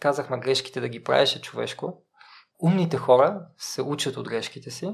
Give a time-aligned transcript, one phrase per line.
[0.00, 2.02] казахме грешките да ги правиш е човешко.
[2.62, 4.92] Умните хора се учат от грешките си.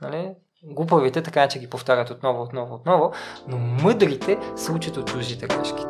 [0.00, 0.34] Нали?
[0.64, 3.12] Глупавите така че ги повтарят отново, отново, отново,
[3.48, 5.82] но мъдрите се учат от чуждите грешки.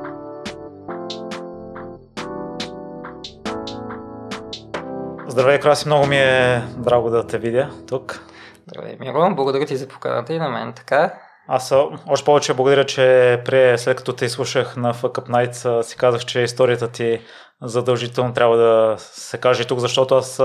[5.29, 8.27] Здравей, Краси, много ми е драго да те видя тук.
[8.67, 11.15] Здравей, Миро, благодаря ти за поканата и на мен така.
[11.49, 11.73] Аз
[12.07, 16.25] още повече благодаря, че при, след като те изслушах на Fuck Up Nights, си казах,
[16.25, 17.21] че историята ти
[17.63, 20.37] задължително трябва да се каже тук, защото аз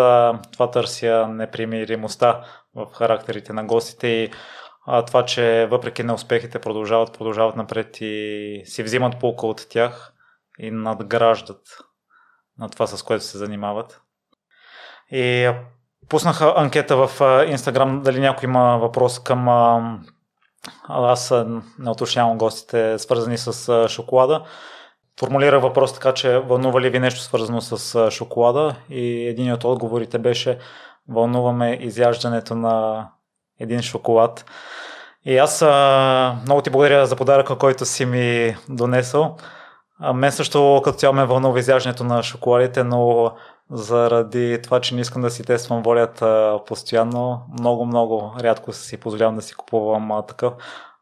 [0.52, 2.42] това търся непримиримостта
[2.76, 4.32] в характерите на гостите и
[5.08, 10.14] това, че въпреки неуспехите продължават, продължават напред и си взимат полка от тях
[10.60, 11.62] и надграждат
[12.60, 14.02] на това, с което се занимават.
[15.12, 15.52] И
[16.10, 19.48] пуснаха анкета в Инстаграм дали някой има въпрос към
[20.88, 21.34] аз
[21.80, 24.44] не уточнявам гостите, свързани с шоколада.
[25.20, 30.20] Формулира въпрос така, че вълнува ли ви нещо свързано с шоколада и един от отговорите
[30.20, 30.58] беше
[31.10, 33.08] вълнуваме изяждането на
[33.60, 34.46] един шоколад.
[35.26, 35.62] И аз
[36.46, 39.38] много ти благодаря за подаръка, който си ми донесъл.
[40.00, 43.32] А, мен също като цяло ме вълнува изяждането на шоколадите, но
[43.72, 49.42] заради това, че не искам да си тествам волята постоянно, много-много рядко си позволявам да
[49.42, 50.54] си купувам такъв.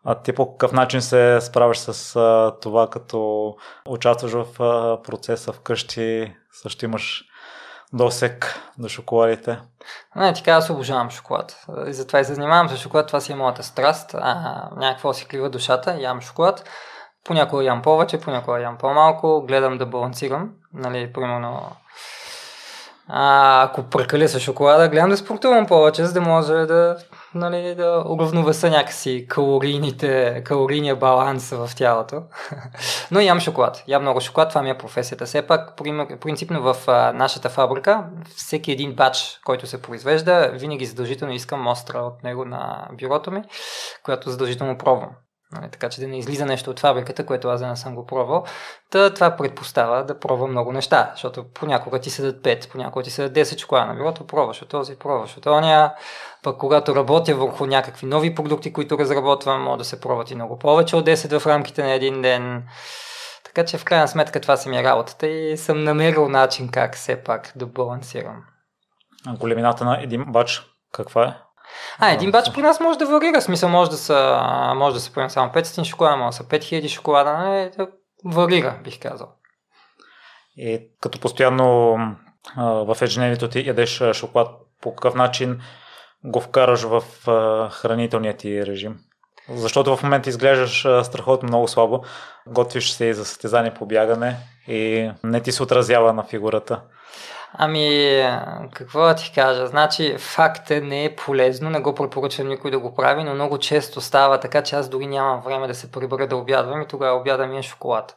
[0.07, 3.55] А ти по какъв начин се справяш с а, това, като
[3.87, 7.23] участваш в а, процеса вкъщи, също имаш
[7.93, 9.59] досек до шоколадите?
[10.15, 11.65] Не, ти аз обожавам шоколад.
[11.87, 14.11] И затова и се занимавам с шоколад, това си е моята страст.
[14.13, 16.69] А, някакво си клива душата, ям шоколад.
[17.25, 20.49] Понякога ям повече, понякога ям по-малко, гледам да балансирам.
[20.73, 21.71] Нали, примерно
[23.07, 26.97] а, ако прекаля с шоколада, гледам да спортувам повече, за да може да,
[27.35, 32.21] нали, да уравновеса някакси калорийните, калорийния баланс в тялото.
[33.11, 33.83] Но ям шоколад.
[33.87, 35.25] Ям много шоколад, това ми е професията.
[35.25, 35.77] Все пак,
[36.21, 38.03] принципно в а, нашата фабрика,
[38.35, 43.43] всеки един бач, който се произвежда, винаги задължително искам мостра от него на бюрото ми,
[44.03, 45.09] която задължително пробвам.
[45.51, 48.43] Нали, така че да не излиза нещо от фабриката, което аз не съм го пробвал.
[48.91, 53.37] Та, това предпостава да пробвам много неща, защото понякога ти седат 5, понякога ти седат
[53.37, 55.93] 10 чоколада на бюрото, пробваш от този, пробваш от ония.
[56.43, 60.59] Пък когато работя върху някакви нови продукти, които разработвам, могат да се пробват и много
[60.59, 62.63] повече от 10 в рамките на един ден.
[63.43, 66.95] Така че в крайна сметка това си ми е работата и съм намерил начин как
[66.95, 68.43] все пак да балансирам.
[69.39, 71.44] Големината на един бач каква е?
[71.99, 73.41] А, един бач при нас може да варира.
[73.41, 74.41] Смисъл може да са,
[74.75, 77.33] може да са примерно само 500 шоколада, може да са 5000 шоколада.
[77.33, 77.71] Нали?
[77.77, 77.87] Да
[78.25, 79.29] варира, бих казал.
[80.57, 81.97] И като постоянно
[82.57, 84.47] в ежедневието ти ядеш шоколад,
[84.81, 85.61] по какъв начин
[86.23, 87.03] го вкараш в
[87.71, 88.97] хранителния ти режим?
[89.49, 92.03] Защото в момента изглеждаш страхотно много слабо,
[92.47, 94.37] готвиш се и за състезание по бягане
[94.67, 96.81] и не ти се отразява на фигурата.
[97.57, 98.23] Ами,
[98.73, 99.67] какво да ти кажа?
[99.67, 104.01] Значи, факт не е полезно, не го препоръчвам никой да го прави, но много често
[104.01, 107.47] става така, че аз дори нямам време да се прибера да обядвам и тогава обяда
[107.47, 108.15] ми е шоколад.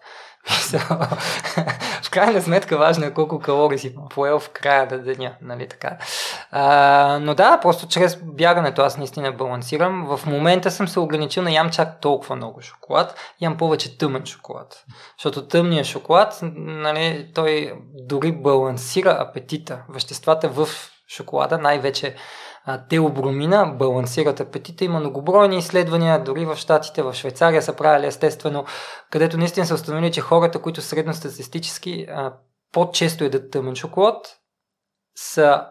[2.03, 5.97] в крайна сметка важно е колко калории си поел в края на деня, нали така.
[6.50, 10.16] А, но да, просто чрез бягането аз наистина балансирам.
[10.16, 14.84] В момента съм се ограничил на ям чак толкова много шоколад, ям повече тъмен шоколад.
[15.19, 19.82] Защото тъмният шоколад, нали, той дори балансира апетита.
[19.88, 20.69] Веществата в
[21.09, 22.15] шоколада, най-вече
[22.77, 24.84] теобромина балансират апетита.
[24.84, 28.65] Има многобройни изследвания, дори в Штатите, в Швейцария са правили естествено,
[29.11, 32.07] където наистина са установили, че хората, които средностатистически
[32.73, 34.27] по-често едат тъмен шоколад,
[35.17, 35.67] са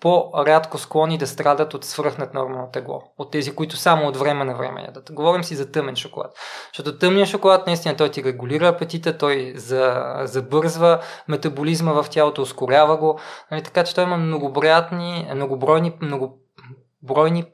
[0.00, 3.02] по-рядко склонни да страдат от свръхнат нормално тегло.
[3.18, 5.12] От тези, които само от време на време ядат.
[5.12, 6.32] Говорим си за тъмен шоколад.
[6.72, 12.96] Защото тъмният шоколад наистина той ти регулира апетита, той за, забързва метаболизма в тялото, ускорява
[12.96, 13.18] го.
[13.50, 17.44] Нали, така че той има многобройни, многобройни, многобройни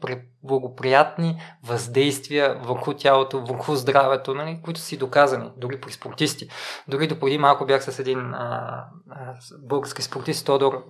[0.43, 6.49] благоприятни въздействия върху тялото, върху здравето, нали, които си доказани, дори при спортисти.
[6.89, 10.85] Дори до преди малко бях с един а, а, български спортист, Тодор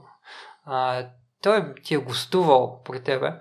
[0.64, 1.06] а,
[1.42, 3.32] той ти е гостувал при тебе,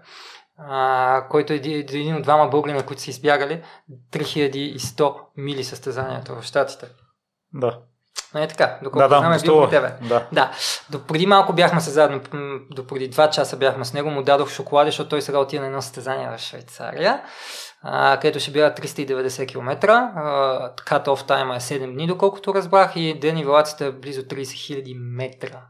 [0.57, 3.63] а, който е един от двама българина, които са избягали
[4.11, 6.87] 3100 мили състезанието в Штатите.
[7.53, 7.79] Да.
[8.35, 9.93] Не е така, доколко да, да, знам е бил при тебе.
[10.01, 10.27] Да.
[10.31, 10.51] да.
[10.89, 12.21] До преди малко бяхме се заедно,
[12.71, 15.65] до преди 2 часа бяхме с него, му дадох шоколади, защото той сега отиде на
[15.65, 17.21] едно състезание в Швейцария,
[17.81, 19.77] а, където ще бяха 390 км.
[20.85, 25.61] Cut-off тайма е 7 дни, доколкото разбрах, и денивелацията е близо 30 000 метра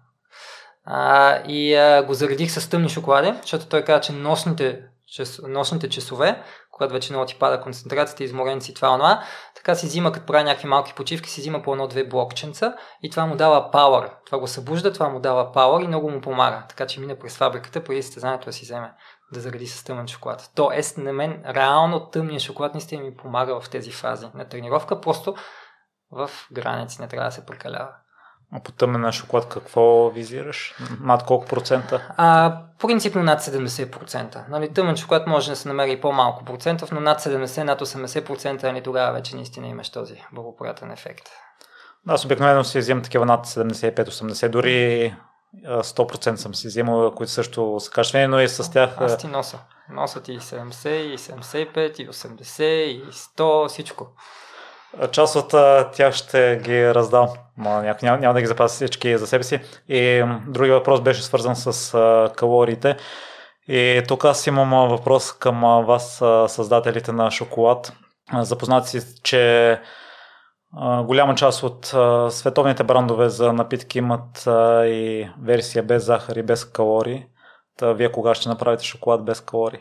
[0.85, 5.89] а, и а, го заредих с тъмни шоколади, защото той каза, че носните час, нощните
[5.89, 9.23] часове, когато вече много ти пада концентрацията, изморен си това, това,
[9.55, 13.25] така си взима, като прави някакви малки почивки, си взима по едно-две блокченца и това
[13.25, 14.09] му дава пауър.
[14.25, 16.63] Това го събужда, това му дава пауър и много му помага.
[16.69, 18.93] Така че мине през фабриката, преди състезанието да си вземе
[19.33, 20.51] да заради с тъмен шоколад.
[20.55, 25.35] Тоест, на мен реално тъмният шоколад наистина ми помага в тези фази на тренировка, просто
[26.11, 27.89] в граници не трябва да се прекалява.
[28.53, 30.75] А по тъмен шоколад какво визираш?
[31.01, 32.13] Над колко процента?
[32.17, 34.49] А, принципно над 70%.
[34.49, 38.63] Нали, тъмен шоколад може да се намери и по-малко процентов, но над 70, над 80%
[38.63, 41.29] нали, тогава вече наистина имаш този благоприятен ефект.
[42.05, 45.15] Да, аз обикновено си взимам такива над 75-80, дори
[45.65, 48.89] 100% съм си взимал, които също са качествени, но и с тях...
[48.97, 49.59] Аз ти носа.
[49.89, 54.07] Носа ти и 70, и 75, и 80, и 100, всичко.
[55.11, 55.49] Част от
[55.93, 57.29] тях ще ги раздам.
[57.57, 59.59] Няма, няма, няма да ги запазя всички за себе си.
[59.87, 61.97] И други въпрос беше свързан с
[62.35, 62.97] калориите.
[63.67, 67.93] И тук аз имам въпрос към вас, създателите на шоколад.
[68.33, 69.81] Запознати си, че
[71.03, 71.85] голяма част от
[72.33, 74.43] световните брандове за напитки имат
[74.85, 77.25] и версия без захар и без калории.
[77.77, 79.79] Та вие кога ще направите шоколад без калории?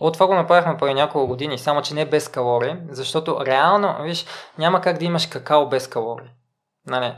[0.00, 4.26] От това го направихме преди няколко години, само че не без калории, защото реално, виж,
[4.58, 6.30] няма как да имаш какао без калории.
[6.86, 7.14] Нали?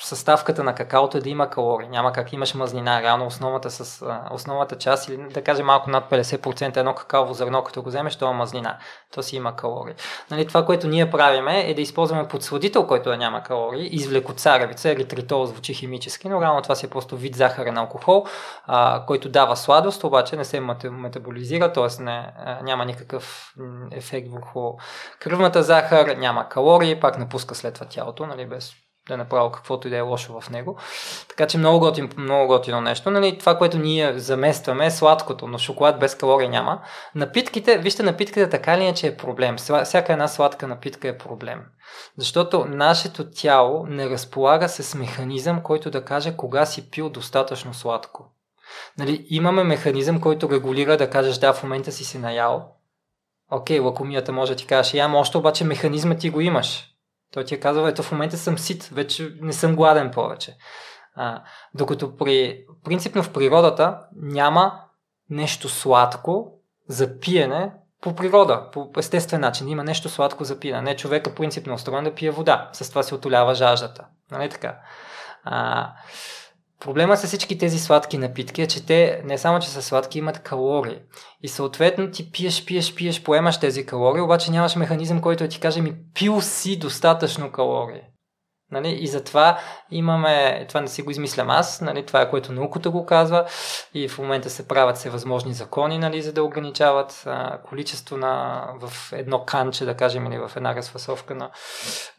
[0.00, 1.88] съставката на какаото е да има калории.
[1.88, 3.02] Няма как имаш мазнина.
[3.02, 7.82] Реално основата, с, основата част или да кажем малко над 50% едно какаово зърно, като
[7.82, 8.78] го вземеш, то е мазнина.
[9.14, 9.94] То си има калории.
[10.30, 14.90] Нали, това, което ние правиме е да използваме подсладител, който е няма калории, извлеко царевица,
[14.90, 18.26] еритритол звучи химически, но реално това си е просто вид захарен алкохол,
[18.66, 20.60] а, който дава сладост, обаче не се
[20.90, 22.02] метаболизира, т.е.
[22.02, 22.32] Не,
[22.62, 23.54] няма никакъв
[23.90, 24.72] ефект върху
[25.20, 28.72] кръвната захар, няма калории, пак напуска след това тялото, нали, без
[29.08, 30.78] да е направил каквото и да е лошо в него.
[31.28, 33.10] Така че много готино, много готино нещо.
[33.10, 36.82] Нали, това, което ние заместваме е сладкото, но шоколад без калории няма.
[37.14, 39.56] Напитките, вижте, напитката така ли е, че е проблем.
[39.84, 41.60] Всяка една сладка напитка е проблем.
[42.18, 48.32] Защото нашето тяло не разполага с механизъм, който да каже кога си пил достатъчно сладко.
[48.98, 52.68] Нали, имаме механизъм, който регулира да кажеш да, в момента си се наял.
[53.50, 56.91] Окей, лакомията може да ти кажеш, ям още, обаче механизма ти го имаш.
[57.32, 60.56] Той ти е казал, ето в момента съм сит, вече не съм гладен повече.
[61.14, 61.42] А,
[61.74, 64.80] докато при, принципно в природата няма
[65.30, 66.52] нещо сладко
[66.88, 69.68] за пиене по природа, по естествен начин.
[69.68, 70.82] Има нещо сладко за пиене.
[70.82, 72.70] Не човека принципно е устроен да пие вода.
[72.72, 74.06] С това се отолява жаждата.
[74.30, 74.78] Нали така?
[75.44, 75.92] А,
[76.82, 80.38] Проблема с всички тези сладки напитки е, че те не само, че са сладки, имат
[80.38, 80.98] калории.
[81.42, 85.80] И съответно ти пиеш, пиеш, пиеш, поемаш тези калории, обаче нямаш механизъм, който ти каже
[85.80, 88.00] ми пил си достатъчно калории.
[88.72, 88.88] Нали?
[88.88, 89.58] И затова
[89.90, 92.06] имаме, това не си го измислям аз, нали?
[92.06, 93.44] това е което науката го казва
[93.94, 96.22] и в момента се правят всевъзможни закони, нали?
[96.22, 101.34] за да ограничават а, количество на, в едно канче, да кажем, или в една разфасовка
[101.34, 101.50] на,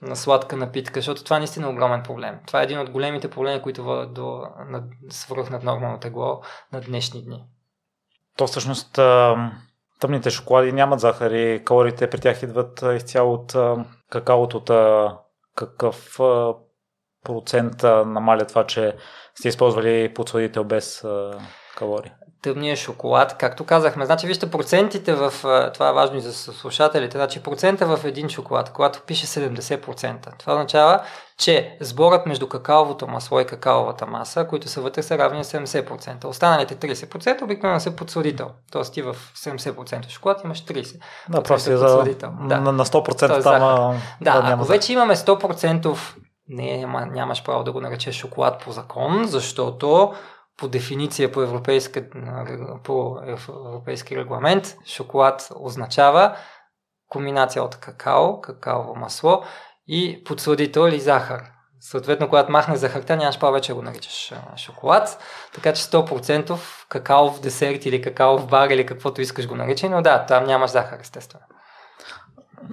[0.01, 2.39] на сладка напитка, защото това наистина е огромен проблем.
[2.47, 6.41] Това е един от големите проблеми, които водят до на, свръхнат нормално тегло
[6.73, 7.43] на днешни дни.
[8.37, 8.99] То всъщност
[9.99, 13.55] тъмните шоколади нямат захар и калориите при тях идват изцяло от
[14.09, 14.71] какаото, от
[15.55, 16.19] какъв
[17.23, 18.95] процент намаля това, че
[19.35, 21.05] сте използвали подсладител без
[21.77, 22.11] калории?
[22.43, 24.05] Тъмния шоколад, както казахме.
[24.05, 25.33] Значи, вижте процентите в...
[25.73, 27.17] Това е важно и за слушателите.
[27.17, 30.39] Значи, процента в един шоколад, когато пише 70%.
[30.39, 31.01] Това означава,
[31.37, 36.25] че сборът между какаовото масло и какаовата маса, които са вътре, са равни на 70%.
[36.25, 38.49] Останалите 30% обикновено са подсладител.
[38.71, 40.99] Тоест ти в 70% шоколад имаш 30%.
[41.29, 42.03] Да, просто е за...
[42.47, 42.59] Да.
[42.59, 44.01] На, на 100% там...
[44.21, 45.97] Да, да ако вече имаме 100%
[46.47, 50.13] не, няма, нямаш право да го наречеш шоколад по закон, защото
[50.57, 52.03] по дефиниция по, европейска,
[52.83, 56.35] по европейски регламент шоколад означава
[57.09, 59.43] комбинация от какао, какаово масло
[59.87, 61.41] и подсладител или захар.
[61.79, 65.19] Съответно, когато махне захарта, нямаш повече го наричаш шоколад.
[65.53, 66.57] Така че 100%
[66.89, 70.43] какао в десерт или какао в бар или каквото искаш го наричай, но да, там
[70.43, 71.45] нямаш захар, естествено.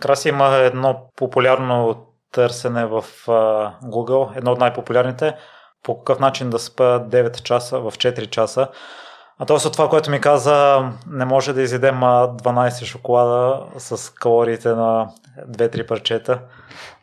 [0.01, 3.05] Краси има едно популярно търсене в
[3.85, 5.37] Google, едно от най-популярните,
[5.83, 8.69] по какъв начин да спа 9 часа в 4 часа.
[9.43, 14.69] А то от това, което ми каза, не може да изядем 12 шоколада с калориите
[14.69, 15.09] на
[15.49, 16.41] 2-3 парчета.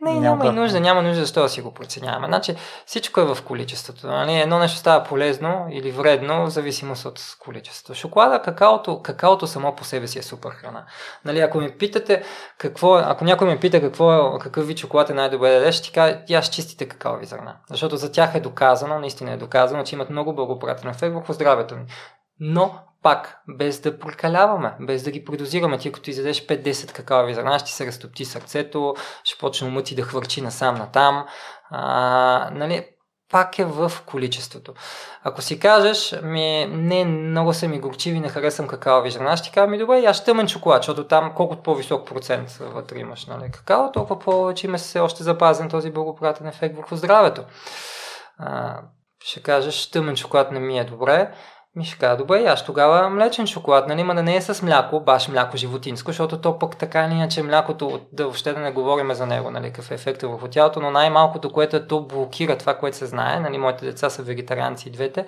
[0.02, 2.28] Не, няма, няма и нужда, няма нужда защо да си го преценяваме.
[2.28, 4.08] Значи всичко е в количеството.
[4.08, 4.34] Нали?
[4.34, 8.00] Едно нещо става полезно или вредно в зависимост от количеството.
[8.00, 10.86] Шоколада, какаото, какаото само по себе си е супер храна.
[11.26, 12.24] Нали, ако ми питате
[12.58, 15.92] какво, ако някой ме пита какво, какъв вид шоколад е най-добре да ядеш, ще ти
[15.92, 17.56] кажа, аз чистите какаови зърна.
[17.70, 21.76] Защото за тях е доказано, наистина е доказано, че имат много благоприятен ефект върху здравето
[21.76, 21.86] ми.
[22.40, 25.78] Но пак, без да прекаляваме, без да ги предозираме.
[25.78, 30.02] Ти като изядеш 5-10 какаови зърна, ще се разтопти сърцето, ще почне умът ти да
[30.02, 31.26] хвърчи насам натам.
[31.70, 32.86] А, нали,
[33.32, 34.74] пак е в количеството.
[35.24, 39.68] Ако си кажеш, ми, не, много са ми горчиви, не харесвам какаови зърна, ще кажа
[39.68, 43.92] ми добре, аз ще тъмен шоколад, защото там колкото по-висок процент вътре имаш нали, какао,
[43.92, 47.44] толкова повече има се още запазен този благоприятен ефект върху здравето.
[48.38, 48.80] А,
[49.24, 51.32] ще кажеш, тъмен шоколад не ми е добре,
[51.78, 55.00] ми ще кажа, добре, аз тогава млечен шоколад, нали, ма да не е с мляко,
[55.00, 59.14] баш мляко животинско, защото то пък така или иначе млякото, да въобще да не говорим
[59.14, 62.74] за него, нали, какъв е ефектът върху тялото, но най-малкото, което е, то блокира това,
[62.78, 65.26] което се знае, нали, моите деца са вегетарианци и двете,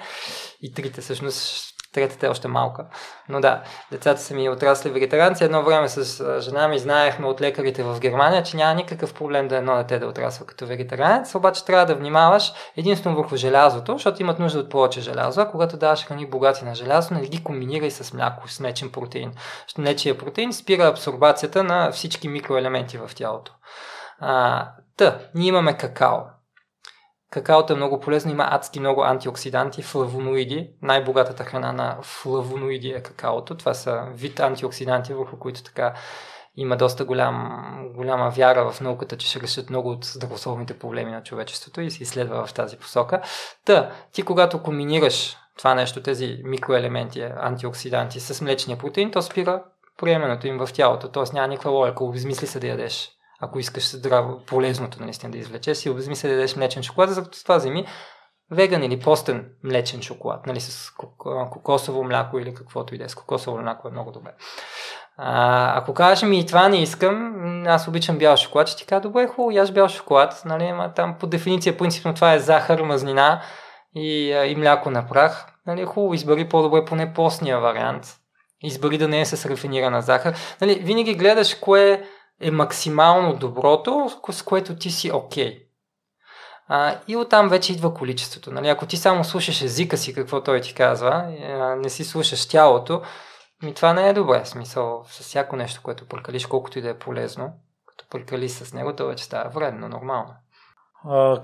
[0.61, 2.85] и трите всъщност Третата е още малка.
[3.29, 5.43] Но да, децата са ми отрасли вегетаранци.
[5.43, 9.57] Едно време с жена ми знаехме от лекарите в Германия, че няма никакъв проблем да
[9.57, 14.39] едно дете да отрасва като вегетаранец, обаче трябва да внимаваш единствено върху желязото, защото имат
[14.39, 18.13] нужда от повече желязо, а когато даваш храни богати на желязо, не ги комбинирай с
[18.13, 19.33] мляко, с млечен протеин.
[19.77, 23.51] Нечия протеин спира абсорбацията на всички микроелементи в тялото.
[24.19, 24.67] А,
[24.97, 26.38] та, ние имаме какао.
[27.29, 30.69] Какаото е много полезно, има адски много антиоксиданти, флавоноиди.
[30.81, 33.57] Най-богатата храна на флавоноиди е какаото.
[33.57, 35.93] Това са вид антиоксиданти, върху които така
[36.55, 37.63] има доста голям,
[37.95, 42.03] голяма вяра в науката, че ще решат много от здравословните проблеми на човечеството и се
[42.03, 43.21] изследва в тази посока.
[43.65, 49.63] Та, ти когато комбинираш това нещо, тези микроелементи, антиоксиданти с млечния протеин, то спира
[49.97, 51.11] приемането им в тялото.
[51.11, 55.77] Тоест няма никаква логика, обезмисли се да ядеш ако искаш здраво, полезното наистина да извлечеш,
[55.77, 57.85] си обезмисли да ядеш млечен шоколад, за това вземи
[58.51, 60.91] веган или постен млечен шоколад, нали, с
[61.51, 63.09] кокосово мляко или каквото и да е.
[63.09, 64.31] С кокосово мляко е много добре.
[65.17, 67.33] А, ако кажеш ми и това не искам,
[67.67, 71.15] аз обичам бял шоколад, ще ти кажа, добре, хубаво, яш бял шоколад, нали, ама там
[71.19, 73.41] по дефиниция принципно това е захар, мазнина
[73.95, 75.45] и, и мляко на прах.
[75.67, 78.15] Нали, хубаво, избери по-добре поне постния вариант.
[78.63, 80.35] Избери да не е с рафинирана захар.
[80.61, 82.01] Нали, винаги гледаш кое е
[82.51, 85.69] максимално доброто, с което ти си окей.
[86.69, 86.97] Okay.
[87.07, 88.51] И оттам вече идва количеството.
[88.51, 88.67] Нали?
[88.67, 91.25] Ако ти само слушаш езика си, какво той ти казва,
[91.77, 93.01] не си слушаш тялото,
[93.63, 94.45] ми това не е добре.
[94.45, 97.51] Смисъл, с всяко нещо, което прекалиш, колкото и да е полезно,
[97.87, 100.33] като прекали с него, то вече става вредно, нормално.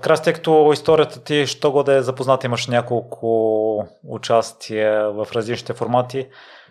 [0.00, 6.28] Красти, като историята ти, що го да е запознат, имаш няколко участия в различните формати.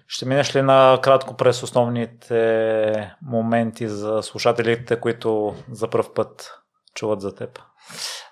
[0.08, 6.60] Ще минеш ли на кратко през основните моменти за слушателите, които за първ път
[6.96, 7.60] чуват за теб?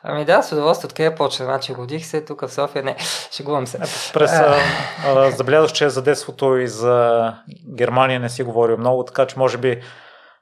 [0.03, 0.87] Ами да, с удоволствие.
[0.87, 1.45] Откъде почна?
[1.45, 2.83] Значи родих се тук в София.
[2.83, 2.95] Не,
[3.31, 3.79] шегувам се.
[4.13, 7.33] През, а, забелязах, че за детството и за
[7.75, 9.81] Германия не си говорил много, така че може би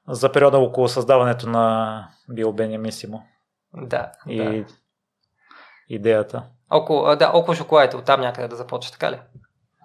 [0.07, 3.23] за периода около създаването на Био Бениамисимо.
[3.73, 4.11] Да.
[4.27, 4.65] И да.
[5.89, 6.43] идеята.
[6.69, 9.19] Около, да, около шоколадите, оттам някъде да започва, така ли?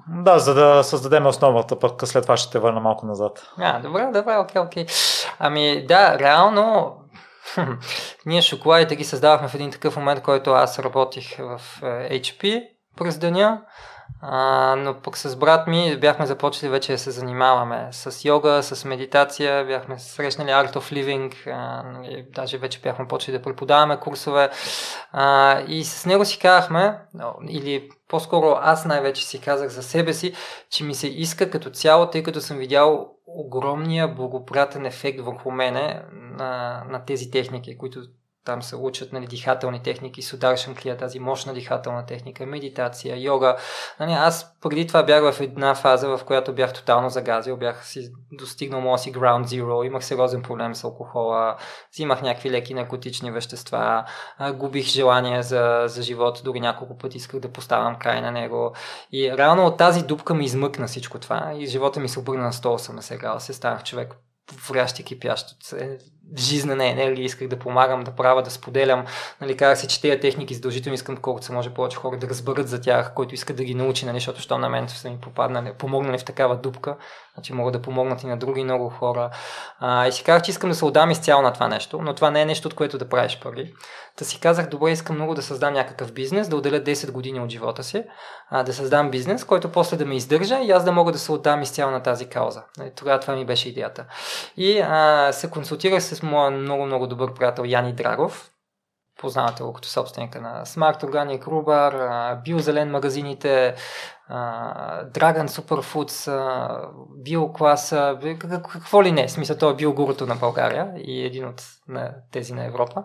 [0.08, 3.52] Да, за да създадем основата, пък след това ще те върна малко назад.
[3.58, 4.86] А, добре, добре, окей, окей.
[5.38, 6.96] Ами да, реално
[8.26, 12.62] ние шоколадите ги създавахме в един такъв момент, който аз работих в е, HP
[12.96, 13.62] през деня.
[14.20, 18.84] А, но пък с брат ми бяхме започали вече да се занимаваме с йога, с
[18.84, 24.50] медитация, бяхме срещнали Art of Living, а, нали, даже вече бяхме почали да преподаваме курсове.
[25.12, 26.98] А, и с него си казахме,
[27.48, 30.34] или по-скоро аз най-вече си казах за себе си,
[30.70, 36.02] че ми се иска като цяло, тъй като съм видял огромния благоприятен ефект върху мене
[36.12, 38.00] на, на тези техники, които
[38.46, 43.56] там се учат нали, дихателни техники, сударшан клия, тази мощна дихателна техника, медитация, йога.
[44.00, 48.12] Нали, аз преди това бях в една фаза, в която бях тотално загазил, бях си
[48.32, 51.56] достигнал моя си ground zero, имах сериозен проблем с алкохола,
[51.92, 54.04] взимах някакви леки наркотични вещества,
[54.54, 58.72] губих желание за, за живот, дори няколко пъти исках да поставям край на него.
[59.12, 61.52] И реално от тази дупка ми измъкна всичко това.
[61.58, 64.16] И живота ми се обърна на 180 градуса, станах човек
[64.68, 65.80] врящ и кипящ от
[66.38, 69.04] жизнена енергия, исках да помагам, да правя, да споделям.
[69.40, 72.68] Нали, казах си, че тези техники задължително искам колкото се може повече хора да разберат
[72.68, 75.72] за тях, който иска да ги научи, нали, защото що на мен са ми попаднали,
[75.78, 76.96] помогнали в такава дупка,
[77.34, 79.30] значи могат да помогнат и на други много хора.
[79.78, 82.30] А, и си казах, че искам да се отдам изцяло на това нещо, но това
[82.30, 83.72] не е нещо, от което да правиш пари.
[84.16, 87.50] Та си казах, добре, искам много да създам някакъв бизнес, да отделя 10 години от
[87.50, 88.04] живота си,
[88.50, 91.32] а, да създам бизнес, който после да ме издържа и аз да мога да се
[91.32, 92.62] отдам изцяло на тази кауза.
[92.78, 94.04] Нали, тогава това ми беше идеята.
[94.56, 98.50] И а, се консултирах с моя много-много добър приятел Яни Драгов,
[99.20, 103.74] познавате го като собственика на Smart Organic Rubar, биозелен магазините,
[104.30, 106.30] Dragon Superfoods,
[107.22, 108.18] биокласа,
[108.72, 112.64] какво ли не, смисъл той е биогурото на България и един от на тези на
[112.64, 113.04] Европа.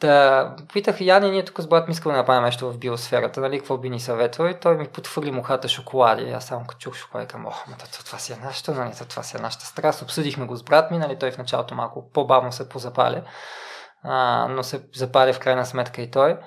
[0.00, 3.58] Та, питах Яни, ние тук с брат ми искаме да направим нещо в биосферата, нали,
[3.58, 6.30] какво би ни съветвал и той ми потвърли мухата шоколади.
[6.30, 9.36] Аз само като чух шоколади към, ох, ма, това си е нашето, нали, това си
[9.36, 10.02] е нашата страст.
[10.02, 13.22] Обсъдихме го с брат ми, нали, той в началото малко по-бавно се позапали,
[14.02, 16.38] а, но се запали в крайна сметка и той.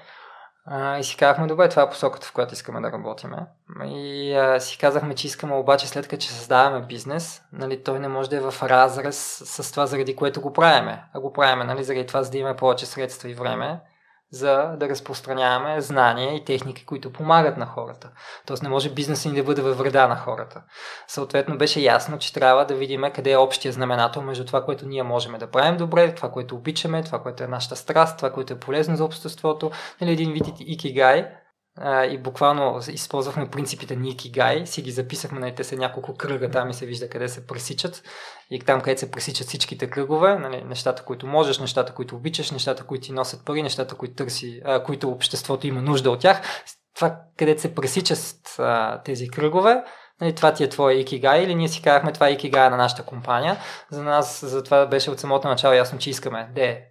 [0.66, 3.38] А, и си казахме, добре, това е посоката, в която искаме да работиме.
[3.86, 8.30] И а, си казахме, че искаме обаче след като създаваме бизнес, нали, той не може
[8.30, 11.04] да е в разрез с това, заради което го правиме.
[11.14, 13.80] А го правиме нали, заради това, за да имаме повече средства и време
[14.32, 18.10] за да разпространяваме знания и техники, които помагат на хората.
[18.46, 20.62] Тоест не може бизнесът ни да бъде във вреда на хората.
[21.08, 25.04] Съответно беше ясно, че трябва да видим къде е общия знаменател между това, което ние
[25.04, 28.60] можем да правим добре, това, което обичаме, това, което е нашата страст, това, което е
[28.60, 29.72] полезно за обществото.
[30.02, 31.28] Нали, един вид икигай,
[32.12, 36.50] и буквално използвахме принципите на Икигай, си ги записахме, на нали, те са няколко кръга,
[36.50, 38.04] там и се вижда къде се пресичат.
[38.50, 42.84] И там където се пресичат всичките кръгове, нали, нещата, които можеш, нещата, които обичаш, нещата,
[42.84, 46.42] които ти носят пари, нещата, които търси, а, които обществото има нужда от тях,
[46.96, 49.84] това където се пресичат а, тези кръгове,
[50.22, 53.04] нали, това ти е твоя икигай или ние си казахме това е икигай на нашата
[53.04, 53.58] компания.
[53.92, 56.50] За нас, за това беше от самото начало ясно, че искаме.
[56.56, 56.82] Да е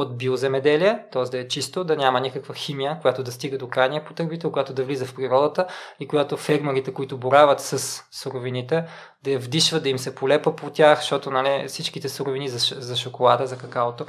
[0.00, 1.22] от биоземеделие, т.е.
[1.22, 4.84] да е чисто, да няма никаква химия, която да стига до крайния потребител, която да
[4.84, 5.66] влиза в природата
[6.00, 8.84] и която фермерите, които борават с суровините,
[9.24, 12.96] да я вдишват, да им се полепа по тях, защото нали, всичките суровини за, за
[12.96, 14.06] шоколада, за какаото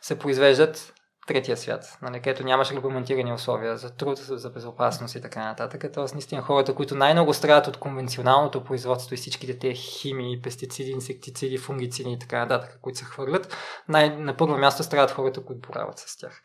[0.00, 0.92] се произвеждат
[1.30, 5.84] третия свят, нали, където нямаш регламентирани условия за труд, за безопасност и така нататък.
[5.94, 11.58] Тоест, наистина хората, които най-много страдат от конвенционалното производство и всичките те химии, пестициди, инсектициди,
[11.58, 13.56] фунгициди и така нататък, които се хвърлят,
[13.88, 16.42] най- на първо място страдат хората, които борават с тях.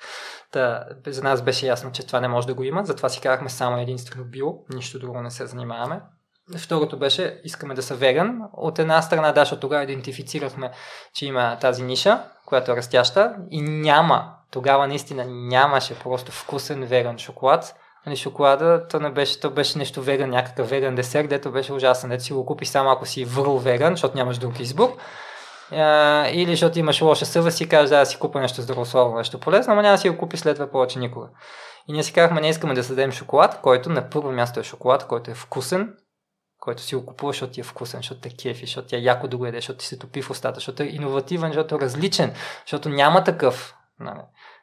[0.51, 3.50] Та, за нас беше ясно, че това не може да го има, затова си казахме
[3.50, 6.01] само единствено био, нищо друго не се занимаваме.
[6.58, 8.42] Второто беше, искаме да са веган.
[8.54, 10.72] От една страна, да, защото тогава идентифицирахме,
[11.13, 17.18] че има тази ниша, която е растяща и няма тогава наистина нямаше просто вкусен веган
[17.18, 17.76] шоколад.
[18.06, 22.10] Нали, шоколада, то не беше, то беше нещо веган, някакъв веган десерт, дето беше ужасен,
[22.10, 24.98] дето си го купиш само ако си върл веган, защото нямаш друг избор.
[25.72, 29.76] А, или защото имаш лоша съвест и кажеш, да, си купа нещо здравословно, нещо полезно,
[29.76, 31.28] но няма да си го купиш след това повече никога.
[31.88, 35.08] И ние си казахме, не искаме да създадем шоколад, който на първо място е шоколад,
[35.08, 35.94] който е вкусен,
[36.60, 39.27] който си го купуваш, защото ти е вкусен, защото те кефи, защото ти е яко
[39.27, 42.34] да го едеш, защото ти се топи в устата, защото е иновативен, защото е различен,
[42.66, 43.75] защото няма такъв.
[44.00, 44.20] Нали.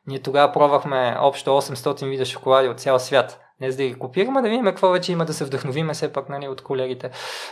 [0.07, 3.41] Ние тогава пробвахме общо 800 вида шоколади от цял свят.
[3.61, 6.29] Не за да ги копираме, да видим какво вече има да се вдъхновиме все пак
[6.29, 7.11] нали, от колегите.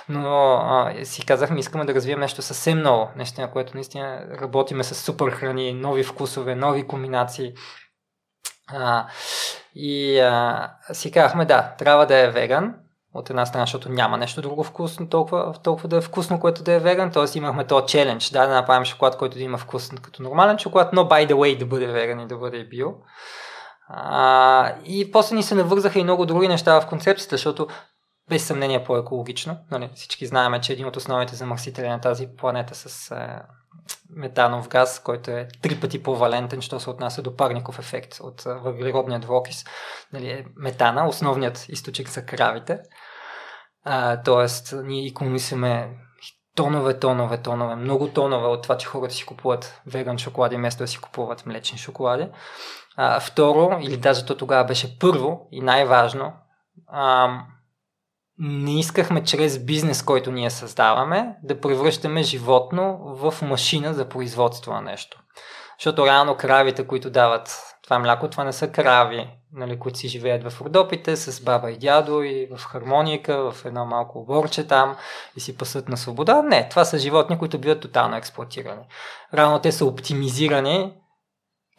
[0.09, 3.09] Но а, си казахме, искаме да развием нещо съвсем ново.
[3.17, 7.53] Нещо, на което наистина работиме с супер храни, нови вкусове, нови комбинации.
[8.73, 9.07] А,
[9.75, 12.75] и а, си казахме, да, трябва да е веган,
[13.15, 16.73] от една страна, защото няма нещо друго вкусно, толкова, толкова да е вкусно, което да
[16.73, 17.13] е веган.
[17.13, 20.93] Тоест имахме този челендж, да, да направим шоколад, който да има вкус като нормален шоколад,
[20.93, 22.89] но by the way да бъде веган и да бъде био.
[23.89, 27.67] А, и после ни се навързаха и много други неща в концепцията, защото
[28.29, 29.57] без съмнение по-екологично.
[29.71, 33.43] Нали, всички знаем, че един от основните замърсители на тази планета с е,
[34.11, 39.21] метанов газ, който е три пъти по-валентен, що се отнася до парников ефект от въглеродния
[39.21, 39.65] двуокис.
[40.13, 42.79] Нали, е метана, основният източник са кравите.
[43.85, 45.91] А, тоест, ние економисаме
[46.57, 50.89] тонове, тонове, тонове, много тонове от това, че хората си купуват веган шоколади, вместо да
[50.89, 52.29] си купуват млечни шоколади.
[52.97, 56.33] А, второ, или даже то тогава беше първо и най-важно,
[56.89, 57.31] а,
[58.41, 64.81] не искахме чрез бизнес, който ние създаваме, да превръщаме животно в машина за производство на
[64.81, 65.23] нещо.
[65.79, 70.53] Защото реално кравите, които дават това мляко, това не са крави, нали, които си живеят
[70.53, 74.97] в Родопите с баба и дядо и в хармоника, в едно малко оборче там
[75.37, 76.43] и си пасат на свобода.
[76.43, 78.83] Не, това са животни, които биват тотално експлуатирани.
[79.35, 80.93] Реално те са оптимизирани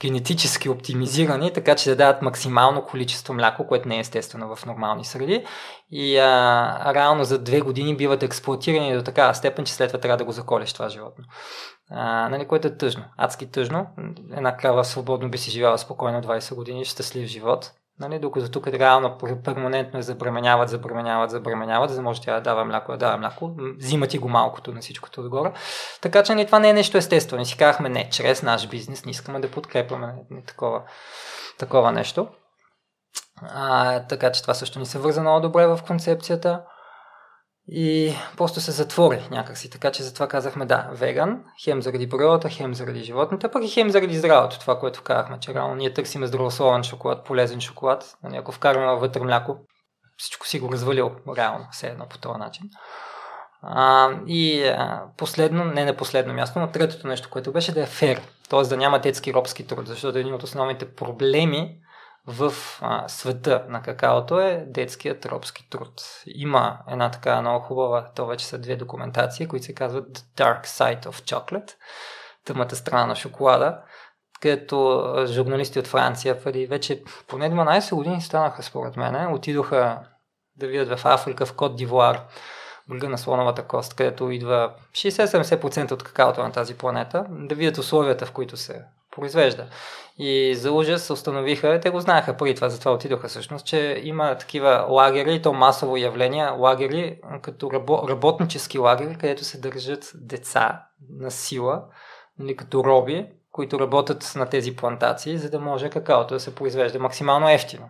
[0.01, 5.05] генетически оптимизирани, така че да дадат максимално количество мляко, което не е естествено в нормални
[5.05, 5.45] среди.
[5.91, 10.17] И а, реално за две години биват експлуатирани до такава степен, че след това трябва
[10.17, 11.25] да го заколеш това животно.
[11.89, 13.87] А, нали, което е тъжно, адски тъжно.
[14.31, 17.71] Една крава свободно би си живяла спокойно 20 години, щастлив живот.
[18.01, 22.65] Нали, докато тук реално перманентно е забременяват, забременяват, забременяват, за да може тя да дава
[22.65, 23.51] мляко, да дава мляко.
[23.77, 25.53] Взима ти го малкото на всичкото отгоре.
[26.01, 27.39] Така че нали, това не е нещо естествено.
[27.39, 30.81] Не си казахме, не, чрез наш бизнес не искаме да подкрепяме не, такова,
[31.59, 32.27] такова нещо.
[33.41, 36.61] А, така че това също ни се върза много добре в концепцията.
[37.67, 39.69] И просто се затвори някакси.
[39.69, 43.89] Така че затова казахме да, веган, хем заради природата, хем заради животните, пък и хем
[43.89, 44.59] заради здравето.
[44.59, 48.17] Това, което казахме, че реално ние търсиме здравословен шоколад, полезен шоколад.
[48.23, 49.57] Нали, ако вкараме вътре мляко,
[50.17, 52.63] всичко си го развалил реално, все едно по този начин.
[53.63, 57.85] А, и а, последно, не на последно място, но третото нещо, което беше да е
[57.85, 58.61] фер, т.е.
[58.61, 61.80] да няма детски робски труд, защото един от основните проблеми
[62.27, 66.01] в а, света на какаото е детският робски труд.
[66.25, 70.65] Има една така много хубава, то вече са две документации, които се казват The Dark
[70.65, 71.71] Side of Chocolate,
[72.45, 73.77] тъмата страна на шоколада,
[74.41, 79.99] където журналисти от Франция преди вече поне 12 години станаха според мен, отидоха
[80.55, 82.21] да видят в Африка, в Кот Дивуар,
[82.89, 88.25] брега на слоновата кост, където идва 60-70% от какаото на тази планета, да видят условията,
[88.25, 88.81] в които се
[89.15, 89.67] произвежда.
[90.17, 94.85] И за ужас установиха, те го знаеха преди това, затова отидоха всъщност, че има такива
[94.89, 100.83] лагери, то масово явление, лагери, като рабо, работнически лагери, където се държат деца
[101.19, 101.83] на сила,
[102.39, 106.99] нали, като роби, които работят на тези плантации, за да може какаото да се произвежда
[106.99, 107.89] максимално ефтино.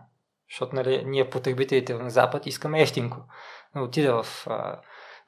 [0.52, 3.18] Защото нали, ние потребителите на Запад искаме ефтинко.
[3.76, 4.48] Отида в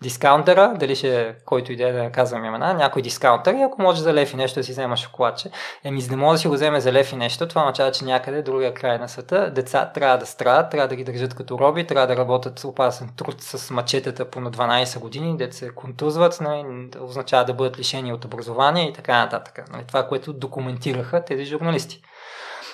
[0.04, 4.34] дискаунтера, дали ще който иде да казвам имена, някой дискаунтер и ако може за лев
[4.34, 5.50] и нещо да си взема шоколадче,
[5.84, 8.06] еми за да може да си го вземе за лев и нещо, това означава, че
[8.06, 11.88] някъде другия край на света деца трябва да страдат, трябва да ги държат като роби,
[11.88, 16.42] трябва да работят с опасен труд с мачетата по на 12 години, деца се контузват,
[16.42, 19.72] нали, означава да бъдат лишени от образование и така нататък.
[19.72, 22.02] Нали, това, което документираха тези журналисти.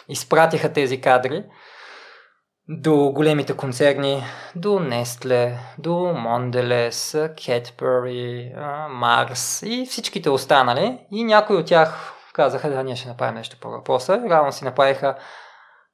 [0.09, 1.43] Изпратиха тези кадри
[2.69, 4.23] до големите концерни,
[4.55, 8.55] до Nestle, до Mondelez, Cadbury,
[8.89, 10.99] Mars и всичките останали.
[11.11, 14.21] И някои от тях казаха, да, ние ще направим нещо по въпроса.
[14.29, 15.15] Рано си направиха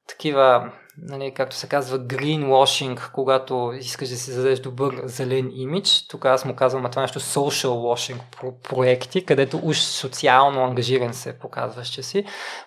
[0.08, 6.06] такива нали, както се казва, greenwashing, когато искаш да си зададеш добър зелен имидж.
[6.08, 8.18] Тук аз му казвам, а това нещо social washing
[8.62, 12.24] проекти, където уж социално ангажиран се показваш, че си.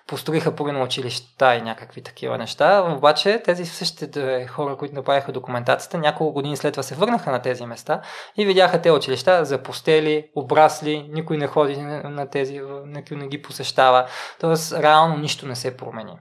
[0.07, 2.95] Построиха на училища и някакви такива неща.
[2.97, 7.65] Обаче тези същите хора, които направиха документацията, няколко години след това се върнаха на тези
[7.65, 8.01] места
[8.37, 14.05] и видяха те училища запустели, обрасли, никой не ходи на тези, никой не ги посещава.
[14.39, 16.13] Тоест, реално нищо не се промени.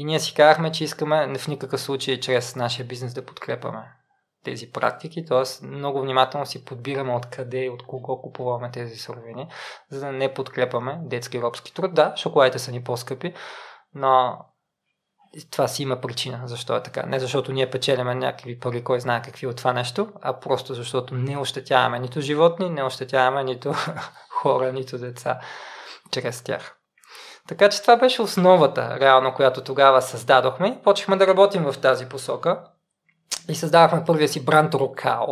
[0.00, 3.92] И ние си казахме, че искаме в никакъв случай чрез нашия бизнес да подкрепаме
[4.44, 5.66] тези практики, т.е.
[5.66, 9.48] много внимателно си подбираме откъде и от кого купуваме тези суровини,
[9.90, 11.94] за да не подкрепаме детски робски труд.
[11.94, 13.34] Да, шоколадите са ни по-скъпи,
[13.94, 14.38] но
[15.50, 17.06] това си има причина, защо е така.
[17.06, 21.14] Не защото ние печелиме някакви пари, кой знае какви от това нещо, а просто защото
[21.14, 23.74] не ощетяваме нито животни, не ощетяваме нито
[24.42, 25.40] хора, нито деца
[26.10, 26.79] чрез тях.
[27.50, 30.80] Така че това беше основата, реално, която тогава създадохме.
[30.84, 32.60] Почехме да работим в тази посока
[33.48, 35.26] и създадохме първия си бранд Рокао,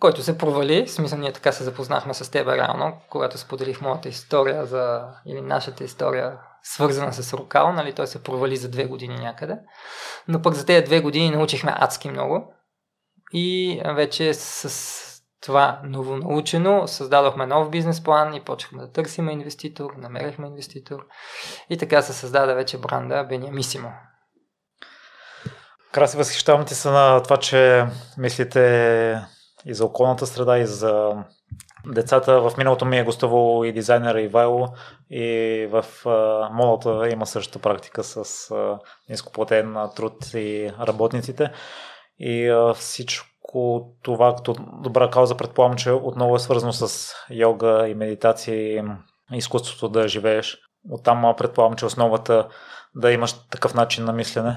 [0.00, 0.86] който се провали.
[0.86, 5.40] В смисъл, ние така се запознахме с теб реално, когато споделих моята история за, или
[5.40, 9.58] нашата история, свързана с Рокао, нали, той се провали за две години някъде.
[10.28, 12.54] Но пък за тези две години научихме адски много
[13.32, 15.09] и вече с
[15.40, 21.06] това ново научено, създадохме нов бизнес план и почнахме да търсим инвеститор, намерихме инвеститор
[21.70, 23.92] и така се създаде вече бранда Бениамисимо.
[25.92, 27.86] Краси, възхищавам ти се на това, че
[28.18, 29.22] мислите
[29.66, 31.12] и за околната среда, и за
[31.86, 32.40] децата.
[32.40, 34.68] В миналото ми е гостувал и дизайнера Ивайло
[35.10, 35.84] и в
[36.52, 38.54] молата има същата практика с
[39.08, 41.52] нископлатен труд и работниците.
[42.18, 47.94] И всичко всичко това като добра кауза предполагам, че отново е свързано с йога и
[47.94, 48.82] медитация и
[49.32, 50.58] изкуството да живееш.
[50.90, 52.48] Оттам предполагам, че основата
[52.94, 54.56] да имаш такъв начин на мислене.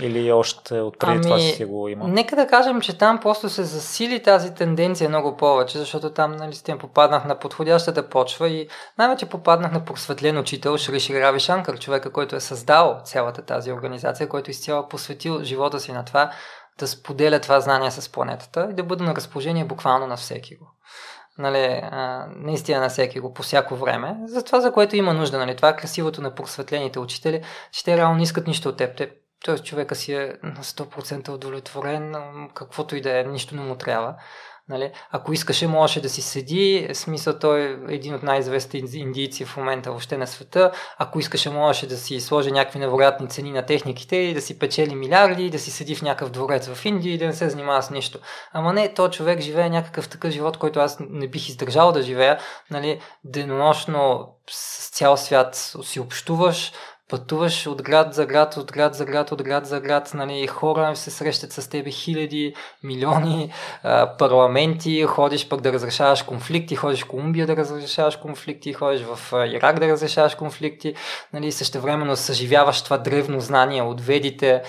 [0.00, 2.08] Или още от преди ами, това си го има?
[2.08, 6.54] Нека да кажем, че там просто се засили тази тенденция много повече, защото там нали,
[6.54, 11.78] с тем попаднах на подходящата почва и най-вече попаднах на просветлен учител Шриши Рави Шанкар,
[11.78, 16.30] човека, който е създал цялата тази организация, който изцяло посветил живота си на това
[16.78, 20.70] да споделя това знание с планетата и да бъде на разположение буквално на всеки го.
[21.38, 24.16] Нали, а, наистина на всеки го по всяко време.
[24.24, 25.38] За това, за което има нужда.
[25.38, 28.96] Нали, това е красивото на просветлените учители, че те реално не искат нищо от теб.
[28.96, 29.10] Те,
[29.44, 32.14] тоест човека си е на 100% удовлетворен,
[32.54, 34.14] каквото и да е, нищо не му трябва.
[34.68, 34.90] Нали?
[35.10, 36.88] Ако искаше, можеше да си седи.
[36.92, 40.72] Смисъл, той е един от най-известните индийци в момента въобще на света.
[40.98, 44.94] Ако искаше, можеше да си сложи някакви невероятни цени на техниките и да си печели
[44.94, 47.90] милиарди, да си седи в някакъв дворец в Индия и да не се занимава с
[47.90, 48.18] нищо.
[48.52, 52.38] Ама не, то човек живее някакъв такъв живот, който аз не бих издържал да живея.
[52.70, 53.00] Нали?
[53.24, 56.72] Денонощно с цял свят си общуваш,
[57.08, 60.96] пътуваш от град за град, от град за град, от град за град, нали, хора
[60.96, 63.52] се срещат с тебе хиляди, милиони,
[64.18, 69.78] парламенти, ходиш пък да разрешаваш конфликти, ходиш в Колумбия да разрешаваш конфликти, ходиш в Ирак
[69.78, 70.94] да разрешаваш конфликти,
[71.32, 74.62] нали, същевременно съживяваш това древно знание от ведите,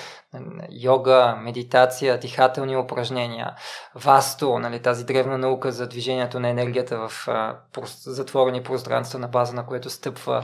[0.71, 3.55] йога, медитация, дихателни упражнения,
[3.95, 7.55] васто, нали, тази древна наука за движението на енергията в а,
[8.03, 10.43] затворени пространства, на база на което стъпва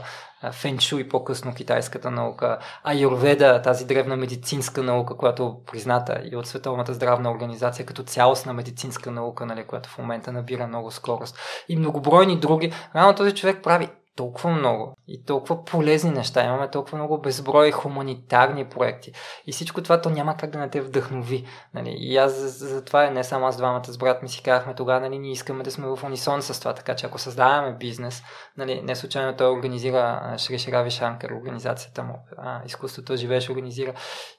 [0.51, 6.93] феншуй по-късно китайската наука, аюрведа, тази древна медицинска наука, която е призната и от Световната
[6.93, 11.39] здравна организация като цялостна медицинска наука, нали, която в момента набира много скорост.
[11.69, 12.73] И многобройни други.
[12.95, 18.65] Рано този човек прави толкова много и толкова полезни неща, имаме толкова много безброй хуманитарни
[18.65, 19.11] проекти
[19.47, 21.45] и всичко това то няма как да не те вдъхнови.
[21.73, 21.95] Нали?
[21.99, 24.99] И аз за, за това не само аз двамата с брат ми си казахме тогава,
[24.99, 28.23] нали, ние искаме да сме в унисон с това, така че ако създаваме бизнес,
[28.57, 33.93] нали, не случайно той организира Шриш Рави Шанкар, организацията му, а, изкуството живееш организира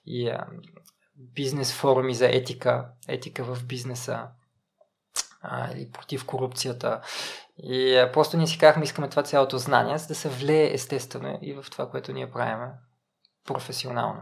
[0.06, 0.46] и а,
[1.16, 4.22] бизнес форуми за етика, етика в бизнеса,
[5.50, 7.00] а, или против корупцията
[7.58, 11.38] и а, просто ние си казахме, искаме това цялото знание, за да се влее естествено
[11.42, 12.68] и в това, което ние правим
[13.46, 14.20] професионално.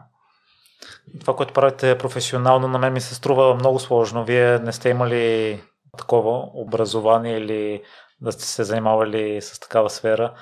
[1.20, 4.24] Това, което правите професионално, на мен ми се струва много сложно.
[4.24, 5.62] Вие не сте имали
[5.98, 7.82] такова образование или
[8.20, 10.34] да сте се занимавали с такава сфера.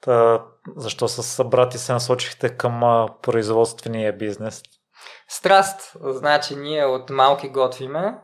[0.00, 0.42] Та,
[0.76, 4.62] защо с брати се насочихте към производствения бизнес?
[5.28, 5.96] Страст.
[6.04, 8.14] Значи ние от малки готвиме,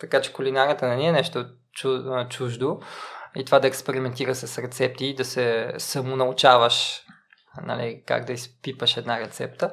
[0.00, 1.46] така че кулинарията не ни е нещо
[2.28, 2.80] чуждо
[3.36, 7.02] и това да експериментира с рецепти и да се самонаучаваш
[7.62, 9.70] нали, как да изпипаш една рецепта.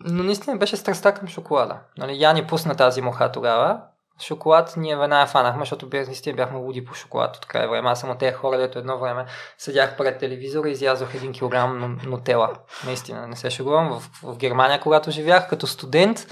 [0.00, 1.80] Но наистина беше страстта към шоколада.
[1.98, 3.80] Нали, я ни пусна тази моха тогава.
[4.22, 7.90] Шоколад ние веднага фанахме, защото наистина бяхме луди по шоколад от края време.
[7.90, 9.26] Аз съм от тези хора, дето едно време
[9.58, 12.52] седях пред телевизора и изязох един килограм нотела.
[12.86, 14.00] Наистина, не се шегувам.
[14.00, 16.26] В, в Германия, когато живях като студент,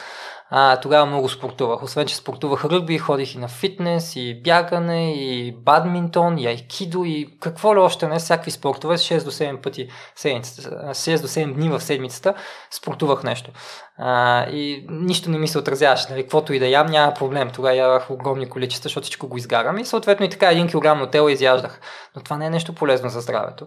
[0.57, 1.83] а, тогава много спортувах.
[1.83, 7.39] Освен, че спортувах ръгби, ходих и на фитнес, и бягане, и бадминтон, и айкидо, и
[7.41, 11.69] какво ли още не, всякакви спортове, 6 до 7 пъти седмицата, 6 до 7 дни
[11.69, 12.35] в седмицата
[12.71, 13.51] спортувах нещо.
[13.99, 17.51] А, и нищо не ми се отразяваше, нали, каквото и да ям, няма проблем.
[17.51, 21.33] Тогава ядах огромни количества, защото всичко го изгарям и съответно и така 1 кг нотела
[21.33, 21.81] изяждах.
[22.17, 23.67] Но това не е нещо полезно за здравето.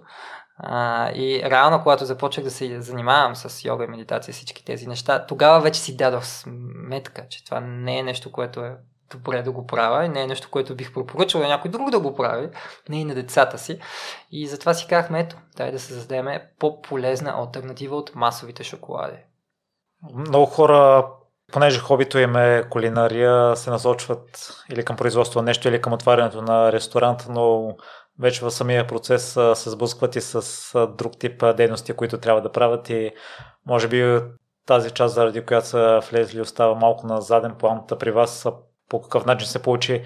[0.60, 5.26] А, и реално, когато започнах да се занимавам с йога и медитация, всички тези неща,
[5.26, 8.78] тогава вече си дадох сметка, че това не е нещо, което е
[9.12, 12.00] добре да го правя и не е нещо, което бих препоръчал на някой друг да
[12.00, 12.50] го прави,
[12.90, 13.80] не и на децата си.
[14.32, 16.28] И затова си казахме, ето, дай да създадем
[16.60, 19.18] по-полезна альтернатива от масовите шоколади.
[20.14, 21.08] Много хора
[21.54, 26.42] понеже хобито им е кулинария, се насочват или към производство на нещо, или към отварянето
[26.42, 27.76] на ресторант, но
[28.20, 32.90] вече в самия процес се сблъскват и с друг тип дейности, които трябва да правят
[32.90, 33.12] и
[33.66, 34.20] може би
[34.66, 37.82] тази част, заради която са влезли, остава малко на заден план.
[38.00, 38.48] При вас
[38.90, 40.04] по какъв начин се получи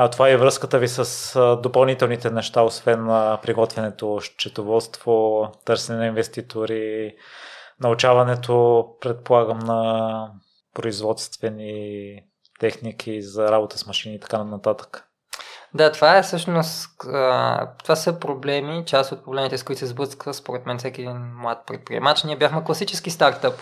[0.00, 7.14] а, това е връзката ви с допълнителните неща, освен на приготвянето, счетоводство, търсене на инвеститори,
[7.80, 10.32] научаването, предполагам, на
[10.74, 12.22] производствени
[12.60, 15.07] техники за работа с машини и така нататък.
[15.74, 16.90] Да, това е всъщност,
[17.82, 21.66] това са проблеми, част от проблемите, с които се сблъсква, според мен, всеки един млад
[21.66, 22.24] предприемач.
[22.24, 23.60] Ние бяхме класически стартъп,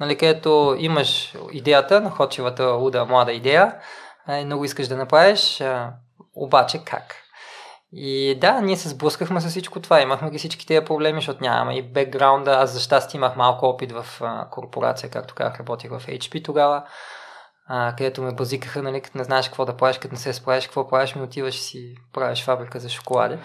[0.00, 3.74] нали, където имаш идеята, находчивата, луда, млада идея,
[4.28, 5.62] и много искаш да направиш,
[6.34, 7.14] обаче как?
[7.92, 10.00] И да, ние се сблъскахме с всичко това.
[10.00, 12.50] Имахме ги всички тези проблеми, защото нямаме и бекграунда.
[12.50, 14.06] Аз за щастие имах малко опит в
[14.50, 16.84] корпорация, както казах, работих в HP тогава
[17.72, 20.64] а, където ме базикаха, нали, като не знаеш какво да правиш, като не се справиш,
[20.64, 23.38] какво правиш, ми отиваш и си правиш фабрика за шоколади.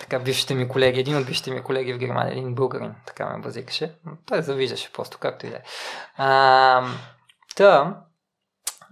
[0.00, 3.42] Така бившите ми колеги, един от бившите ми колеги в Германия, един българин, така ме
[3.42, 3.94] базикаше.
[4.26, 5.60] Той завиждаше просто, както и да е.
[7.56, 7.96] Та,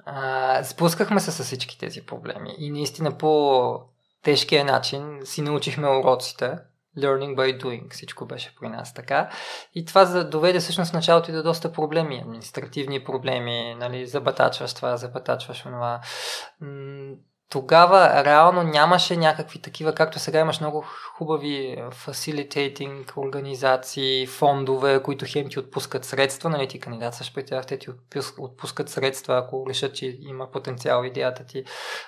[0.07, 3.81] а, спускахме се с всички тези проблеми и наистина по
[4.23, 6.59] тежкия начин си научихме уроците
[6.99, 7.93] learning by doing.
[7.93, 9.31] Всичко беше при нас така.
[9.75, 15.59] И това доведе всъщност началото и до доста проблеми, административни проблеми, нали, забатачваш това, забатачваш
[15.59, 16.01] това
[17.51, 20.85] тогава реално нямаше някакви такива, както сега имаш много
[21.17, 27.79] хубави facilitating организации, фондове, които хем ти отпускат средства, нали ти кандидатстваш при тях, те
[27.79, 27.91] ти
[28.39, 31.65] отпускат средства, ако решат, че има потенциал идеята ти,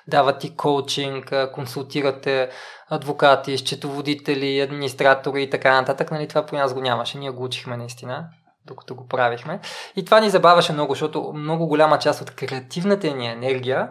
[0.09, 2.51] дават ти коучинг, консултирате
[2.89, 7.77] адвокати, счетоводители, администратори и така нататък, нали това при нас го нямаше, ние го учихме
[7.77, 8.29] наистина
[8.67, 9.61] докато го правихме.
[9.97, 13.89] И това ни забавяше много, защото много голяма част от креативната ни енергия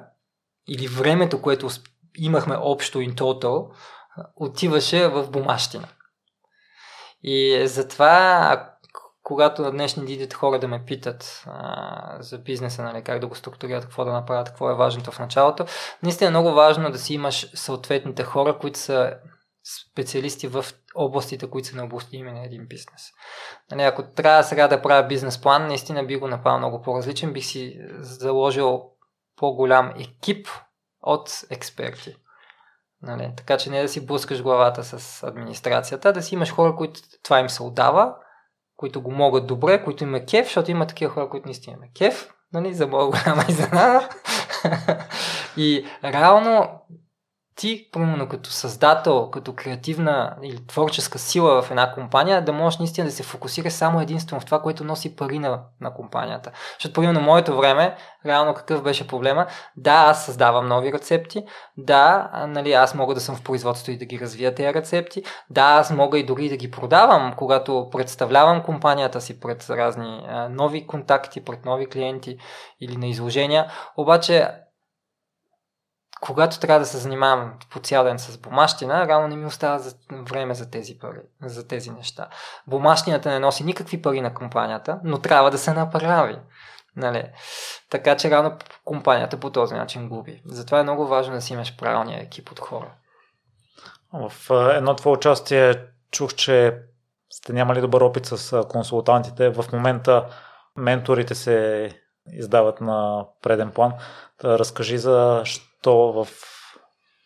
[0.69, 1.69] или времето, което
[2.17, 3.71] имахме общо in total,
[4.35, 5.87] отиваше в бумащина.
[7.23, 8.73] И затова,
[9.23, 13.35] когато на днешни дни хора да ме питат а, за бизнеса, нали, как да го
[13.35, 15.65] структурират, какво да направят, какво е важното в началото,
[16.03, 19.13] наистина е много важно да си имаш съответните хора, които са
[19.91, 23.11] специалисти в областите, които са необустими на един бизнес.
[23.71, 27.45] Нали, ако трябва сега да правя бизнес план, наистина би го направил много по-различен, бих
[27.45, 28.91] си заложил
[29.39, 30.47] по-голям екип
[31.01, 32.15] от експерти.
[33.01, 36.99] Нали, така че не да си блъскаш главата с администрацията, да си имаш хора, които
[37.23, 38.15] това им се отдава,
[38.75, 42.33] които го могат добре, които има кеф, защото има такива хора, които наистина има кеф,
[42.53, 44.09] нали, за моя голяма изненада.
[45.57, 46.81] и реално
[47.59, 53.07] ти, примерно като създател, като креативна или творческа сила в една компания, да можеш наистина
[53.07, 56.51] да се фокусираш само единствено в това, което носи пари на, на компанията.
[56.73, 57.95] Защото, примерно, моето време,
[58.25, 59.45] реално какъв беше проблема?
[59.77, 61.43] Да, аз създавам нови рецепти,
[61.77, 65.61] да, нали, аз мога да съм в производство и да ги развия тези рецепти, да,
[65.61, 70.87] аз мога и дори да ги продавам, когато представлявам компанията си пред разни а, нови
[70.87, 72.37] контакти, пред нови клиенти
[72.81, 74.49] или на изложения, обаче
[76.21, 79.95] когато трябва да се занимавам по цял ден с бумащина, рано не ми остава за
[80.11, 82.27] време за тези пари, за тези неща.
[82.67, 86.37] Бумащината не носи никакви пари на компанията, но трябва да се направи.
[86.95, 87.23] Нали?
[87.89, 90.41] Така че рано компанията по този начин губи.
[90.45, 92.91] Затова е много важно да си имаш правилния екип от хора.
[94.13, 94.31] В
[94.75, 95.75] едно твое участие
[96.11, 96.81] чух, че
[97.29, 99.49] сте нямали добър опит с консултантите.
[99.49, 100.25] В момента
[100.75, 101.89] менторите се
[102.33, 103.93] издават на преден план.
[104.43, 105.43] Разкажи за
[105.83, 106.27] то в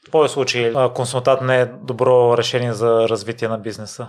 [0.09, 4.07] твоя случай консултант не е добро решение за развитие на бизнеса?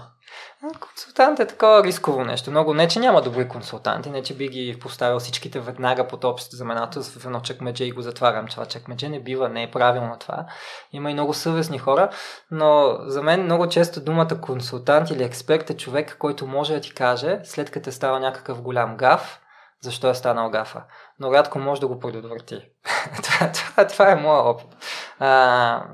[0.80, 2.50] Консултант е такова рисково нещо.
[2.50, 6.56] Много не, че няма добри консултанти, не, че би ги поставил всичките веднага под общото
[6.56, 8.46] знаменателство в едно чекмедже и го затварям.
[8.46, 10.46] Това чекмедже не бива, не е правилно това.
[10.92, 12.10] Има и много съвестни хора,
[12.50, 16.94] но за мен много често думата консултант или експерт е човек, който може да ти
[16.94, 19.40] каже, след като е става някакъв голям гаф,
[19.82, 20.82] защо е станал гафа.
[21.18, 22.60] Но рядко може да го предотврати.
[23.22, 24.76] това, това, това е моят опит.
[25.18, 25.86] А,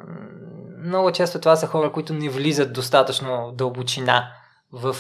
[0.79, 4.33] много често това са хора, които не влизат достатъчно дълбочина
[4.73, 4.97] в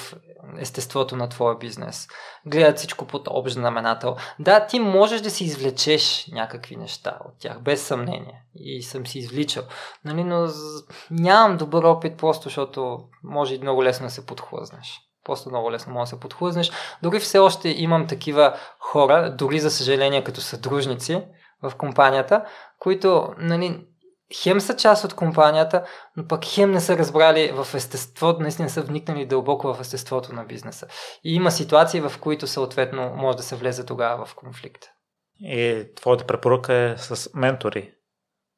[0.58, 2.08] естеството на твоя бизнес.
[2.46, 4.16] Гледат всичко под общ знаменател.
[4.38, 8.44] Да, ти можеш да си извлечеш някакви неща от тях, без съмнение.
[8.54, 9.64] И съм си извличал.
[10.04, 10.48] Нали, но
[11.10, 15.00] нямам добър опит, просто защото може и много лесно да се подхлъзнеш.
[15.30, 16.70] Просто много лесно може да се подхлъзнеш.
[17.02, 21.22] Дори все още имам такива хора, дори за съжаление като съдружници
[21.62, 22.44] в компанията,
[22.78, 23.86] които нали,
[24.42, 25.84] хем са част от компанията,
[26.16, 30.44] но пък хем не са разбрали в естеството, наистина са вникнали дълбоко в естеството на
[30.44, 30.86] бизнеса.
[31.24, 34.84] И има ситуации, в които съответно може да се влезе тогава в конфликт.
[35.40, 37.92] И твоята препоръка е с ментори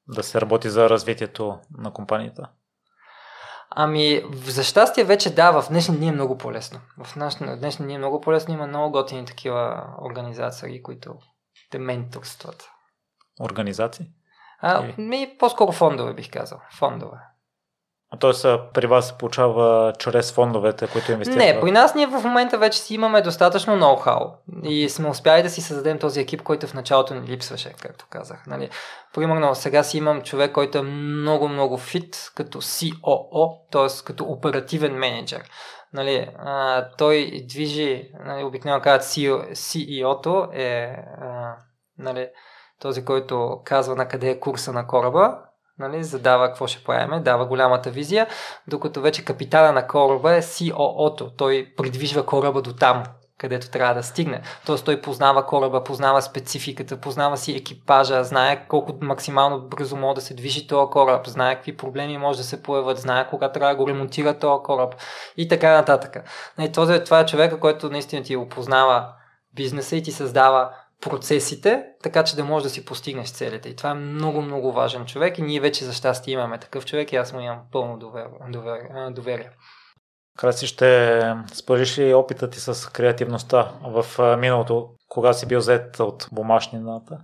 [0.09, 2.49] да се работи за развитието на компанията?
[3.77, 6.81] Ами, за щастие вече да, в днешни дни е много по-лесно.
[7.05, 7.15] В
[7.59, 8.55] днешни дни е много по-лесно.
[8.55, 11.15] Има много готини такива организации, които
[11.71, 12.69] те менторстват.
[13.41, 14.07] Организации?
[14.61, 16.61] А, ми, по-скоро фондове бих казал.
[16.79, 17.19] Фондове.
[18.15, 18.59] А т.е.
[18.75, 21.39] при вас се получава чрез фондовете, които инвестират?
[21.39, 24.31] Не, при нас ние в момента вече си имаме достатъчно ноу-хау
[24.63, 28.47] и сме успяли да си създадем този екип, който в началото ни липсваше, както казах.
[28.47, 28.71] Нали?
[29.15, 34.05] Примерно сега си имам човек, който е много-много фит като COO, т.е.
[34.05, 35.43] като оперативен менеджер.
[35.93, 39.03] Нали, а, той движи, нали, обикновено казват
[39.55, 41.57] CEO-то е а,
[41.99, 42.29] нали,
[42.81, 45.39] този, който казва на къде е курса на кораба,
[45.89, 48.27] нали, задава какво ще правим, дава голямата визия,
[48.67, 51.31] докато вече капитана на кораба е COO-то.
[51.37, 53.03] Той придвижва кораба до там,
[53.39, 54.43] където трябва да стигне.
[54.67, 60.21] Тоест той познава кораба, познава спецификата, познава си екипажа, знае колко максимално бързо може да
[60.21, 63.77] се движи този кораб, знае какви проблеми може да се появят, знае кога трябва да
[63.77, 64.95] го ремонтира този кораб
[65.37, 66.17] и така нататък.
[66.59, 69.09] Нали, този, това е човека, който наистина ти опознава
[69.55, 70.71] бизнеса и ти създава
[71.03, 73.69] процесите, така че да можеш да си постигнеш целите.
[73.69, 77.13] И това е много, много важен човек и ние вече за щастие имаме такъв човек
[77.13, 79.11] и аз му имам пълно доверие.
[79.11, 79.51] доверие.
[80.39, 81.21] Краси, ще
[81.55, 87.19] спориш ли опита ти с креативността в миналото, кога си бил взет от бумашнината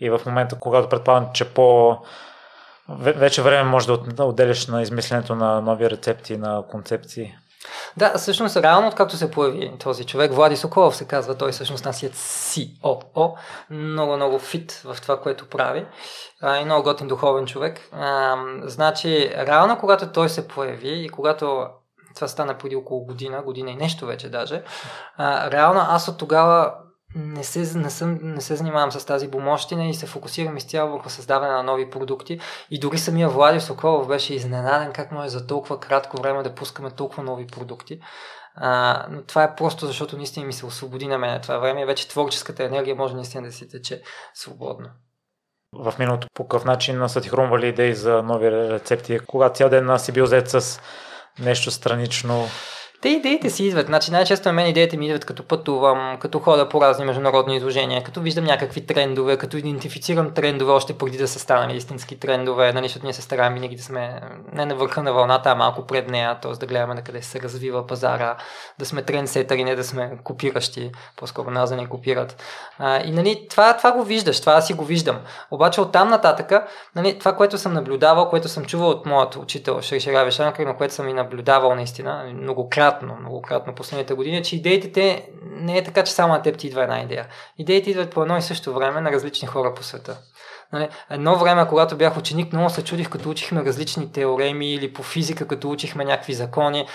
[0.00, 1.96] и в момента, когато предполагам, че по
[2.88, 7.34] вече време може да отделиш на измисленето на нови рецепти, на концепции?
[7.96, 12.02] Да, всъщност реално откакто се появи този човек, Влади Соколов се казва, той всъщност нас
[12.02, 13.36] е COO,
[13.70, 15.86] много, много фит в това, което прави
[16.42, 17.80] а, и много готин духовен човек.
[17.92, 21.66] А, значи, реално когато той се появи и когато
[22.14, 24.62] това стана преди около година, година и нещо вече даже,
[25.16, 26.74] а, реално аз от тогава
[27.14, 31.10] не се, не, съм, не се занимавам с тази бумощина и се фокусирам изцяло върху
[31.10, 32.40] създаване на нови продукти.
[32.70, 36.90] И дори самия Влади Соколов беше изненаден как може за толкова кратко време да пускаме
[36.90, 38.00] толкова нови продукти.
[38.56, 41.84] А, но това е просто защото наистина ми се освободи на мен това време и
[41.84, 44.02] вече творческата енергия може наистина да си тече
[44.34, 44.88] свободно.
[45.72, 49.18] В миналото по какъв начин са ти хрумвали идеи за нови рецепти?
[49.18, 50.80] Когато цял ден си бил взет с
[51.38, 52.46] нещо странично.
[53.04, 53.86] Те идеите си идват.
[53.86, 58.02] Значи най-често на мен идеите ми идват като пътувам, като хода по разни международни изложения,
[58.04, 62.88] като виждам някакви трендове, като идентифицирам трендове още преди да са станали истински трендове, нали,
[62.88, 64.20] защото ние се стараем винаги да сме
[64.52, 66.52] не на върха на вълната, а малко пред нея, т.е.
[66.52, 68.36] да гледаме на къде се развива пазара,
[68.78, 72.42] да сме трендсетъри, не да сме копиращи, по-скоро нас да не копират.
[72.78, 75.18] А, и нали, това, това го виждаш, това си го виждам.
[75.50, 79.80] Обаче от там нататъка, нали, това, което съм наблюдавал, което съм чувал от моят учител
[79.82, 84.92] Шершера Вешанкър, на което съм и наблюдавал наистина, многократно, многократно, многократно последните години, че идеите
[84.92, 87.26] те не е така, че само на теб ти идва една идея.
[87.58, 90.18] Идеите идват по едно и също време на различни хора по света.
[90.72, 95.02] Нали, едно време, когато бях ученик, много се чудих, като учихме различни теореми или по
[95.02, 96.86] физика, като учихме някакви закони.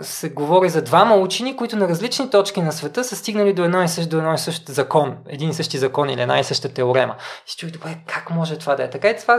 [0.00, 3.82] Се говори за двама учени, които на различни точки на света са стигнали до едно
[3.82, 6.74] и също, до едно и същ закон, един и същи закон или една и съща
[6.74, 7.16] теорема.
[7.46, 8.90] И си чух, добре, как може това да е?
[8.90, 9.38] Така и това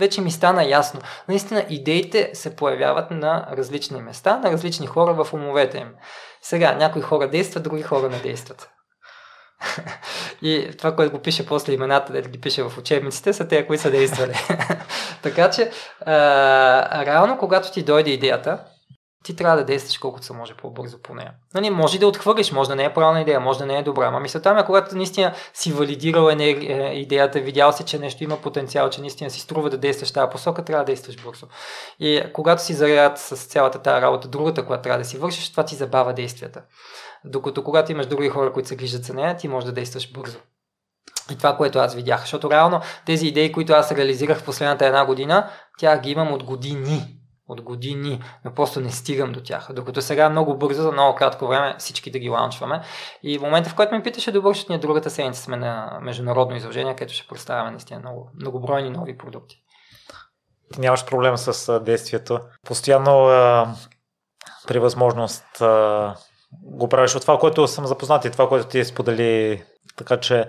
[0.00, 1.00] вече ми стана ясно.
[1.28, 5.88] Наистина идеите се появяват на различни места, на различни хора в умовете им.
[6.42, 8.70] Сега, някои хора действат, други хора не действат.
[10.42, 13.82] И това, което го пише после имената, да ги пише в учебниците, са те, които
[13.82, 14.34] са действали.
[15.22, 15.70] така че,
[16.06, 18.58] а, реално, когато ти дойде идеята,
[19.24, 21.32] ти трябва да действаш колкото се може по-бързо по нея.
[21.54, 24.06] Нали, може да отхвърлиш, може да не е правилна идея, може да не е добра.
[24.06, 26.44] Ама мисълта ми е, когато наистина си валидирал е,
[26.94, 30.64] идеята, видял си, че нещо има потенциал, че наистина си струва да действаш тази посока,
[30.64, 31.46] трябва да действаш бързо.
[31.98, 35.64] И когато си заряд с цялата тази работа, другата, която трябва да си вършиш, това
[35.64, 36.62] ти забава действията.
[37.24, 40.38] Докато когато имаш други хора, които се грижат за нея, ти можеш да действаш бързо.
[41.30, 42.20] И това, което аз видях.
[42.20, 46.44] Защото реално тези идеи, които аз реализирах в последната една година, тях ги имам от
[46.44, 47.19] години
[47.50, 49.68] от години, но просто не стигам до тях.
[49.72, 52.82] Докато сега много бързо, за много кратко време всички да ги лаунчваме.
[53.22, 56.56] И в момента, в който ме питаше добър, защото ние другата седмица сме на международно
[56.56, 59.56] изложение, където ще представяме наистина много, многобройни нови продукти.
[60.72, 62.40] Ти нямаш проблем с действието.
[62.66, 63.26] Постоянно
[64.68, 65.44] при възможност
[66.62, 69.62] го правиш от това, което съм запознат и това, което ти сподели.
[69.96, 70.48] Така че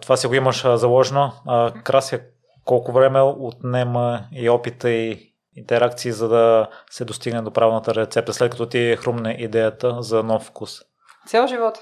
[0.00, 1.32] това си го имаш заложено.
[1.46, 2.20] А, Крася,
[2.64, 8.50] колко време отнема и опита и интеракции, за да се достигне до правилната рецепта, след
[8.50, 10.78] като ти е хрумне идеята за нов вкус?
[11.26, 11.78] Цял живот.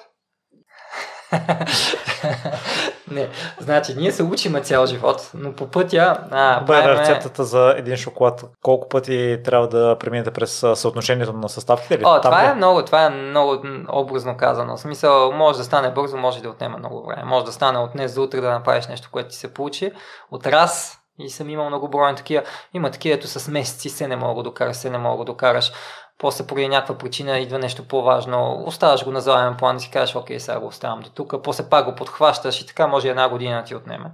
[3.11, 3.29] не,
[3.61, 6.19] значи ние се учиме цял живот, но по пътя...
[6.31, 7.01] А, Добре, правиме...
[7.01, 11.95] рецептата за един шоколад, колко пъти трябва да преминете през съотношението на съставките?
[11.95, 13.63] Или О, това е, много, това е много
[13.93, 14.77] образно казано.
[14.77, 17.25] В смисъл, може да стане бързо, може да отнема много време.
[17.25, 19.93] Може да стане от днес за утре да направиш нещо, което ти се получи.
[20.31, 22.43] От раз и съм имал много бройни такива.
[22.75, 25.73] Има такива, ето с месеци се не мога да докараш, се не мога да докараш.
[26.19, 28.63] После поради някаква причина идва нещо по-важно.
[28.67, 31.35] Оставаш го на заемен план и си кажеш, окей, сега го оставям до тук.
[31.45, 34.11] После пак го подхващаш и така може една година ти отнеме.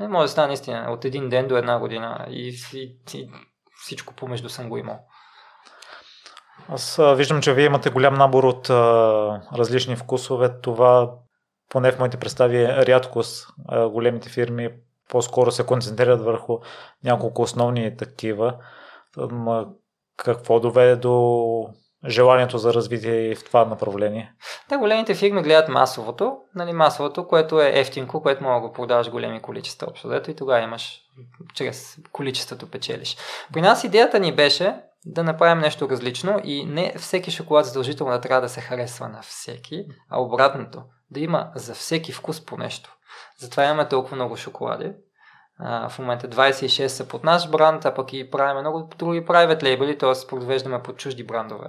[0.00, 2.26] Не може да стане наистина от един ден до една година.
[2.30, 3.30] И, и, и
[3.82, 4.98] всичко помежду съм го имал.
[6.68, 8.74] Аз виждам, че вие имате голям набор от а,
[9.56, 10.60] различни вкусове.
[10.60, 11.10] Това,
[11.68, 13.48] поне в моите представи, е рядкост.
[13.68, 14.70] А, големите фирми
[15.12, 16.58] по-скоро се концентрират върху
[17.04, 18.56] няколко основни такива.
[20.16, 21.66] Какво доведе до
[22.08, 24.32] желанието за развитие в това направление?
[24.68, 29.10] Те големите фирми гледат масовото, нали, масовото, което е ефтинко, което мога да го продаваш
[29.10, 31.00] големи количества общо и тогава имаш
[31.54, 33.16] чрез количеството печелиш.
[33.52, 38.20] При нас идеята ни беше да направим нещо различно и не всеки шоколад задължително да
[38.20, 42.96] трябва да се харесва на всеки, а обратното, да има за всеки вкус по нещо.
[43.38, 44.92] Затова имаме толкова много шоколади.
[45.88, 50.00] В момента 26 са под наш бранд, а пък и правим много други private label,
[50.00, 50.28] т.е.
[50.28, 51.66] произвеждаме под чужди брандове.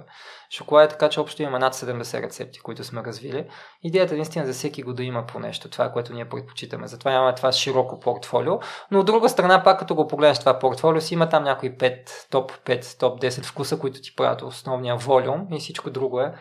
[0.50, 3.48] Шоколад е така, че общо имаме над 70 рецепти, които сме развили.
[3.82, 6.86] Идеята е наистина за всеки го да има по нещо, това, което ние предпочитаме.
[6.86, 8.58] Затова имаме това широко портфолио.
[8.90, 12.30] Но от друга страна, пак като го погледнеш това портфолио, си има там някои 5,
[12.30, 16.34] топ 5, топ 10 вкуса, които ти правят основния волюм и всичко друго е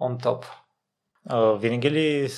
[0.00, 0.44] on top.
[1.28, 2.28] А, винаги ли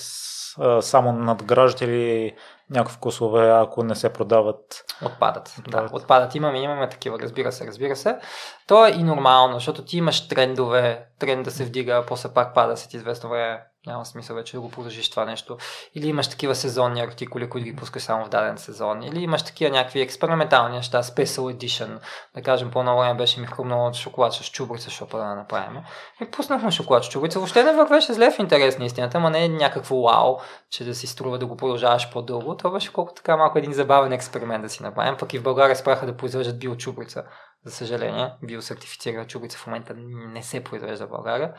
[0.81, 2.35] само надграждат или
[2.71, 4.85] някакви вкусове, ако не се продават?
[5.05, 5.49] Отпадат.
[5.59, 5.91] отпадат.
[5.91, 6.35] Да, отпадат.
[6.35, 8.19] Имаме, имаме такива, разбира се, разбира се.
[8.67, 12.77] То е и нормално, защото ти имаш трендове, тренд да се вдига, после пак пада
[12.77, 15.57] след известно време няма смисъл вече да го продължиш това нещо.
[15.95, 19.03] Или имаш такива сезонни артикули, които ги пускаш само в даден сезон.
[19.03, 22.01] Или имаш такива някакви експериментални неща, Special Edition.
[22.35, 25.83] Да кажем, по-ново време беше ми хрумнало шоколад с чубрица, защото да направим.
[26.23, 27.39] И пуснахме шоколад с чубрица.
[27.39, 30.37] Въобще не вървеше зле в интерес на истината, ама не е някакво вау,
[30.71, 32.57] че да си струва да го продължаваш по-дълго.
[32.57, 35.17] Това беше колко така малко един забавен експеримент да си направим.
[35.17, 37.25] Пък и в България спраха да произвеждат биочубрица.
[37.65, 39.95] За съжаление, биосертифицирана чубрица в момента
[40.33, 41.55] не се произвежда в България.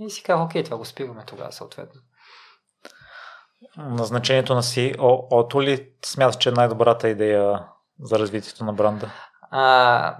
[0.00, 2.00] И си казах, окей, това го спираме тогава съответно.
[3.76, 7.64] Назначението на CEO-то ли смяташ, че е най-добрата идея
[8.00, 9.10] за развитието на бранда?
[9.50, 10.18] А,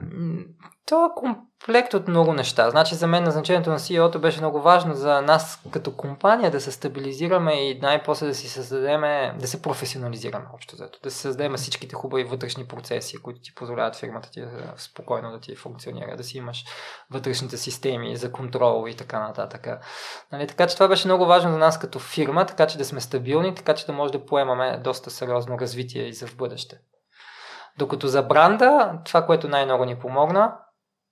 [0.88, 2.70] Това е комплект от много неща.
[2.70, 6.72] Значи за мен назначението на CEO-то беше много важно за нас като компания да се
[6.72, 9.00] стабилизираме и най-после да си създадем,
[9.38, 10.98] да се професионализираме общо зато.
[11.02, 14.44] Да се създадем всичките хубави вътрешни процеси, които ти позволяват фирмата ти
[14.76, 16.64] спокойно да ти функционира, да си имаш
[17.10, 19.68] вътрешните системи за контрол и така нататък.
[20.32, 23.00] Нали, така че това беше много важно за нас като фирма, така че да сме
[23.00, 26.78] стабилни, така че да може да поемаме доста сериозно развитие и за в бъдеще.
[27.78, 30.54] Докато за бранда, това, което най-много ни помогна,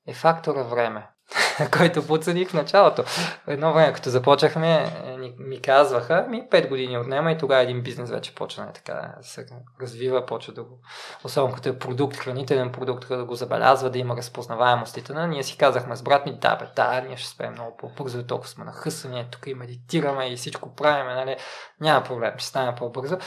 [0.07, 1.07] е фактора време.
[1.79, 3.05] който подсъдих в началото.
[3.47, 8.11] Едно време, като започнахме, е, ми казваха, ми 5 години отнема и тогава един бизнес
[8.11, 9.47] вече почна така да се
[9.81, 10.79] развива, почва да го,
[11.25, 15.27] особено като е продукт, хранителен продукт, да го забелязва, да има разпознаваемостите на.
[15.27, 18.51] Ние си казахме с брат ми, да, бе, да, ние ще спеем много по-бързо, толкова
[18.51, 21.37] сме нахъсани, тук и медитираме и всичко правиме, нали,
[21.81, 23.19] няма проблем, ще стане по-бързо.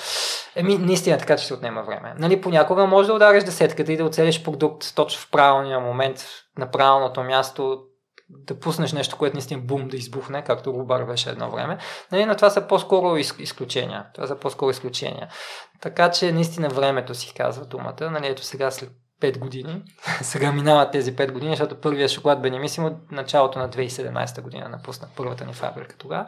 [0.55, 2.13] Еми, наистина така, че се отнема време.
[2.17, 6.25] Нали, понякога може да удариш десетката и да оцелиш продукт точно в правилния момент,
[6.59, 7.83] на правилното място,
[8.29, 11.77] да пуснеш нещо, което наистина бум да избухне, както Рубар беше едно време.
[12.11, 14.05] Нали, но това са по-скоро изключения.
[14.13, 15.29] Това са по-скоро изключения.
[15.81, 18.11] Така че наистина времето си казва думата.
[18.11, 18.89] Нали, ето сега след
[19.21, 19.83] 5 години.
[20.21, 25.45] Сега минават тези 5 години, защото първият шоколад Бенемисимо началото на 2017 година напусна първата
[25.45, 26.27] ни фабрика тогава.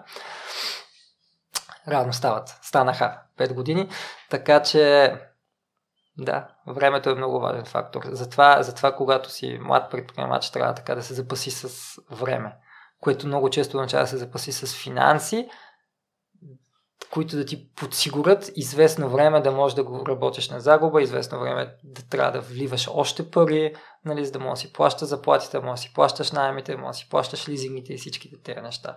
[1.88, 2.58] Радно стават.
[2.62, 3.90] Станаха 5 години.
[4.30, 5.14] Така че
[6.26, 8.02] да, времето е много важен фактор.
[8.12, 12.56] Затова, затова когато си млад предприемач, трябва така да се запаси с време,
[13.02, 15.50] което много често означава да се запаси с финанси,
[17.12, 21.76] които да ти подсигурят известно време да можеш да го работиш на загуба, известно време
[21.84, 25.66] да трябва да вливаш още пари, нали, за да можеш да си плащаш заплатите, да
[25.66, 28.96] можеш да си плащаш найемите, да можеш да си плащаш лизингите и всичките тези неща.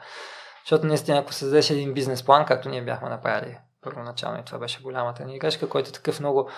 [0.64, 4.82] Защото наистина, ако създадеш един бизнес план, както ние бяхме направили първоначално, и това беше
[4.82, 6.50] голямата ни грешка, който е такъв много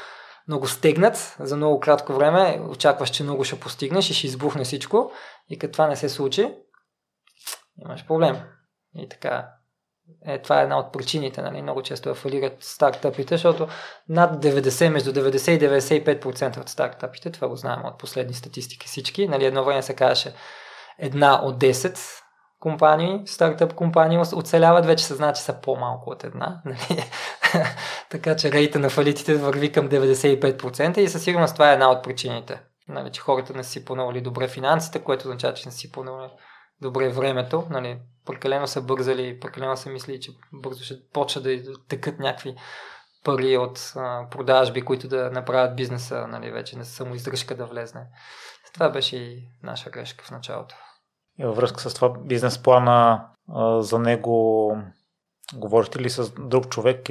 [0.49, 5.13] много стегнат за много кратко време, очакваш, че много ще постигнеш и ще избухне всичко
[5.51, 6.55] и като това не се случи,
[7.85, 8.37] имаш проблем.
[8.95, 9.49] И така,
[10.27, 11.63] е, това е една от причините, нали?
[11.63, 13.69] много често фалират стартъпите, защото
[14.09, 19.29] над 90, между 90 и 95% от стартъпите, това го знаем от последни статистики всички,
[19.29, 19.45] нали?
[19.45, 20.35] едно време се казваше
[20.99, 21.99] една от 10
[22.67, 26.61] компании, стартъп компании оцеляват, вече се знае, че са по-малко от една.
[26.65, 27.05] Нали?
[28.11, 32.05] така че рейта на фалитите върви към 95% и със сигурност това е една от
[32.05, 32.63] причините.
[32.89, 36.31] Нали, че хората не си понавали добре финансите, което означава, че не си понавали
[36.83, 37.67] добре времето.
[37.71, 41.59] Нали, прекалено са бързали, прекалено са мисли, че бързо ще почва да
[41.89, 42.55] текат някакви
[43.25, 48.07] пари от а, продажби, които да направят бизнеса, нали, вече не само издръжка да влезне.
[48.75, 50.75] Това беше и наша грешка в началото.
[51.39, 53.27] И във връзка с това бизнес плана
[53.79, 54.77] за него
[55.55, 57.09] говорите ли с друг човек,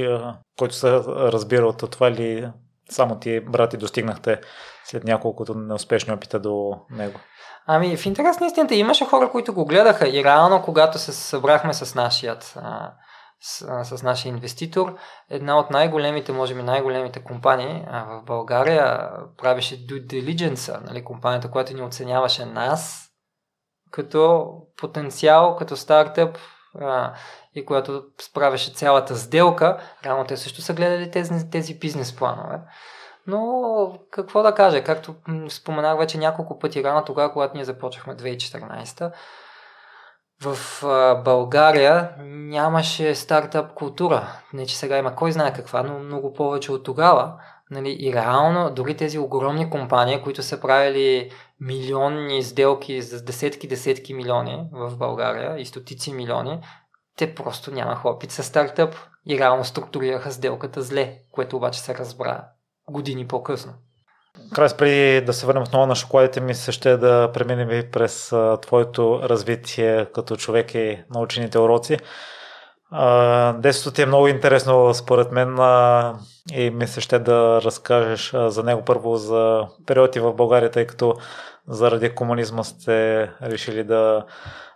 [0.59, 2.49] който се разбира от това или
[2.89, 4.41] само ти брати достигнахте
[4.83, 7.19] след няколкото неуспешни опита до него?
[7.67, 11.73] Ами, в интерес на истината имаше хора, които го гледаха и реално, когато се събрахме
[11.73, 12.57] с нашият
[13.41, 14.95] с, с нашия инвеститор,
[15.29, 21.73] една от най-големите, може би най-големите компании в България правеше due diligence, нали, компанията, която
[21.73, 23.04] ни оценяваше нас,
[23.95, 26.37] като потенциал, като стартъп
[26.81, 27.13] а,
[27.55, 32.59] и която справяше цялата сделка, реално те също са гледали тези, тези бизнес планове.
[33.27, 35.15] Но какво да кажа, както
[35.49, 39.11] споменах вече няколко пъти рано тогава, когато ние започнахме 2014
[40.43, 40.57] в
[41.23, 44.27] България нямаше стартъп култура.
[44.53, 47.33] Не, че сега има кой знае каква, но много повече от тогава.
[47.71, 51.31] Нали, и реално, дори тези огромни компании, които са правили
[51.61, 56.59] милионни сделки за десетки, десетки милиони в България и стотици милиони,
[57.17, 58.95] те просто нямаха опит с стартъп
[59.27, 62.45] и реално структурираха сделката зле, което обаче се разбра
[62.89, 63.73] години по-късно.
[64.53, 68.31] Край, преди да се върнем отново на шоколадите ми, се ще да преминем и през
[68.33, 71.97] а, твоето развитие като човек и научените уроци.
[73.57, 75.57] Детството ти е много интересно според мен
[76.53, 81.15] и ми се ще да разкажеш за него първо за периоди в България, тъй като
[81.67, 84.25] заради комунизма сте решили да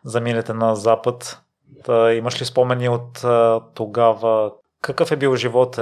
[0.04, 1.42] заминете на Запад.
[1.84, 3.26] Та, имаш ли спомени от
[3.74, 4.52] тогава?
[4.82, 5.80] Какъв е бил живот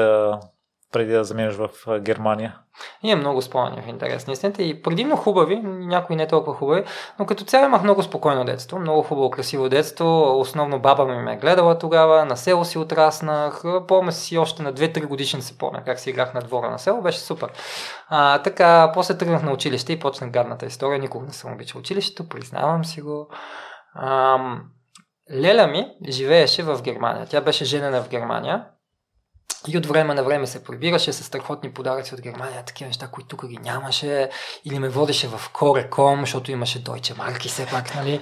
[0.92, 1.70] преди да заминеш в
[2.00, 2.58] Германия?
[3.04, 6.84] Има много спомени в интерес истината и предимно хубави, някои не толкова хубави,
[7.20, 10.40] но като цяло имах много спокойно детство, много хубаво, красиво детство.
[10.40, 14.74] Основно баба ми ме е гледала тогава, на село си отраснах, помня си още на
[14.74, 17.50] 2-3 годишен се помня как си играх на двора на село, беше супер.
[18.10, 22.30] А, така, после тръгнах на училище и почнах гадната история, никога не съм обичал училището,
[22.30, 23.30] признавам си го.
[23.96, 24.64] Ам,
[25.32, 27.28] Леля ми живееше в Германия.
[27.30, 28.66] Тя беше женена в Германия
[29.68, 33.28] И от време на време се прибираше с страхотни подаръци от Германия, такива неща, които
[33.28, 34.30] тук ги нямаше.
[34.66, 38.20] Или ме водеше в Кореком, защото имаше Deutsche марки все пак, нали?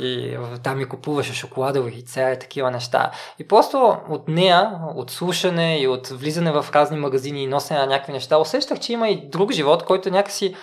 [0.00, 3.10] И там ми купуваше шоколадови яйца и такива неща.
[3.38, 7.86] И просто от нея, от слушане и от влизане в разни магазини и носене на
[7.86, 10.56] някакви неща, усещах, че има и друг живот, който някакси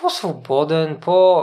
[0.00, 1.42] по-свободен, по...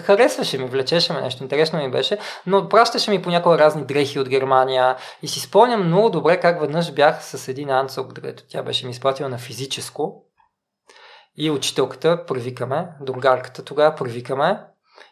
[0.00, 4.28] Харесваше ми, влечеше ме нещо, интересно ми беше, но пращаше ми понякога разни дрехи от
[4.28, 8.86] Германия и си спомням много добре как веднъж бях с един анцук, където тя беше
[8.86, 10.24] ми изпратила на физическо
[11.36, 14.60] и учителката привикаме, другарката тогава привикаме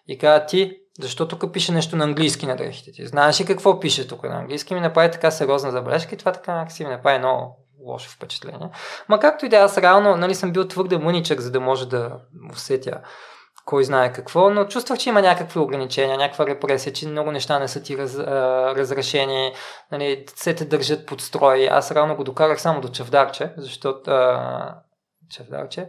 [0.08, 3.06] и каза ти, защо тук пише нещо на английски на дрехите ти?
[3.06, 4.74] Знаеш ли какво пише тук на английски?
[4.74, 7.56] Ми направи така сериозна забележка и това така си ми направи много
[7.86, 8.70] лошо впечатление.
[9.08, 12.16] Ма както и да, аз реално нали, съм бил твърде мъничък, за да може да
[12.52, 13.00] усетя
[13.64, 17.68] кой знае какво, но чувствах, че има някакви ограничения, някаква репресия, че много неща не
[17.68, 19.52] са ти раз, разрешени,
[19.92, 21.68] нали, се те държат под строй.
[21.70, 24.10] Аз реално го докарах само до Чавдарче, защото...
[24.10, 24.74] А,
[25.30, 25.88] чавдарче?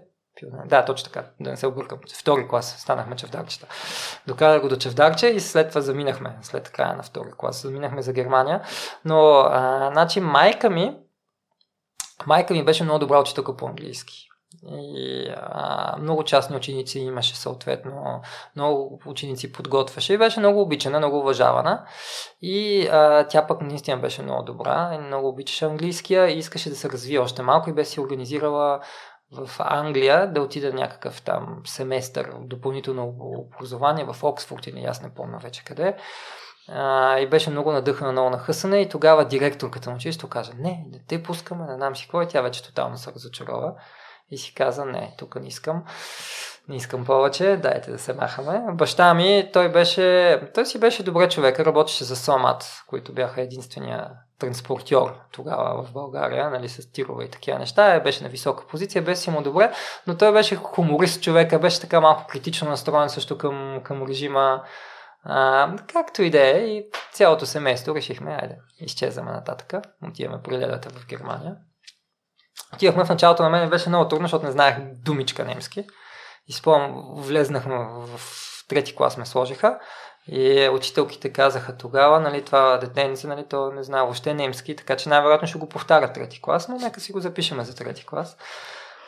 [0.65, 1.99] Да, точно така, да не се объркам.
[2.19, 3.67] Втори клас станахме чевдарчета.
[4.27, 8.13] Докарах го до чевдарче и след това заминахме, след края на втори клас, заминахме за
[8.13, 8.61] Германия.
[9.05, 10.97] Но, а, значи, майка ми,
[12.27, 14.27] майка ми беше много добра учителка по английски.
[14.63, 18.21] И а, много частни ученици имаше съответно,
[18.55, 21.85] много ученици подготвяше и беше много обичана, много уважавана.
[22.41, 26.75] И а, тя пък наистина беше много добра и много обичаше английския и искаше да
[26.75, 28.79] се развие още малко и беше си организирала
[29.31, 35.39] в Англия да отида някакъв там семестър допълнително образование в Оксфорд или аз не помня
[35.43, 35.95] вече къде.
[36.69, 40.99] А, и беше много надъхана, много нахъсана и тогава директорката на училището каза, не, не
[41.07, 43.73] те пускаме, не знам си какво и тя вече тотално се разочарова
[44.31, 45.83] и си каза, не, тук не искам,
[46.67, 48.61] не искам повече, дайте да се махаме.
[48.73, 54.09] Баща ми, той беше, той си беше добре човек, работеше за Сомат, които бяха единствения
[54.39, 57.99] транспортьор тогава в България, нали, с тирове и такива неща.
[57.99, 59.71] Беше на висока позиция, беше му добре,
[60.07, 64.63] но той беше хуморист човека, беше така малко критично настроен също към, към режима.
[65.23, 70.89] А, както и да е, и цялото семейство решихме, айде, изчезваме нататък, отиваме при ледата
[70.89, 71.55] в Германия.
[72.73, 75.85] Отивахме в началото на мен беше много трудно, защото не знаех думичка немски.
[76.47, 78.21] И спомням, влезнахме в
[78.67, 79.79] трети клас ме сложиха
[80.27, 85.09] и учителките казаха тогава, нали, това детенце, нали, то не знае въобще немски, така че
[85.09, 88.37] най-вероятно ще го повтаря трети клас, но нека си го запишеме за трети клас.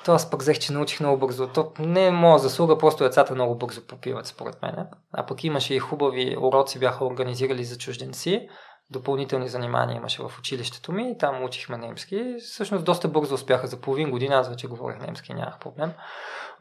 [0.06, 1.48] То аз пък взех, че научих много бързо.
[1.48, 4.76] То не е моя заслуга, просто децата много бързо попиват, според мен.
[5.14, 8.48] А пък имаше и хубави уроци, бяха организирали за чужденци.
[8.90, 12.36] Допълнителни занимания имаше в училището ми и там учихме немски.
[12.40, 15.92] Всъщност доста бързо успяха за половин година, аз вече говорих немски, нямах проблем.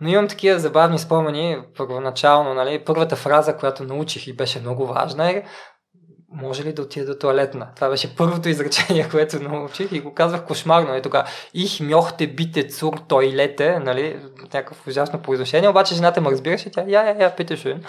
[0.00, 5.30] Но имам такива забавни спомени, първоначално, нали, първата фраза, която научих и беше много важна
[5.30, 5.44] е
[6.32, 7.66] може ли да отида до туалетна?
[7.74, 10.96] Това беше първото изречение, което научих и го казвах кошмарно.
[10.96, 11.24] И тогава,
[11.54, 14.16] их мьохте бите цур тойлете, нали,
[14.54, 17.80] някакво ужасно произношение, обаче жената ме разбираше, тя, я, я, я, питаше.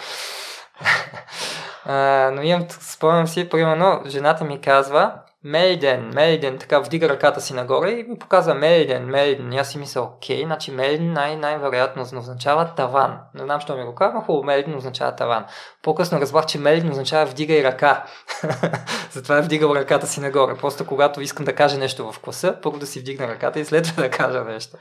[2.36, 5.14] но имам, спомням си, примерно, жената ми казва,
[5.46, 9.54] Мейден, Мейден, така вдига ръката си нагоре и ми показва Мейден, Мейден.
[9.54, 13.18] И аз си мисля, окей, значи Мейден най- най-вероятно означава таван.
[13.34, 15.46] Не знам, що ми го казва, хубаво, Мейден означава таван.
[15.82, 18.06] По-късно разбрах, че Мейден означава вдига и ръка.
[19.12, 20.58] Затова е вдигал ръката си нагоре.
[20.58, 23.84] Просто когато искам да кажа нещо в класа, първо да си вдигна ръката и след
[23.84, 24.78] това да кажа нещо.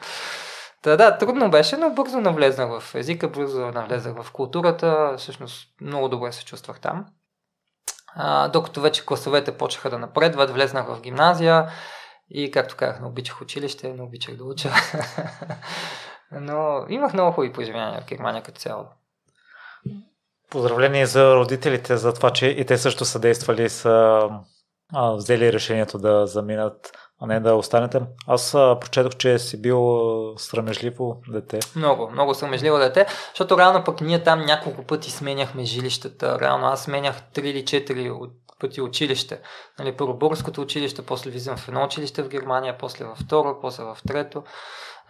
[0.83, 6.09] Та, да, трудно беше, но бързо навлезнах в езика, бързо навлезнах в културата, всъщност много
[6.09, 7.05] добре се чувствах там.
[8.53, 11.69] Докато вече класовете почнаха да напредват, влезнах в гимназия
[12.31, 14.71] и, както казах, не обичах училище, не обичах да уча.
[16.33, 18.85] Но имах много хубави преживявания в Германия като цяло.
[20.51, 24.29] Поздравление за родителите за това, че и те също са действали, са
[24.95, 26.93] а, взели решението да заминат
[27.23, 28.01] а не да останете.
[28.27, 29.99] Аз а, прочетох, че си бил
[30.37, 31.59] срамежливо дете.
[31.77, 36.39] Много, много срамежливо дете, защото реално пък ние там няколко пъти сменяхме жилищата.
[36.41, 39.41] Реално аз сменях 3 или 4 пъти училище.
[39.79, 43.85] Нали, първо българското училище, после влизам в едно училище в Германия, после във второ, после
[43.85, 44.43] в трето.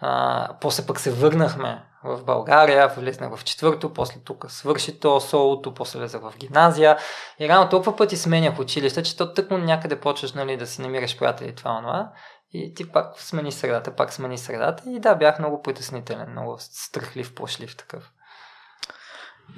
[0.01, 5.73] А, после пък се върнахме в България, влезнах в четвърто, после тук свърши то солото,
[5.73, 6.97] после влезах в гимназия.
[7.39, 11.19] И рано толкова пъти сменях училище, че то тъкмо някъде почваш нали, да си намираш
[11.19, 12.11] приятели това, това.
[12.51, 14.83] И ти пак смени средата, пак смени средата.
[14.87, 18.11] И да, бях много притеснителен, много страхлив, пошлив такъв.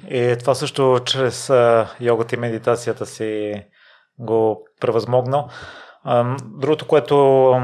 [0.08, 1.50] И това също чрез
[2.00, 3.54] йогата и медитацията си
[4.18, 5.48] го превъзмогнал.
[6.42, 7.54] Другото, което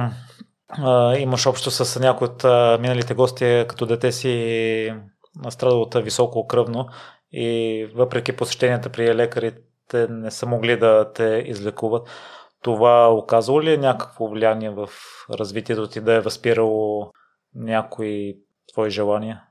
[1.19, 2.45] имаш общо с някои от
[2.81, 4.95] миналите гости, като дете си
[5.49, 6.89] страдал от високо кръвно
[7.33, 12.09] и въпреки посещенията при лекарите не са могли да те излекуват.
[12.63, 14.89] Това оказало ли е някакво влияние в
[15.31, 17.11] развитието ти да е възпирало
[17.55, 18.35] някои
[18.73, 19.43] твои желания?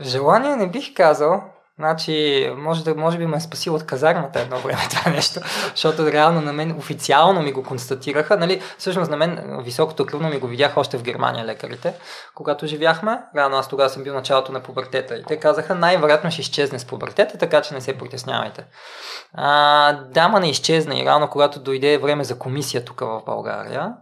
[0.00, 1.42] Желание не бих казал.
[1.78, 6.12] Значи, може, да, може би ме е спасил от казармата едно време това нещо, защото
[6.12, 8.36] реално на мен официално ми го констатираха.
[8.36, 11.94] Нали, всъщност на мен високото кръвно ми го видях още в Германия лекарите,
[12.34, 13.18] когато живяхме.
[13.36, 16.84] Реално аз тогава съм бил началото на пубертета и те казаха най-вероятно ще изчезне с
[16.84, 18.64] пубертета, така че не се притеснявайте.
[19.34, 23.92] А, да, ма не изчезна и реално когато дойде време за комисия тук в България,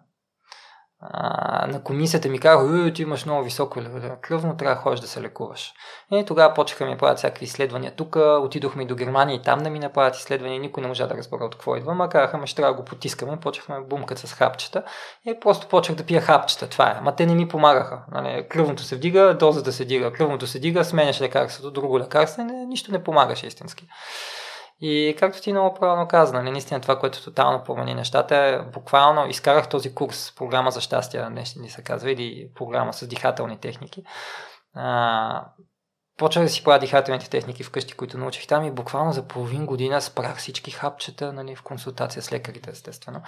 [1.00, 3.80] а, на комисията ми казаха, ти имаш много високо
[4.20, 5.72] кръвно, трябва да ходиш да се лекуваш.
[6.12, 9.70] И тогава почеха ми правят всякакви изследвания тук, отидохме и до Германия и там да
[9.70, 12.56] ми направят изследвания, никой не можа да разбера от какво идва, ма казаха, ме ще
[12.56, 14.82] трябва да го потискаме, почехме бумкат с хапчета
[15.26, 17.00] и просто почех да пия хапчета, това е.
[17.00, 18.02] Ма те не ми помагаха.
[18.12, 22.92] Нали, кръвното се вдига, дозата се дига, кръвното се дига, сменяш лекарството, друго лекарство, нищо
[22.92, 23.86] не помагаше истински.
[24.86, 29.26] И както ти много правилно каза, нали, наистина това, което тотално промени нещата е буквално
[29.26, 34.02] изкарах този курс, програма за щастие, нещо ни се казва, или програма с дихателни техники.
[34.74, 35.46] А,
[36.16, 40.00] почнах да си правя дихателните техники вкъщи, които научих там и буквално за половин година
[40.00, 43.22] спрах всички хапчета нали, в консултация с лекарите, естествено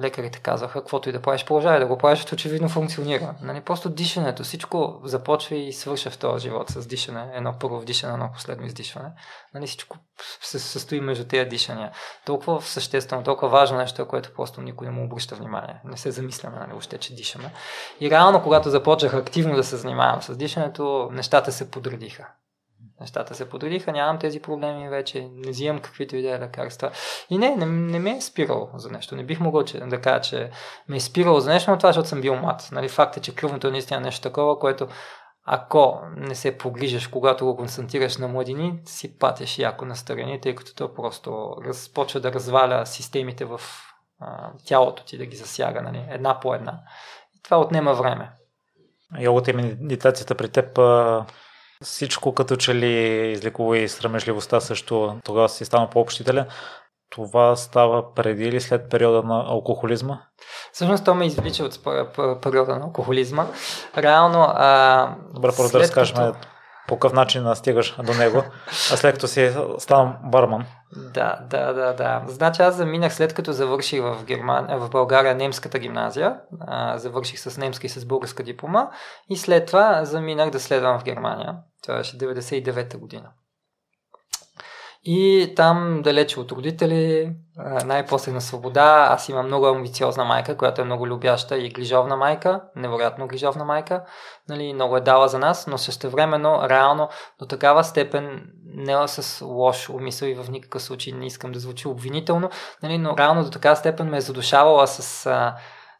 [0.00, 3.34] лекарите казаха, каквото и да правиш, продължавай да го правиш, очевидно функционира.
[3.42, 7.30] Нали, просто дишането, всичко започва и свърша в този живот с дишане.
[7.34, 9.08] Едно първо вдишане, едно последно издишване.
[9.54, 9.96] Нали, всичко
[10.40, 11.92] се състои между тези дишания.
[12.26, 15.80] Толкова съществено, толкова важно нещо, което просто никой не му обръща внимание.
[15.84, 17.52] Не се замисляме, нали, още, че дишаме.
[18.00, 22.26] И реално, когато започнах активно да се занимавам с дишането, нещата се подредиха
[23.02, 26.90] нещата се подредиха, нямам тези проблеми вече, не взимам каквито и да лекарства.
[27.30, 29.16] И не, не, не ме е спирало за нещо.
[29.16, 30.50] Не бих могъл че, да кажа, че
[30.88, 32.68] ме е спирало за нещо, но това, защото съм бил млад.
[32.72, 34.88] Нали, факт е, че кръвното е наистина нещо такова, което
[35.44, 40.54] ако не се погрижаш, когато го концентрираш на младини, си патеш яко на страни, тъй
[40.54, 43.60] като то просто раз, почва да разваля системите в
[44.20, 46.80] а, тялото ти, да ги засяга нали, една по една.
[47.36, 48.30] И това отнема време.
[49.20, 50.78] Йогата и медитацията при теб
[51.82, 56.46] всичко като че ли излекува и срамежливостта също тогава си стана по-общителен.
[57.10, 60.18] Това става преди или след периода на алкохолизма?
[60.72, 61.84] Всъщност то ме извлича от
[62.42, 63.46] периода на алкохолизма.
[63.96, 64.46] Реално...
[64.48, 66.48] А, Добре, първо да разкажем като...
[66.88, 70.64] по какъв начин стигаш до него, а след като си станал барман.
[70.96, 72.22] Да, да, да, да.
[72.26, 77.58] Значи аз заминах след като завърших в, Германия, в България немската гимназия, а, завърших с
[77.58, 78.90] немска и с българска диплома
[79.30, 81.56] и след това заминах да следвам в Германия.
[81.82, 83.28] Това беше 99-та година.
[85.04, 87.32] И там, далече от родители,
[87.84, 92.60] най-после на свобода, аз имам много амбициозна майка, която е много любяща и грижовна майка,
[92.76, 94.04] невероятно грижовна майка,
[94.48, 99.88] нали, много е дала за нас, но същевременно, реално, до такава степен, не с лош
[99.88, 102.50] умисъл и в никакъв случай не искам да звучи обвинително,
[102.82, 105.02] нали, но реално до такава степен ме е задушавала с,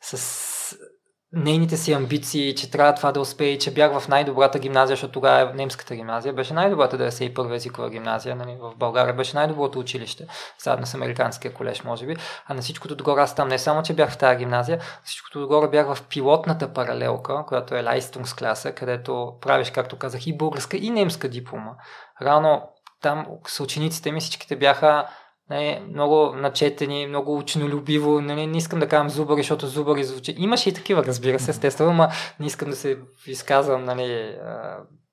[0.01, 0.62] с
[1.33, 5.55] нейните си амбиции, че трябва това да успее, че бях в най-добрата гимназия, защото тогава
[5.55, 6.33] немската гимназия.
[6.33, 9.15] Беше най-добрата 91 езикова гимназия, нали, в България.
[9.15, 10.27] Беше най-доброто училище,
[10.63, 12.17] заедно с Американския колеж, може би.
[12.47, 15.43] А на всичкото отгоре аз там не само, че бях в тази гимназия, на всичкото
[15.43, 20.77] отгоре бях в пилотната паралелка, която е Лайстунс класа, където правиш, както казах, и българска,
[20.77, 21.73] и немска диплома.
[22.23, 22.63] Рано
[23.03, 25.07] там съучениците ми всичките бяха
[25.53, 28.21] нали, много начетени, много ученолюбиво.
[28.21, 30.35] Нали, не искам да казвам зубъри, защото зубъри звучи.
[30.39, 32.09] Имаше и такива, разбира се, естествено, но
[32.41, 34.37] не искам да се изказвам нали,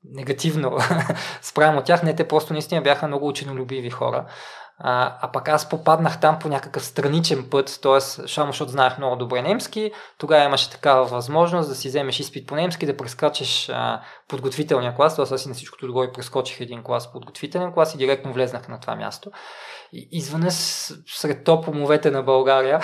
[0.03, 0.77] негативно
[1.41, 2.03] спрямо тях.
[2.03, 4.25] Не, те просто наистина бяха много ученолюбиви хора.
[4.81, 8.01] А, а пък аз попаднах там по някакъв страничен път, т.е.
[8.01, 12.55] само защото знаех много добре немски, тогава имаше такава възможност да си вземеш изпит по
[12.55, 15.33] немски, да прескачаш а, подготвителния клас, т.е.
[15.33, 18.95] аз и на всичкото отгоре прескочих един клас подготвителен клас и директно влезнах на това
[18.95, 19.31] място
[19.93, 20.45] извън
[21.07, 22.79] сред топ умовете на България.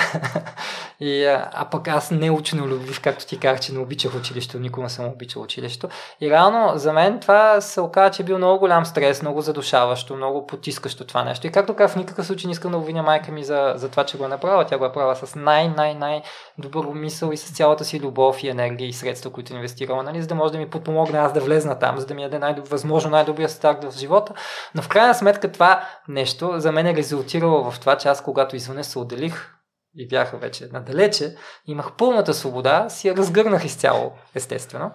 [0.99, 4.59] и, а, а пък аз не учено любив, както ти казах, че не обичах училището,
[4.59, 5.87] никога не съм обичал училището.
[6.21, 10.15] И реално за мен това се оказа, че е бил много голям стрес, много задушаващо,
[10.15, 11.47] много потискащо това нещо.
[11.47, 14.03] И както казах, в никакъв случай не искам да обвиня майка ми за, за това,
[14.03, 14.65] че го е направила.
[14.65, 16.21] Тя го е правила с най-най-най
[16.57, 20.21] добър мисъл и с цялата си любов и енергия и средства, които е инвестирала, нали,
[20.21, 22.55] за да може да ми подпомогне аз да влезна там, за да ми даде най-
[22.69, 24.33] възможно най-добрия старт в живота.
[24.75, 28.55] Но в крайна сметка това нещо за мен е резултирало в това, че аз когато
[28.55, 29.51] извън се отделих
[29.97, 31.35] и бяха вече надалече,
[31.65, 34.91] имах пълната свобода, си я разгърнах изцяло, естествено.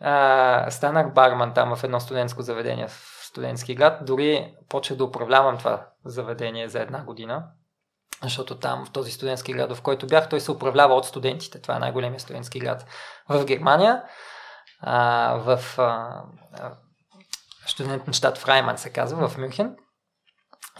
[0.00, 3.98] А, станах барман там в едно студентско заведение в студентски град.
[4.02, 7.44] Дори почнах да управлявам това заведение за една година,
[8.22, 11.62] защото там в този студентски град, в който бях, той се управлява от студентите.
[11.62, 12.86] Това е най-големият студентски град
[13.28, 14.02] в Германия.
[14.80, 16.22] А, в а,
[17.66, 19.76] студентен щат Фрайман се казва, в Мюнхен.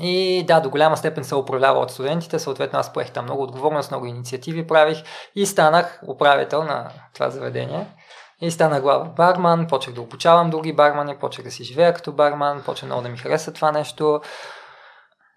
[0.01, 3.91] И да, до голяма степен се управлява от студентите, съответно аз поех там много отговорност,
[3.91, 4.99] много инициативи правих
[5.35, 7.87] и станах управител на това заведение.
[8.41, 12.63] И стана главен барман, почнах да обучавам други бармани, почнах да си живея като барман,
[12.67, 14.21] почнах много да ми хареса това нещо.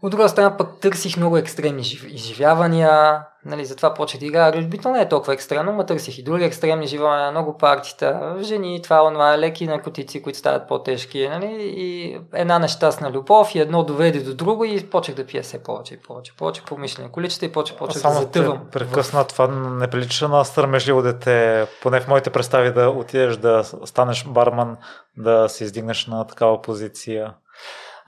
[0.02, 4.62] От друга страна пък търсих много екстремни изживявания, нали, затова почнах да играя.
[4.62, 9.04] Любител не е толкова екстремно, но търсих и други екстремни изживявания, много партита, жени, това,
[9.04, 14.36] онова, леки наркотици, които стават по-тежки, нали, и една нещастна любов и едно доведе до
[14.36, 18.04] друго и почнах да пия все повече и повече, повече помишлени количества и почнах, почнах
[18.04, 18.62] да затъвам.
[18.72, 24.26] Прекъсна това не прилича на стърмежливо дете, поне в моите представи да отидеш да станеш
[24.26, 24.78] барман,
[25.18, 27.34] да се издигнеш на такава позиция.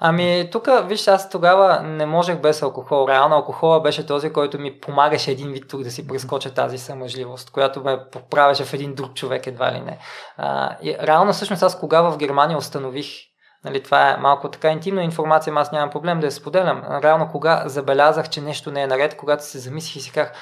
[0.03, 3.07] Ами, тук, виж, аз тогава не можех без алкохол.
[3.07, 7.49] Реално алкохола беше този, който ми помагаше един вид тук да си прескоча тази съмъжливост,
[7.49, 9.97] която ме поправяше в един друг човек едва ли не.
[10.37, 13.07] А, и реално, всъщност, аз кога в Германия установих
[13.65, 16.83] Нали, това е малко така интимна информация, аз нямам проблем да я споделям.
[17.03, 20.33] Реално, кога забелязах, че нещо не е наред, когато се замислих и си казах,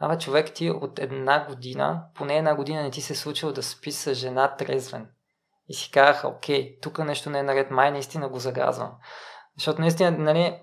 [0.00, 3.62] Абе, човек, ти от една година, поне една година не ти се е случило да
[3.62, 5.06] спи с жена трезвен.
[5.70, 8.90] И си казах, окей, тук нещо не е наред, май наистина го загазвам.
[9.56, 10.58] Защото наистина, нали,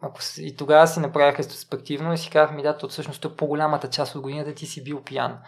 [0.00, 3.90] ако и тогава си направих ретроспективно и си казах, ми да, то всъщност е по-голямата
[3.90, 5.38] част от годината ти си бил пиян.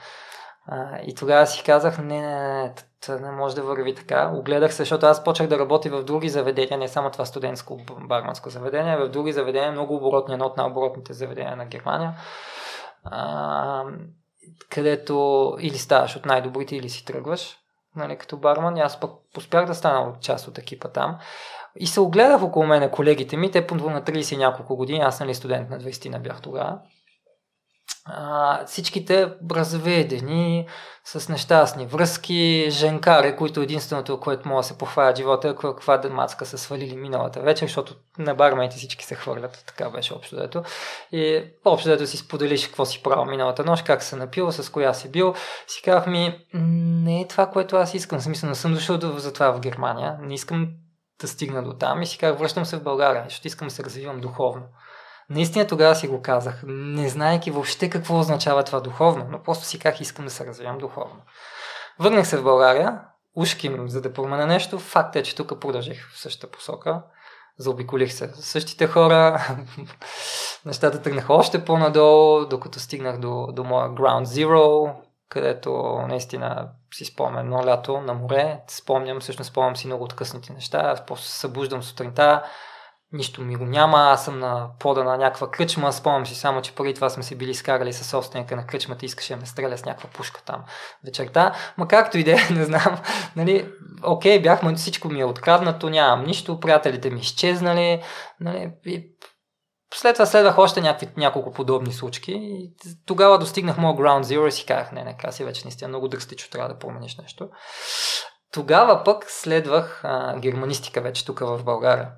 [0.66, 4.32] А, и тогава си казах, не, не, не, това не може да върви така.
[4.34, 8.50] Огледах се, защото аз почнах да работя в други заведения, не само това студентско барманско
[8.50, 12.14] заведение, в други заведения, много оборотни, едно от най-оборотните заведения на Германия,
[13.04, 13.84] а,
[14.70, 17.63] където или ставаш от най-добрите, или си тръгваш
[17.96, 18.78] нали, като барман.
[18.78, 21.18] Аз пък успях да стана част от екипа там.
[21.76, 25.20] И се огледах около мене колегите ми, те по на 30 и няколко години, аз
[25.20, 26.78] нали студент на 20 на бях тогава
[28.04, 30.66] а, всичките разведени,
[31.04, 36.46] с нещастни връзки, женкари, които единственото, което може да се похвалят живота е каква мацка
[36.46, 40.62] са свалили миналата вечер, защото на бармените всички се хвърлят, така беше общо дето.
[41.12, 44.94] И общо дето си споделиш какво си правил миналата нощ, как се напил, с коя
[44.94, 45.34] си бил.
[45.66, 48.20] Си казах ми, не е това, което аз искам.
[48.20, 50.68] Смисъл, не съм дошъл за това в Германия, не искам
[51.20, 53.84] да стигна до там и си казах, връщам се в България, защото искам да се
[53.84, 54.62] развивам духовно.
[55.30, 59.78] Наистина тогава си го казах, не знаеки въобще какво означава това духовно, но просто си
[59.78, 61.22] как искам да се развивам духовно.
[61.98, 63.00] Върнах се в България,
[63.36, 64.78] ушким, за да променя нещо.
[64.78, 67.02] Факт е, че тук продължих в същата посока.
[67.58, 69.46] Заобиколих се същите хора.
[70.64, 74.92] Нещата тръгнаха още по-надолу, докато стигнах до, до моя Ground Zero,
[75.28, 78.60] където наистина си спомням едно лято на море.
[78.68, 80.78] Спомням, всъщност спомням си много от късните неща.
[80.78, 82.42] Аз просто се събуждам сутринта,
[83.14, 86.74] нищо ми го няма, аз съм на пода на някаква кръчма, спомням си само, че
[86.74, 89.04] преди това сме се били скарали с собственика на кръчмата.
[89.04, 90.64] И искаше да ме стреля с някаква пушка там
[91.04, 91.54] вечерта.
[91.78, 92.98] Ма както и да е, не знам,
[93.36, 93.72] нали,
[94.04, 98.02] окей, бяхме, всичко ми е откраднато, нямам нищо, приятелите ми изчезнали,
[98.40, 99.08] нали, и
[99.94, 102.32] след това следвах още някакви, няколко подобни случки.
[102.32, 102.72] И
[103.06, 106.50] тогава достигнах моят Ground Zero и си казах, не, не, си вече наистина много дръстичо,
[106.50, 107.48] трябва да промениш нещо.
[108.52, 112.08] Тогава пък следвах а, германистика вече тук в България.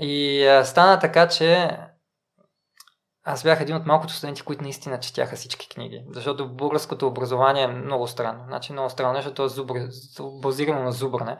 [0.00, 1.78] И а, стана така, че
[3.24, 6.04] аз бях един от малкото студенти, които наистина четяха всички книги.
[6.10, 8.44] Защото българското образование е много странно.
[8.46, 9.74] Значи много странно, защото е зубр,
[10.42, 11.36] базирано на зубране.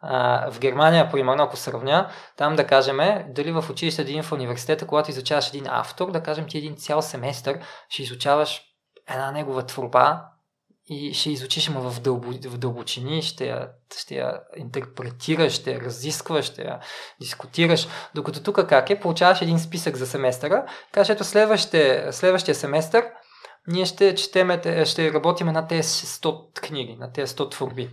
[0.00, 2.96] А, в Германия, примерно, ако сравня, там да кажем,
[3.28, 7.02] дали в училище, един в университета, когато изучаваш един автор, да кажем ти един цял
[7.02, 8.62] семестър ще изучаваш
[9.08, 10.24] една негова творба
[10.90, 13.68] и ще изучиш ма в, дълбо, в дълбочини, ще я,
[13.98, 16.80] ще я интерпретираш, ще я разискваш, ще я
[17.20, 17.88] дискутираш.
[18.14, 22.12] Докато тук как е, получаваш един списък за семестъра, кажеш, ето следващия,
[22.54, 23.04] семестър
[23.68, 27.90] ние ще четеме, ще работим на тези 100 книги, на тези 100 творби.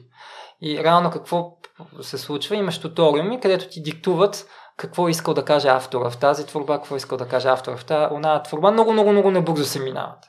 [0.61, 1.57] И реално какво
[2.01, 2.55] се случва?
[2.55, 7.17] Имаш туториуми, където ти диктуват какво искал да каже автора в тази творба, какво искал
[7.17, 8.71] да каже автора в тази она творба.
[8.71, 10.19] Много, много, много небързо се минават.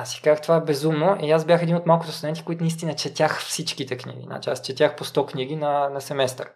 [0.00, 1.16] Аз си казах, това е безумно.
[1.22, 4.22] И аз бях един от малкото студенти, които наистина четях всичките книги.
[4.26, 6.48] Значи аз четях по 100 книги на, на семестър.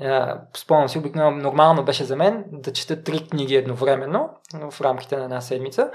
[0.00, 0.20] Е,
[0.56, 4.28] спомням си, обикновено нормално беше за мен да чета три книги едновременно
[4.70, 5.90] в рамките на една седмица.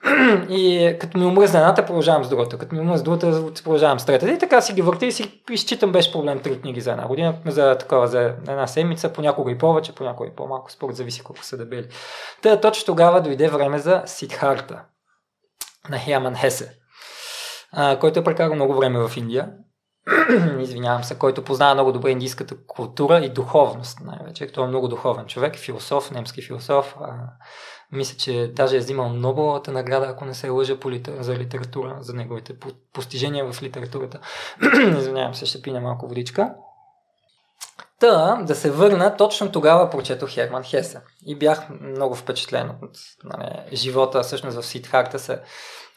[0.48, 2.58] И като ми омръзна едната, продължавам с другата.
[2.58, 4.32] Като ми омръзна другата, продължавам с третата.
[4.32, 7.34] И така си ги върти и си изчитам без проблем три книги за една година,
[7.46, 11.56] за такова, за една седмица, понякога и повече, понякога и по-малко, според зависи колко са
[11.56, 11.86] дебели.
[12.42, 14.80] Та точно тогава дойде време за Сидхарта
[15.88, 16.78] на Хяман Хесе,
[17.72, 19.52] а, който е прекарал много време в Индия.
[20.60, 24.46] Извинявам се, който познава много добре индийската култура и духовност, най-вече.
[24.46, 26.96] Той е много духовен човек, философ, немски философ.
[27.00, 27.12] А,
[27.92, 31.16] мисля, че даже е взимал Нобеловата награда, ако не се лъжа по литер...
[31.20, 32.54] за литература, за неговите
[32.92, 34.20] постижения в литературата.
[34.98, 36.54] Извинявам се, ще пина малко водичка.
[38.04, 42.90] Та, да се върна, точно тогава прочетох Херман Хесе и бях много впечатлен от
[43.24, 45.40] нали, живота, всъщност в Сидхарта се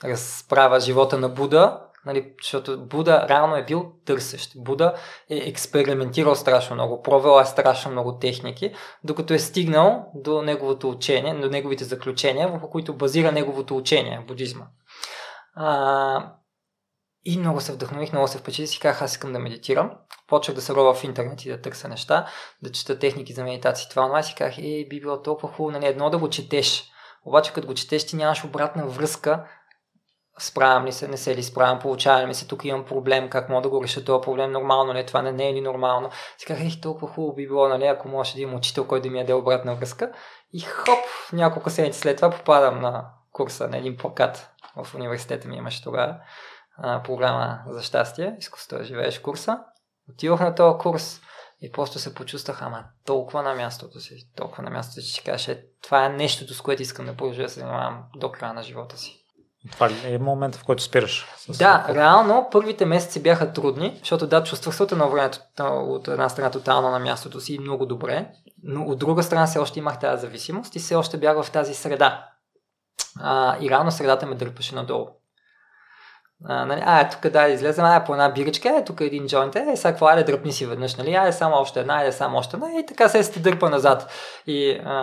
[0.03, 4.51] разправя живота на Буда, нали, защото Буда реално е бил търсещ.
[4.55, 4.93] Буда
[5.30, 11.34] е експериментирал страшно много, провел е страшно много техники, докато е стигнал до неговото учение,
[11.34, 14.66] до неговите заключения, върху които базира неговото учение, будизма.
[15.55, 16.34] А,
[17.26, 19.91] и много се вдъхнових, много се впечатлих си казах, аз искам да медитирам.
[20.28, 22.28] Почнах да се рова в интернет и да търся неща,
[22.63, 23.89] да чета техники за медитация.
[23.89, 26.91] Това онлайн си казах, е, би било толкова хубаво, нали, едно да го четеш.
[27.25, 29.45] Обаче като го четеш, ти нямаш обратна връзка
[30.39, 33.61] справям ли се, не се ли справям, получавам ли се, тук имам проблем, как мога
[33.61, 36.09] да го реша този проблем, нормално ли е това, не, не е ли нормално.
[36.38, 39.19] Си казах, толкова хубаво би било, нали, ако може да имам учител, който да ми
[39.19, 40.11] яде обратна връзка.
[40.53, 40.99] И хоп,
[41.34, 46.15] няколко седмици след това попадам на курса на един плакат в университета ми имаше тогава
[47.03, 49.59] програма за щастие, изкуството да живееш курса.
[50.10, 51.22] Отидох на този курс
[51.62, 55.47] и просто се почувствах, ама толкова на мястото си, толкова на мястото си, че кажеш,
[55.47, 58.64] е, това е нещото, с което искам да продължа да се занимавам до края на
[58.64, 59.24] живота си.
[59.72, 61.28] Това е момент, в който спираш?
[61.49, 66.51] Да, реално първите месеци бяха трудни, защото да, чувствах се на времето от една страна
[66.51, 68.32] тотално на мястото си много добре,
[68.64, 71.74] но от друга страна все още имах тази зависимост и все още бях в тази
[71.74, 72.30] среда.
[73.20, 75.08] А, и реално средата ме дърпаше надолу.
[76.45, 79.75] А, нали, а, тук да излезем, а, по една биричка, е, тук един джойнт, е,
[79.75, 82.79] сега какво, айде дръпни си веднъж, нали, айде само още една, айде само още една,
[82.79, 84.11] и така се сте дърпа назад.
[84.47, 84.93] И а,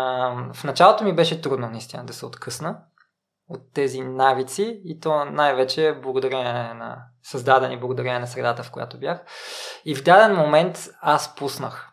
[0.55, 2.77] в началото ми беше трудно наистина да се откъсна
[3.49, 9.19] от тези навици и то най-вече благодарение на създадени благодарение на средата, в която бях.
[9.85, 11.91] И в даден момент аз пуснах.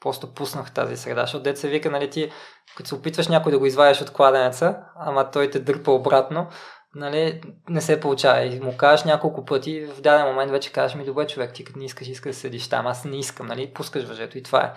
[0.00, 2.30] Просто пуснах тази среда, защото деца вика, нали ти,
[2.76, 6.46] като се опитваш някой да го извадиш от кладенеца, ама той те дърпа обратно,
[6.94, 8.44] нали, не се получава.
[8.44, 11.78] И му кажеш няколко пъти, в даден момент вече кажеш ми, добре човек, ти като
[11.78, 14.72] не искаш, искаш да седиш там, аз не искам, нали, пускаш въжето и това е.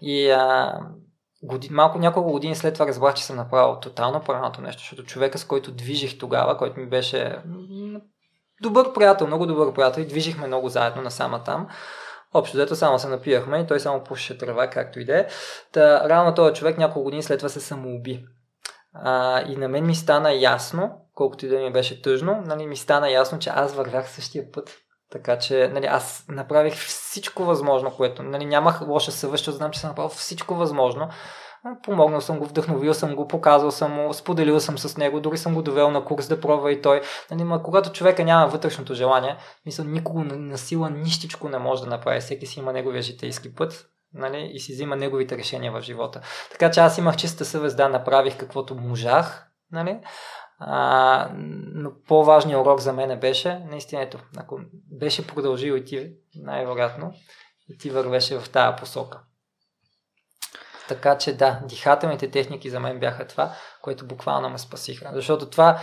[0.00, 0.72] И а,
[1.42, 5.38] годин, малко няколко години след това разбрах, че съм направил тотално правилното нещо, защото човека,
[5.38, 7.38] с който движих тогава, който ми беше
[8.62, 11.68] добър приятел, много добър приятел и движихме много заедно насама там.
[12.34, 15.26] Общо дето само се напияхме и той само пушеше трева, както и да е.
[15.72, 18.24] Та, реално този човек няколко години след това се самоуби.
[19.02, 22.76] А, и на мен ми стана ясно, колкото и да ми беше тъжно, нали, ми
[22.76, 24.76] стана ясно, че аз вървях същия път.
[25.10, 29.80] Така че нали, аз направих всичко възможно, което нали, нямах лоша съвест, защото знам, че
[29.80, 31.08] съм направил всичко възможно.
[31.82, 35.54] Помогнал съм го, вдъхновил съм го, показал съм му, споделил съм с него, дори съм
[35.54, 37.00] го довел на курс да пробва и той.
[37.30, 39.36] Нали, ма, когато човека няма вътрешното желание,
[39.66, 42.20] мисля, никого на сила нищичко не може да направи.
[42.20, 43.86] Всеки си има неговия житейски път
[44.16, 46.20] нали, и си взима неговите решения в живота.
[46.50, 50.00] Така че аз имах чиста съвест, да, направих каквото можах, нали,
[50.58, 51.28] а,
[51.74, 54.60] но по-важният урок за мен беше, наистина ето, ако
[54.98, 57.12] беше продължил и ти, най-вероятно,
[57.68, 59.20] и ти вървеше в тази посока.
[60.88, 63.52] Така че да, дихателните техники за мен бяха това,
[63.82, 65.10] което буквално ме спасиха.
[65.14, 65.78] Защото това,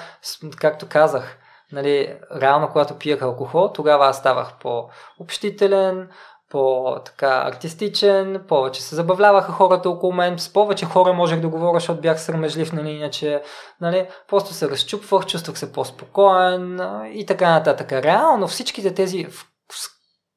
[0.57, 1.37] както казах,
[1.71, 6.09] нали, реално когато пиех алкохол, тогава аз ставах по-общителен,
[6.53, 12.01] по-така артистичен, повече се забавляваха хората около мен, с повече хора можех да говоря, защото
[12.01, 13.41] бях сърмежлив, нали, иначе,
[13.81, 16.79] нали, просто се разчупвах, чувствах се по-спокоен
[17.13, 17.91] и така нататък.
[17.91, 19.27] Реално всичките тези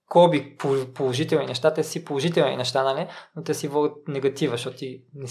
[0.09, 0.57] коби
[0.95, 3.07] положителни неща, те си положителни неща, нали,
[3.37, 5.29] но те си водят негатива, защото ти не,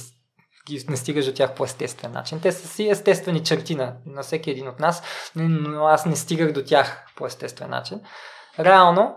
[0.89, 2.41] не стигаш до тях по естествен начин.
[2.41, 5.03] Те са си естествени черти на, на всеки един от нас,
[5.35, 8.01] но аз не стигах до тях по естествен начин.
[8.59, 9.15] Реално,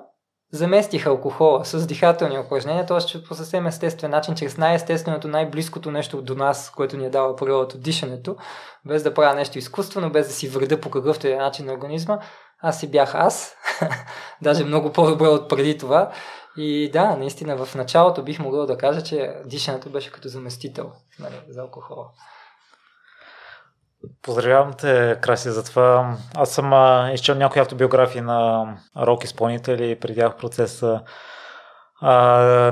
[0.53, 3.23] заместих алкохола с дихателни упражнения, т.е.
[3.23, 7.79] по съвсем естествен начин, чрез най-естественото, най-близкото нещо до нас, което ни е дава природата,
[7.79, 8.37] дишането,
[8.87, 12.19] без да правя нещо изкуствено, без да си вреда по какъвто е начин на организма,
[12.61, 13.57] аз си бях аз,
[14.43, 16.13] даже много по-добре от преди това.
[16.57, 21.35] И да, наистина в началото бих могъл да кажа, че дишането беше като заместител нали,
[21.49, 22.07] за алкохола.
[24.23, 26.17] Поздравявам те, Краси, за това.
[26.37, 26.73] Аз съм
[27.15, 31.03] изчел някои автобиографии на рок изпълнители преди тях процеса.
[32.01, 32.13] А,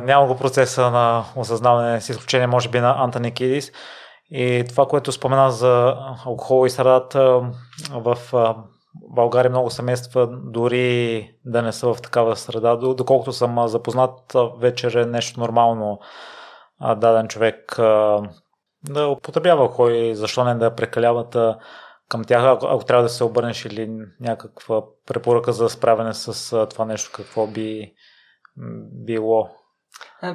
[0.05, 3.73] няма го процеса на осъзнаване, с изключение може би на Антони Кидис.
[4.31, 5.97] И това, което спомена за
[6.27, 7.43] алкохол и средата
[7.91, 8.19] в
[9.15, 15.07] България много семейства, дори да не са в такава среда, доколкото съм запознат, вечер е
[15.07, 15.99] нещо нормално
[16.97, 17.79] даден човек
[18.91, 21.37] да употребява и защо не да прекаляват
[22.09, 26.85] към тях, ако, ако трябва да се обърнеш или някаква препоръка за справяне с това
[26.85, 27.95] нещо, какво би
[29.05, 29.49] било?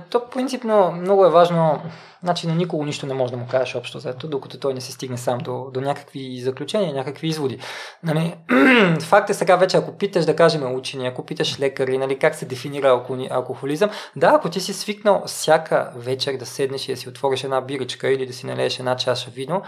[0.09, 1.81] То принципно много е важно,
[2.23, 4.91] значи на никого нищо не може да му кажеш общо заето, докато той не се
[4.91, 7.59] стигне сам до, до някакви заключения, някакви изводи.
[8.03, 8.35] Нали,
[9.01, 12.45] факт е сега вече, ако питаш да кажем учени, ако питаш лекари, нали, как се
[12.45, 17.43] дефинира алкохолизъм, да, ако ти си свикнал всяка вечер да седнеш и да си отвориш
[17.43, 19.61] една биричка или да си налееш една чаша вино,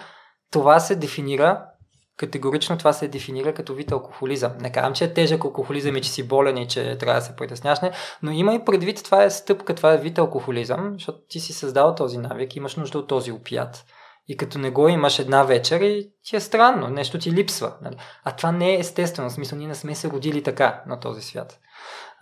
[0.51, 1.61] това се дефинира
[2.17, 4.51] категорично това се дефинира като вид алкохолизъм.
[4.59, 7.35] Не казвам, че е тежък алкохолизъм и че си болен и че трябва да се
[7.35, 7.91] притесняш, не,
[8.23, 11.95] но има и предвид, това е стъпка, това е вид алкохолизъм, защото ти си създал
[11.95, 13.85] този навик, имаш нужда от този опият.
[14.27, 17.73] И като не го имаш една вечер, и ти е странно, нещо ти липсва.
[17.81, 17.95] Нали?
[18.23, 21.21] А това не е естествено, в смисъл ние не сме се родили така на този
[21.21, 21.59] свят.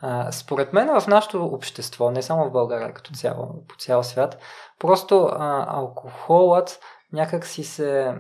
[0.02, 4.38] А, според мен в нашето общество, не само в България, като цяло, по цял свят,
[4.80, 6.80] просто а, алкохолът
[7.14, 8.16] някак си се,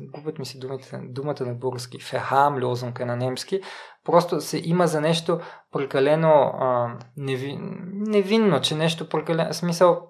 [0.00, 3.60] губят ми се думите, думата на български, фехамлюзъмка на немски,
[4.04, 5.40] просто се има за нещо
[5.72, 7.58] прекалено а, неви,
[7.92, 10.08] невинно, че нещо прекалено, смисъл,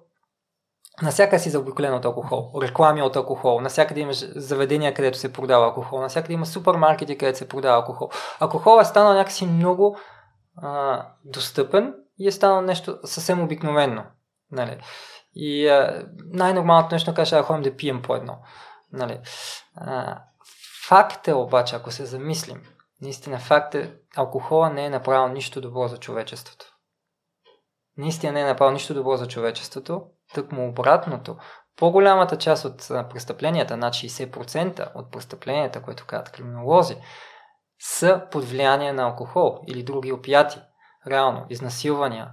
[1.02, 6.00] Насяка си заобиколено от алкохол, реклами от алкохол, насякъде имаш заведения, където се продава алкохол,
[6.00, 8.10] насякъде има супермаркети, където се продава алкохол.
[8.40, 9.96] Алкохол е станал някакси много
[10.56, 14.04] а, достъпен и е станал нещо съвсем обикновено.
[14.50, 14.78] Нали?
[15.34, 18.38] И а, най-нормалното нещо е да ходим да пием по едно.
[18.92, 19.20] Нали?
[19.76, 20.18] А,
[20.88, 22.62] факт е обаче, ако се замислим,
[23.02, 26.66] наистина факт е, алкохола не е направил нищо добро за човечеството.
[27.96, 30.04] Наистина не е направил нищо добро за човечеството,
[30.34, 31.36] тък му обратното.
[31.76, 36.96] По-голямата част от престъпленията, над 60% от престъпленията, които казват криминолози,
[37.78, 40.60] са под влияние на алкохол или други опияти.
[41.06, 42.30] Реално, изнасилвания,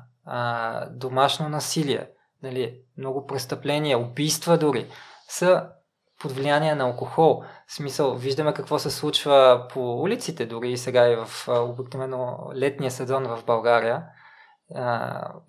[0.90, 2.10] домашно насилие,
[2.44, 4.88] нали, много престъпления, убийства дори,
[5.28, 5.70] са
[6.20, 7.44] под влияние на алкохол.
[7.68, 12.92] В смисъл, виждаме какво се случва по улиците, дори и сега и в обикновено летния
[12.92, 14.04] сезон в България.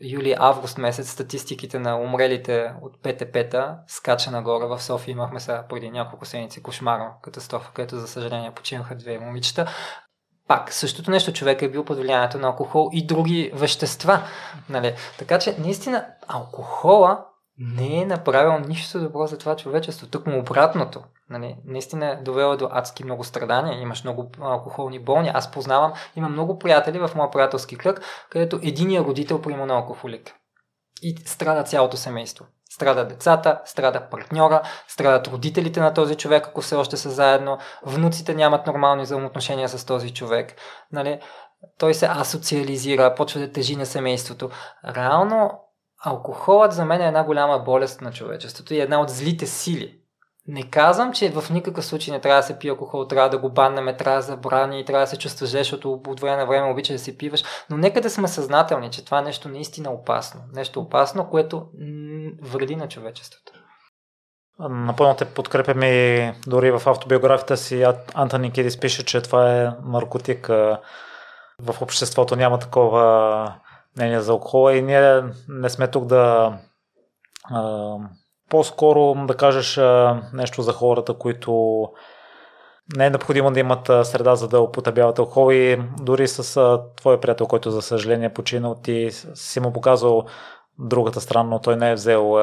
[0.00, 4.66] юли-август месец статистиките на умрелите от ПТП-та скача нагоре.
[4.66, 9.70] В София имахме сега преди няколко седмици кошмарна катастрофа, където за съжаление починаха две момичета
[10.50, 14.22] пак същото нещо, човек е бил под влиянието на алкохол и други вещества.
[14.68, 14.94] Нали?
[15.18, 17.24] Така че, наистина, алкохола
[17.58, 20.06] не е направил нищо добро за това човечество.
[20.06, 21.02] Тук му обратното.
[21.30, 21.56] Нали?
[21.64, 23.80] Наистина е довела до адски много страдания.
[23.80, 25.30] Имаш много алкохолни болни.
[25.34, 30.34] Аз познавам, има много приятели в моя приятелски кръг, където единия родител приема на алкохолик.
[31.02, 32.44] И страда цялото семейство.
[32.72, 38.34] Страдат децата, страда партньора, страдат родителите на този човек, ако все още са заедно, внуците
[38.34, 40.54] нямат нормални взаимоотношения с този човек.
[40.92, 41.20] Нали?
[41.78, 44.50] Той се асоциализира, почва да тежи на семейството.
[44.96, 45.60] Реално,
[46.04, 49.99] алкохолът за мен е една голяма болест на човечеството и една от злите сили.
[50.52, 53.50] Не казвам, че в никакъв случай не трябва да се пие алкохол, трябва да го
[53.50, 56.92] баннеме, трябва да забрани и трябва да се чувстваш, защото от време на време обича
[56.92, 60.40] да се пиваш, но нека да сме съзнателни, че това е нещо наистина опасно.
[60.52, 61.66] Нещо опасно, което
[62.42, 63.52] вреди на човечеството.
[64.58, 70.48] Напълно те подкрепям и дори в автобиографията си Антони Кедис пише, че това е наркотик.
[71.62, 73.54] В обществото няма такова
[73.96, 76.52] мнение за алкохола и ние не сме тук да
[78.50, 79.80] по-скоро да кажеш
[80.32, 81.82] нещо за хората, които
[82.96, 85.52] не е необходимо да имат среда за да употребяват алкохол.
[85.52, 90.24] И дори с твой приятел, който за съжаление е починал, ти си му показал
[90.78, 92.36] другата страна, но той не е взел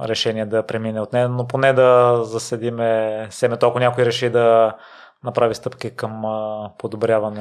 [0.00, 4.76] решение да премине от нея, но поне да заседиме семето, ако някой реши да
[5.24, 7.38] направи стъпки към а, подобряване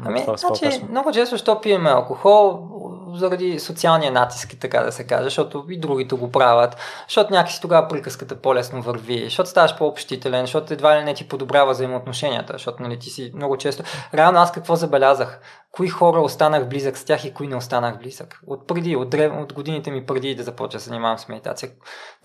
[0.00, 2.68] на ами, това значи, много често, що пиеме алкохол,
[3.14, 6.76] заради социалния натиск, така да се каже, защото и другите го правят,
[7.08, 11.72] защото някакси тогава приказката по-лесно върви, защото ставаш по-общителен, защото едва ли не ти подобрява
[11.72, 13.82] взаимоотношенията, защото нали, ти си много често...
[14.14, 15.40] Реално аз какво забелязах?
[15.72, 18.40] Кои хора останах близък с тях и кои не останах близък?
[18.46, 19.32] От преди, от, древ...
[19.38, 21.70] от годините ми преди да започна да се занимавам с медитация.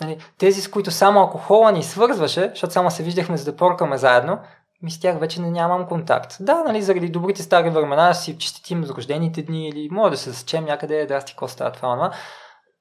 [0.00, 3.98] Нали, тези, с които само алкохола ни свързваше, защото само се виждахме за да поркаме
[3.98, 4.38] заедно,
[4.84, 6.36] ми с тях вече не нямам контакт.
[6.40, 10.64] Да, нали, заради добрите стари времена си честитим рождените дни или може да се засечем
[10.64, 12.10] някъде, да, ти какво става това, това.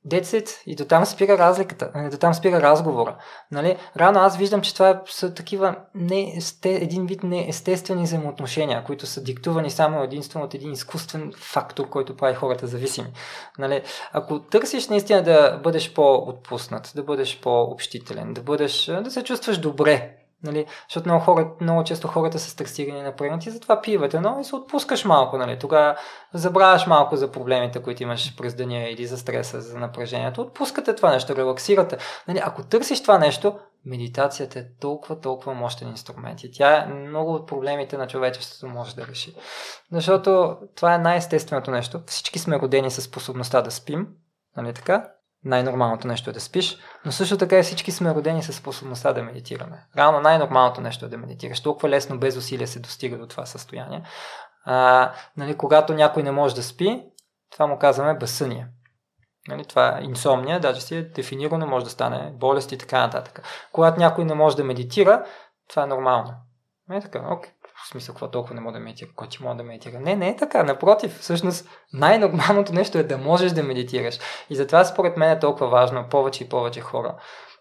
[0.06, 3.16] Децет и до там спира разликата, нали, до там спира разговора.
[3.51, 3.78] Нали?
[3.97, 9.72] Рано аз виждам, че това са такива не, един вид неестествени взаимоотношения, които са диктувани
[9.72, 13.07] само единствено от един изкуствен фактор, който прави хората зависими.
[13.60, 13.82] Нали?
[14.14, 20.23] Ако търсиш наистина да бъдеш по-отпуснат, да бъдеш по-общителен, да, бъдеш, да се чувстваш добре
[20.44, 23.11] Нали, защото много, хора, много често хората са стресирани
[23.48, 25.38] и затова пивате, но и се отпускаш малко.
[25.38, 25.60] Нали.
[25.60, 25.95] Тогава
[26.34, 30.41] забравяш малко за проблемите, които имаш през деня или за стреса, за напрежението.
[30.41, 31.98] Отпускате това нещо, релаксирате.
[32.28, 37.34] Нали, ако търсиш това нещо, медитацията е толкова, толкова мощен инструмент и тя е много
[37.34, 39.36] от проблемите на човечеството може да реши.
[39.91, 42.02] Защото това е най-естественото нещо.
[42.07, 44.07] Всички сме родени с способността да спим,
[44.57, 45.10] Нали така?
[45.45, 49.24] Най-нормалното нещо е да спиш, но също така и всички сме родени с способността да
[49.24, 49.86] медитираме.
[49.98, 51.61] Рано най-нормалното нещо е да медитираш.
[51.61, 54.03] Толкова лесно, без усилия се достига до това състояние.
[54.65, 57.03] А, нали, когато някой не може да спи,
[57.52, 58.68] това му казваме безсъние.
[59.48, 63.41] Нали, това е инсомния, даже си е дефинирано, може да стане болест и така нататък.
[63.72, 65.26] Когато някой не може да медитира,
[65.70, 66.34] това е нормално.
[66.90, 67.52] Не е така, окей,
[67.84, 69.99] в смисъл, какво толкова не може да медитира, кой ти може да медитира.
[69.99, 74.19] Не, не е така, напротив, всъщност най-нормалното нещо е да можеш да медитираш.
[74.49, 77.15] И затова според мен е толкова важно повече и повече хора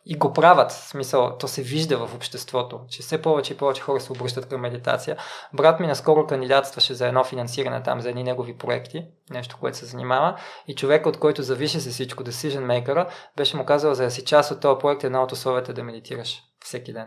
[0.06, 0.70] и го правят.
[0.70, 4.48] В смисъл, то се вижда в обществото, че все повече и повече хора се обръщат
[4.48, 5.16] към медитация.
[5.52, 9.86] Брат ми наскоро кандидатстваше за едно финансиране там, за едни негови проекти, нещо, което се
[9.86, 10.36] занимава.
[10.68, 14.24] И човек, от който завише се всичко, decision maker, беше му казал, за да си
[14.24, 17.06] част от този проект, една от условията е да медитираш всеки ден.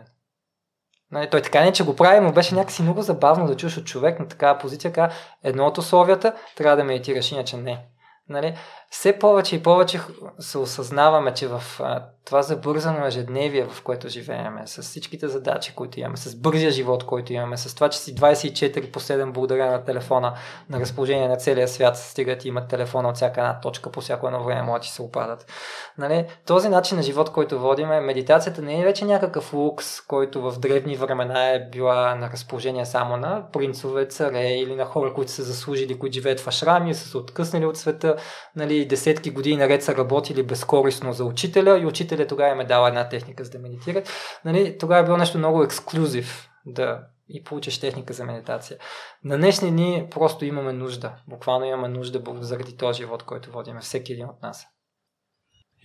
[1.12, 3.86] Нали, той така не, че го прави, но беше някакси много забавно да чуш от
[3.86, 5.14] човек на такава позиция, така
[5.44, 7.86] едно от условията трябва да медитираш, иначе не.
[8.28, 8.56] Нали,
[8.90, 10.00] все повече и повече
[10.38, 16.00] се осъзнаваме, че в а, това забързано ежедневие, в което живееме, с всичките задачи, които
[16.00, 19.84] имаме, с бързия живот, който имаме, с това, че си 24 по 7 благодаря на
[19.84, 20.34] телефона
[20.70, 24.26] на разположение на целия свят, стига ти имат телефона от всяка една точка, по всяко
[24.26, 25.52] едно време да се опадат.
[25.98, 26.26] Нали?
[26.46, 30.96] Този начин на живот, който водиме, медитацията не е вече някакъв лукс, който в древни
[30.96, 35.98] времена е била на разположение само на принцове, царе или на хора, които са заслужили,
[35.98, 38.16] които живеят в ашрами, са се откъснали от света,
[38.56, 42.86] нали, десетки години наред са работили безкорисно за учителя и учителя тогава им е дал
[42.86, 44.10] една техника за да медитират.
[44.44, 48.78] Нали, тогава е било нещо много ексклюзив да и получиш техника за медитация.
[49.24, 51.12] На днешни дни просто имаме нужда.
[51.28, 54.66] Буквално имаме нужда заради този живот, който водиме всеки един от нас.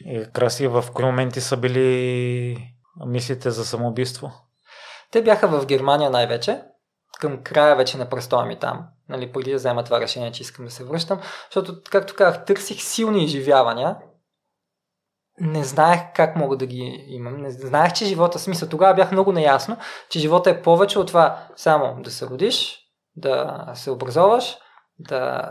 [0.05, 2.57] И краси в кои моменти са били
[3.05, 4.31] мислите за самоубийство?
[5.11, 6.61] Те бяха в Германия най-вече
[7.19, 10.65] към края вече на престоя ми там, нали, преди да взема това решение, че искам
[10.65, 13.97] да се връщам, защото, както казах, търсих силни изживявания,
[15.39, 17.38] не знаех как мога да ги имам.
[17.38, 19.77] Не знаех, че живота, смисъл, тогава бях много наясно,
[20.09, 22.79] че живота е повече от това само да се родиш,
[23.15, 24.57] да се образоваш,
[24.99, 25.41] да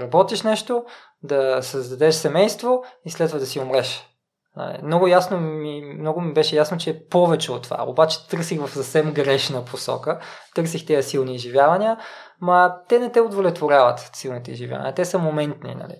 [0.00, 0.84] работиш нещо,
[1.22, 4.15] да създадеш семейство и след това да си умреш.
[4.56, 7.84] Нали, много ясно ми, много ми беше ясно, че е повече от това.
[7.88, 10.20] Обаче търсих в съвсем грешна посока.
[10.54, 11.96] Търсих тези силни изживявания,
[12.40, 14.94] ма те не те удовлетворяват силните изживявания.
[14.94, 15.94] Те са моментни, нали?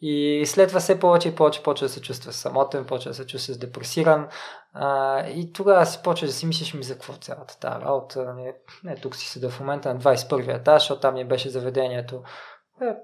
[0.00, 3.26] И след това все повече и повече почва да се чувства самотен, почва да се
[3.26, 4.28] чувства депресиран.
[4.72, 8.34] А, и тогава си почва да си мислиш ми за какво цялата тази работа.
[8.34, 8.54] Не,
[8.84, 12.22] не тук си седа в момента на 21 етаж, защото там ми беше заведението.
[12.82, 12.94] Е,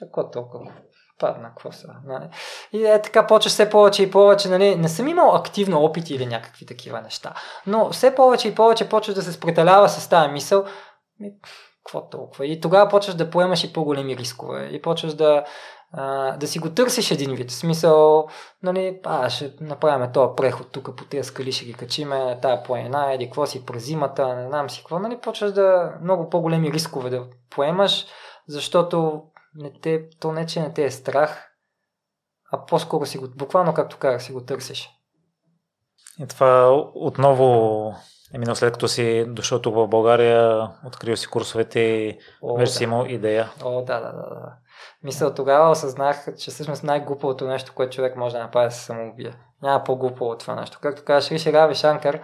[0.00, 0.72] какво толкова?
[1.18, 1.88] Падна, какво са.
[2.06, 2.28] Нали?
[2.72, 4.76] И е така почваш все повече и повече, нали?
[4.76, 7.34] не съм имал активно опити или някакви такива неща,
[7.66, 10.64] но все повече и повече почваш да се спреталява с тази мисъл,
[11.20, 11.30] ми,
[11.86, 12.46] какво толкова?
[12.46, 15.44] И тогава почваш да поемаш и по-големи рискове и почваш да,
[15.92, 17.50] а, да си го търсиш един вид.
[17.50, 18.28] В смисъл,
[18.62, 23.12] нали, а, ще направим този преход тук по тези скали, ще ги качиме, тая планина,
[23.12, 27.10] еди, какво си през зимата, не знам си какво, нали, почваш да много по-големи рискове
[27.10, 28.06] да поемаш,
[28.48, 29.22] защото
[29.56, 31.48] не те, то не, че не те е страх,
[32.52, 34.90] а по-скоро си го, буквално както казах, си го търсиш.
[36.20, 37.92] И това отново
[38.34, 42.18] е минало след като си дошъл тук в България, открил си курсовете и
[42.56, 42.76] вече да.
[42.76, 43.50] си имал идея.
[43.62, 44.12] О, да, да, да.
[44.12, 44.56] да.
[45.02, 48.84] Мисля, тогава осъзнах, че всъщност най-глупавото нещо, което човек може да направи, е да се
[48.84, 49.34] самоубие.
[49.62, 50.78] Няма по-глупо от това нещо.
[50.82, 52.20] Както казваш, Риши Рави Шанкар,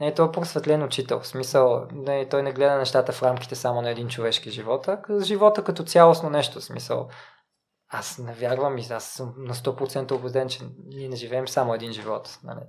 [0.00, 1.20] не е той просветлен учител.
[1.20, 5.00] В смисъл, не, той не гледа нещата в рамките само на един човешки живот, а
[5.22, 6.60] живота като цялостно нещо.
[6.60, 7.08] В смисъл,
[7.88, 11.92] аз не вярвам и аз съм на 100% убеден, че ние не живеем само един
[11.92, 12.38] живот.
[12.44, 12.60] Нали?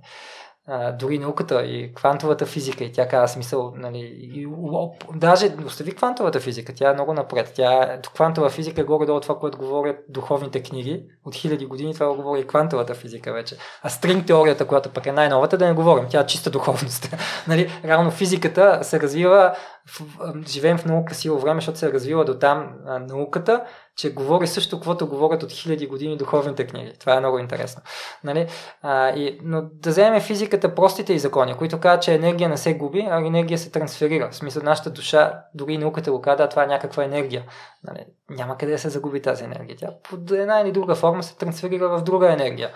[0.98, 3.98] Дори науката и квантовата физика и тя казва смисъл, нали,
[4.34, 7.52] и, оп, даже остави квантовата физика, тя е много напред.
[7.54, 11.02] Тя, квантова физика е горе-долу това, което говорят духовните книги.
[11.24, 13.56] От хиляди години това говори и квантовата физика вече.
[13.82, 17.16] А стринг теорията, която пък е най-новата, да не говорим, тя е чиста духовност.
[17.48, 19.56] нали, реално физиката се развива,
[19.86, 20.02] в,
[20.48, 22.72] живеем в много красиво време, защото се е развила до там
[23.08, 23.64] науката,
[23.96, 26.92] че говори също, каквото говорят от хиляди години духовните книги.
[26.98, 27.82] Това е много интересно.
[28.24, 28.46] Нали?
[28.82, 32.74] А, и, но да вземем физиката, простите и закони, които казват, че енергия не се
[32.74, 34.30] губи, а енергия се трансферира.
[34.30, 37.44] В смисъл, нашата душа, дори науката го казва, това е някаква енергия.
[37.84, 38.06] Нали?
[38.30, 39.76] Няма къде да се загуби тази енергия.
[39.78, 42.70] Тя под една или друга форма се трансферира в друга енергия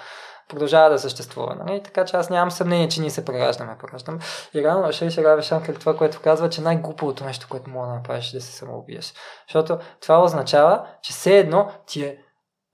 [0.48, 1.54] продължава да съществува.
[1.54, 1.82] Нали?
[1.82, 3.78] Така че аз нямам съмнение, че ние се прераждаме.
[3.78, 4.18] прераждаме.
[4.54, 8.30] И реално ще Рави Шанкър това, което казва, че най-глупавото нещо, което мога да направиш,
[8.30, 9.14] е да се самоубиеш.
[9.48, 12.18] Защото това означава, че все едно ти е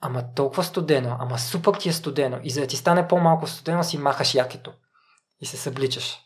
[0.00, 3.84] ама толкова студено, ама супер ти е студено и за да ти стане по-малко студено
[3.84, 4.72] си махаш якето
[5.40, 6.18] и се събличаш.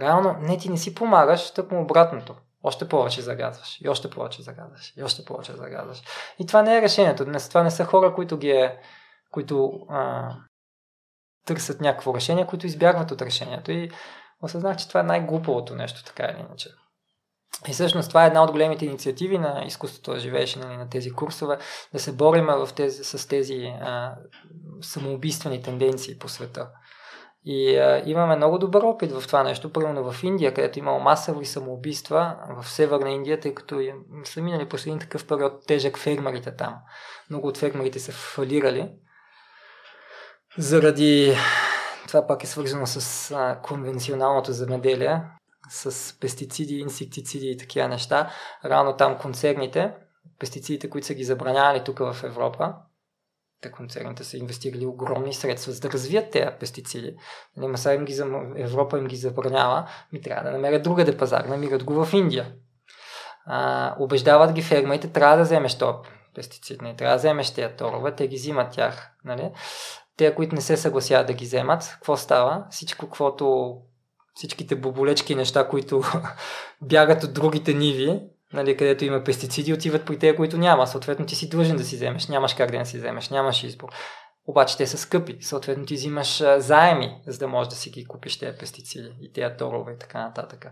[0.00, 2.34] Реално не ти не си помагаш, тъкмо обратното.
[2.62, 6.02] Още повече загадваш и още повече загадваш и още повече загадваш.
[6.38, 7.24] И това не е решението.
[7.48, 8.78] Това не са хора, които ги е
[9.30, 10.32] които а,
[11.46, 13.90] търсят някакво решение, които избягват от решението и
[14.42, 16.70] осъзнах, че това е най-глупавото нещо, така или иначе.
[17.68, 21.10] И всъщност това е една от големите инициативи на изкуството да живееш нали, на тези
[21.10, 21.58] курсове,
[21.92, 24.14] да се борим в тези, с тези а,
[24.80, 26.68] самоубийствени тенденции по света.
[27.44, 29.72] И а, имаме много добър опит в това нещо.
[29.72, 33.80] Първо в Индия, където имало масови самоубийства, в Северна Индия, тъй като
[34.24, 36.74] са минали през един такъв период тежък фермерите там.
[37.30, 38.90] Много от фермерите са фалирали.
[40.60, 41.36] Заради
[42.08, 45.22] това пак е свързано с а, конвенционалното земеделие,
[45.70, 48.30] с пестициди, инсектициди и такива неща.
[48.64, 49.92] Рано там концерните,
[50.38, 52.74] пестицидите, които са ги забранявали тук в Европа,
[53.60, 57.16] те концерните са инвестирали огромни средства за да развият тези пестициди.
[57.56, 58.22] Нали, сега им ги,
[58.56, 62.52] Европа им ги забранява, ми трябва да намерят другаде пазар, намират го в Индия.
[63.46, 65.98] А, убеждават ги фермерите, трябва да вземеш този
[66.34, 69.10] пестицид, не трябва да вземеш тези торове, те ги взимат тях.
[69.24, 69.50] Нали?
[70.20, 72.64] Те, които не се съгласяват да ги вземат, какво става?
[72.70, 73.76] Всичко, каквото
[74.34, 76.02] всичките боболечки неща, които
[76.82, 78.20] бягат от другите ниви,
[78.52, 80.86] нали, където има пестициди, отиват при тези, които няма.
[80.86, 83.88] Съответно ти си длъжен да си вземеш, нямаш как да не си вземеш, нямаш избор.
[84.46, 88.38] Обаче те са скъпи, съответно ти взимаш заеми, за да можеш да си ги купиш
[88.38, 90.66] тези пестициди и тези торове и така нататък.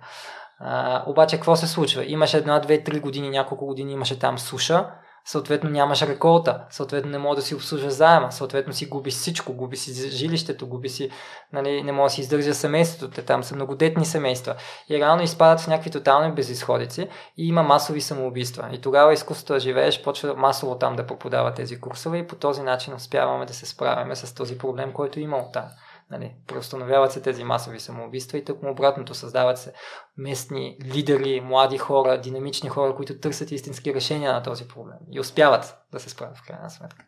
[0.59, 2.05] А, обаче какво се случва?
[2.07, 4.91] Имаше една, две, три години, няколко години имаше там суша,
[5.25, 9.77] съответно нямаш реколта, съответно не може да си обслужваш заема, съответно си губиш всичко, губи
[9.77, 11.11] си жилището, губи си,
[11.53, 13.23] нали, не може да си издържа семейството, те.
[13.23, 14.55] Там са многодетни семейства.
[14.89, 18.69] И реално изпадат в някакви тотални безисходици и има масови самоубийства.
[18.73, 22.63] И тогава изкуството да живееш почва масово там да преподава тези курсове и по този
[22.63, 25.65] начин успяваме да се справяме с този проблем, който има от там.
[26.11, 29.73] Нали, преустановяват се тези масови самоубийства и тъкмо обратното създават се
[30.17, 35.79] местни лидери, млади хора, динамични хора, които търсят истински решения на този проблем и успяват
[35.93, 37.05] да се справят в крайна сметка.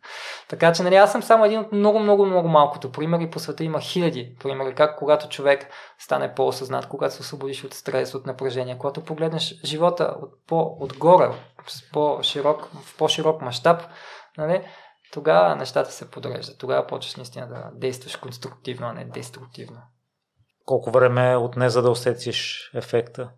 [0.48, 3.30] Така че нали, аз съм само един от много, много, много малкото примери.
[3.30, 5.66] По света има хиляди примери как когато човек
[5.98, 11.30] стане по-осъзнат, когато се освободиш от стрес, от напрежение, когато погледнеш живота от по-отгоре,
[11.92, 13.82] по-широк, в по-широк мащаб,
[14.38, 14.62] нали,
[15.12, 16.58] тогава нещата се подреждат.
[16.58, 19.82] Тогава почваш наистина да действаш конструктивно, а не деструктивно.
[20.66, 23.30] Колко време отне за да усетиш ефекта?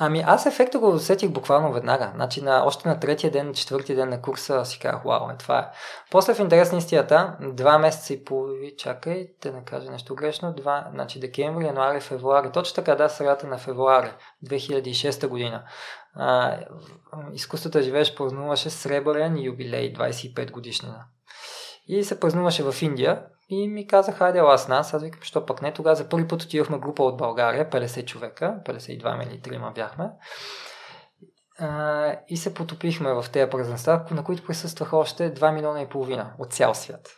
[0.00, 2.12] Ами аз ефекта го усетих буквално веднага.
[2.14, 5.58] Значи на, още на третия ден, четвъртия ден на курса си казах, вау, е, това
[5.58, 5.66] е.
[6.10, 10.52] После в интерес на истията, два месеца и полови, чакай, да не кажа нещо грешно,
[10.52, 14.10] два, значи декември, януари, февруари, точно така, да, средата на февруари
[14.44, 15.64] 2006 година.
[16.18, 16.58] А,
[17.32, 21.04] изкуството да живееш празнуваше сребърен юбилей, 25 годишнина.
[21.86, 24.94] И се празнуваше в Индия и ми каза, хайде ела с нас.
[24.94, 25.72] Аз викам, що пък не.
[25.72, 30.10] Тогава за първи път отивахме група от България, 50 човека, 52 или 3 бяхме.
[31.58, 36.32] А, и се потопихме в тези празненства, на които присъстваха още 2 милиона и половина
[36.38, 37.08] от цял свят.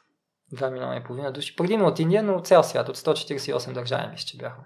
[0.54, 1.56] 2 милиона и половина души.
[1.56, 4.64] Предимно от Индия, но от цял свят, от 148 държави, мисля, че бяхме.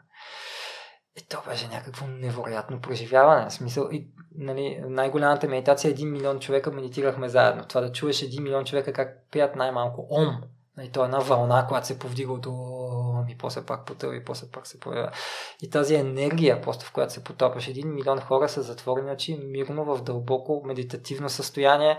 [1.17, 3.51] И то беше някакво невероятно преживяване.
[3.51, 7.65] Смисъл, и, нали, най-голямата медитация е 1 милион човека медитирахме заедно.
[7.69, 10.37] Това да чуеш 1 милион човека как пият най-малко ом.
[10.83, 12.53] И то е една вълна, която се повдига до
[13.29, 15.11] и после пак потъва и после пак се появява.
[15.63, 17.69] И тази енергия, просто в която се потопаш.
[17.69, 21.99] Един милион хора са затворени очи, мирно в дълбоко медитативно състояние.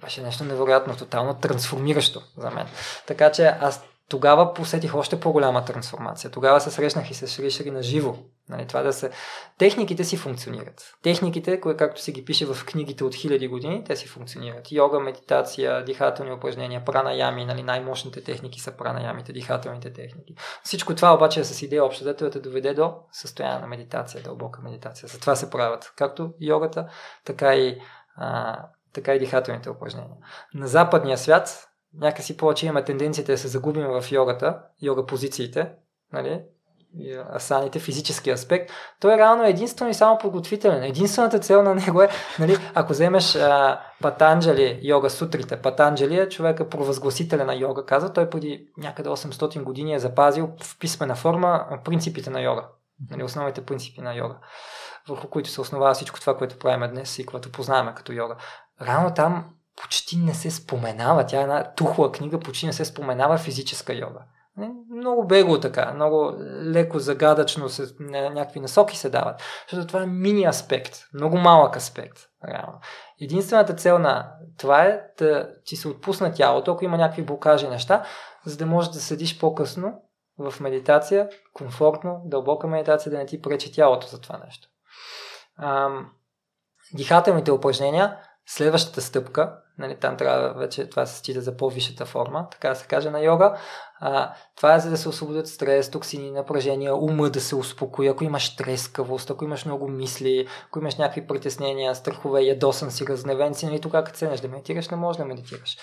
[0.00, 2.66] Беше нещо невероятно, тотално трансформиращо за мен.
[3.06, 6.30] Така че аз тогава посетих още по-голяма трансформация.
[6.30, 8.16] Тогава се срещнах и с Шришери на живо.
[8.48, 9.10] Нали, това да се...
[9.58, 10.94] Техниките си функционират.
[11.02, 14.72] Техниките, кое, както се ги пише в книгите от хиляди години, те си функционират.
[14.72, 20.34] Йога, медитация, дихателни упражнения, пранаями, нали, най-мощните техники са пранаямите, дихателните техники.
[20.62, 24.60] Всичко това обаче е с идея общо да те доведе до състояние на медитация, дълбока
[24.62, 25.08] медитация.
[25.08, 26.88] Затова се правят както йогата,
[27.24, 27.80] така и,
[28.16, 28.58] а,
[28.92, 30.16] така и дихателните упражнения.
[30.54, 35.72] На западния свят някакси повече имаме тенденцията да се загубим в йогата, йога позициите,
[36.12, 36.42] нали?
[37.34, 40.82] асаните, физически аспект, той е реално единствено и само подготвителен.
[40.82, 42.08] Единствената цел на него е,
[42.38, 48.30] нали, ако вземеш а, Патанджали, йога сутрите, Патанджали е човека провъзгласителя на йога, каза, той
[48.30, 52.68] преди някъде 800 години е запазил в писмена форма принципите на йога,
[53.10, 54.36] нали, основните принципи на йога,
[55.08, 58.36] върху които се основава всичко това, което правим днес и което познаваме като йога.
[58.82, 59.44] Рано там
[59.82, 61.26] почти не се споменава.
[61.26, 64.20] Тя е една тухла книга, почти не се споменава физическа йога.
[64.90, 66.34] Много бегло така, много
[66.64, 69.42] леко загадъчно се, някакви насоки се дават.
[69.70, 72.18] Защото това е мини аспект, много малък аспект.
[72.48, 72.80] Реално.
[73.20, 78.04] Единствената цел на това е да ти се отпусна тялото, ако има някакви блокажи неща,
[78.46, 80.02] за да можеш да седиш по-късно
[80.38, 84.68] в медитация, комфортно, дълбока медитация, да не ти пречи тялото за това нещо.
[85.62, 86.10] Ам,
[86.94, 92.68] дихателните упражнения, следващата стъпка, Нали, там трябва вече това се счита за по-висшата форма, така
[92.68, 93.56] да се каже на йога.
[94.00, 98.24] А, това е за да се освободят стрес, токсини, напрежения, ума да се успокои, ако
[98.24, 103.66] имаш трескавост, ако имаш много мисли, ако имаш някакви притеснения, страхове, ядосан си, разневен си,
[103.66, 105.76] нали, тогава като ценеш да медитираш, не можеш да медитираш.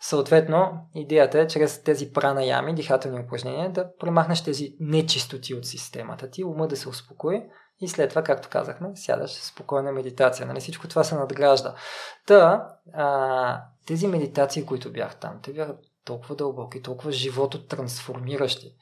[0.00, 6.44] Съответно, идеята е чрез тези пранаями, дихателни упражнения, да премахнеш тези нечистоти от системата ти,
[6.44, 7.42] ума да се успокои
[7.80, 10.46] и след това, както казахме, сядаш спокойна медитация.
[10.46, 10.60] Нали?
[10.60, 11.74] Всичко това се надгражда.
[12.26, 18.74] Та, а, тези медитации, които бях там, те бяха толкова дълбоки, толкова живото трансформиращи,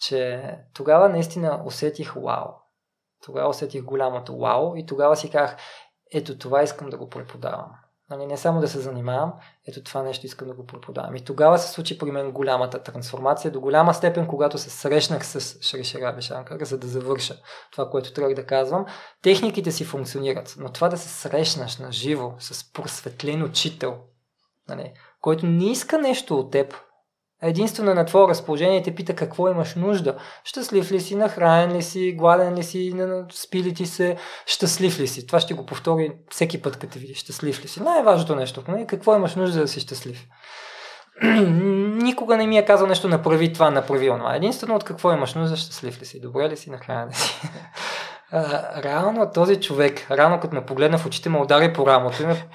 [0.00, 0.42] че
[0.74, 2.46] тогава наистина усетих вау.
[3.24, 5.56] Тогава усетих голямото вау и тогава си казах,
[6.12, 7.70] ето това искам да го преподавам.
[8.10, 9.32] Нали, не само да се занимавам,
[9.68, 11.16] ето това нещо искам да го преподавам.
[11.16, 15.62] И тогава се случи при мен голямата трансформация, до голяма степен, когато се срещнах с
[15.62, 17.36] Шриши Раби Шанкар, за да завърша
[17.72, 18.86] това, което трябва да казвам.
[19.22, 23.98] Техниките си функционират, но това да се срещнаш на живо с просветлен учител,
[24.68, 26.74] нали, който не иска нещо от теб,
[27.42, 30.16] единствено на твое разположение те пита какво имаш нужда.
[30.44, 32.94] Щастлив ли си, нахранен ли си, гладен ли си,
[33.32, 35.26] спи ли ти се, щастлив ли си.
[35.26, 37.18] Това ще го повтори всеки път, като видиш.
[37.18, 37.82] Щастлив ли си.
[37.82, 38.64] Най-важното нещо.
[38.68, 38.86] Не?
[38.86, 40.26] Какво имаш нужда да си щастлив.
[42.02, 44.36] Никога не ми е казал нещо направи това, направи това.
[44.36, 47.40] Единствено от какво имаш нужда, щастлив ли си, добре ли си, нахранен ли си.
[48.82, 52.46] реално този човек, рано като ме погледна в очите, ме удари по рамото и ме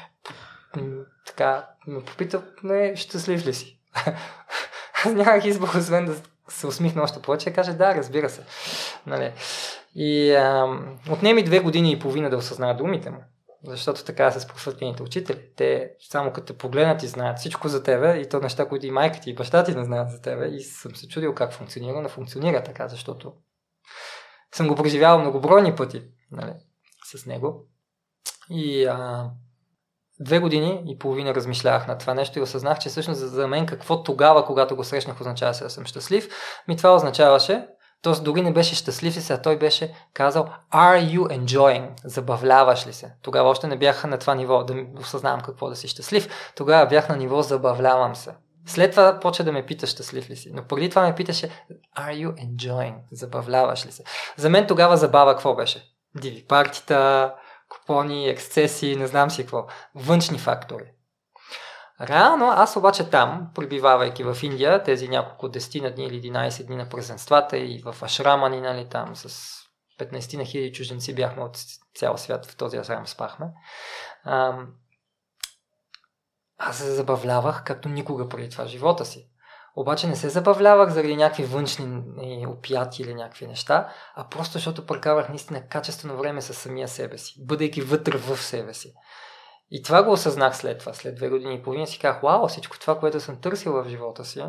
[1.25, 3.79] така, ме попита, не, щастлив ли си?
[5.13, 6.15] нямах избор, освен да
[6.47, 8.41] се усмихна още повече каже да, разбира се.
[9.05, 9.33] Нали.
[9.95, 10.37] И
[11.09, 13.23] отнеми две години и половина да осъзная думите му.
[13.67, 15.41] Защото така с просветлените учители.
[15.55, 18.91] Те само като те погледнат и знаят всичко за тебе и то неща, които и
[18.91, 20.47] майка ти и баща ти не знаят за тебе.
[20.47, 23.33] И съм се чудил как функционира, но функционира така, защото
[24.55, 26.53] съм го преживявал многобройни пъти нали,
[27.05, 27.67] с него.
[28.49, 29.29] И а,
[30.19, 34.03] две години и половина размишлявах на това нещо и осъзнах, че всъщност за мен какво
[34.03, 36.29] тогава, когато го срещнах, означава да съм щастлив.
[36.67, 37.67] Ми това означаваше,
[38.01, 38.13] т.е.
[38.13, 41.89] дори не беше щастлив ли се, а той беше казал Are you enjoying?
[42.05, 43.13] Забавляваш ли се?
[43.21, 46.51] Тогава още не бях на това ниво да осъзнавам какво да си щастлив.
[46.55, 48.31] Тогава бях на ниво забавлявам се.
[48.67, 50.51] След това почва да ме пита щастлив ли си.
[50.53, 51.49] Но преди това ме питаше
[51.97, 52.95] Are you enjoying?
[53.11, 54.03] Забавляваш ли се?
[54.37, 55.83] За мен тогава забава какво беше?
[56.21, 57.33] Диви партита,
[57.69, 59.67] купони, ексцесии, не знам си какво.
[59.95, 60.91] Външни фактори.
[62.01, 66.89] Реално, аз обаче там, прибивавайки в Индия, тези няколко 10 дни или 11 дни на
[66.89, 69.55] празненствата и в Ашрама ни, нали, там с
[69.99, 71.57] 15 на хиляди чужденци бяхме от
[71.95, 73.45] цял свят, в този Ашрам спахме.
[76.57, 79.29] Аз се забавлявах, както никога преди това живота си.
[79.75, 84.85] Обаче не се забавлявах заради някакви външни е, опияти или някакви неща, а просто защото
[84.85, 88.93] прекарах наистина качествено време със самия себе си, бъдейки вътре в себе си.
[89.71, 92.79] И това го осъзнах след това, след две години и половина си казах, вау, всичко
[92.79, 94.43] това, което съм търсил в живота си,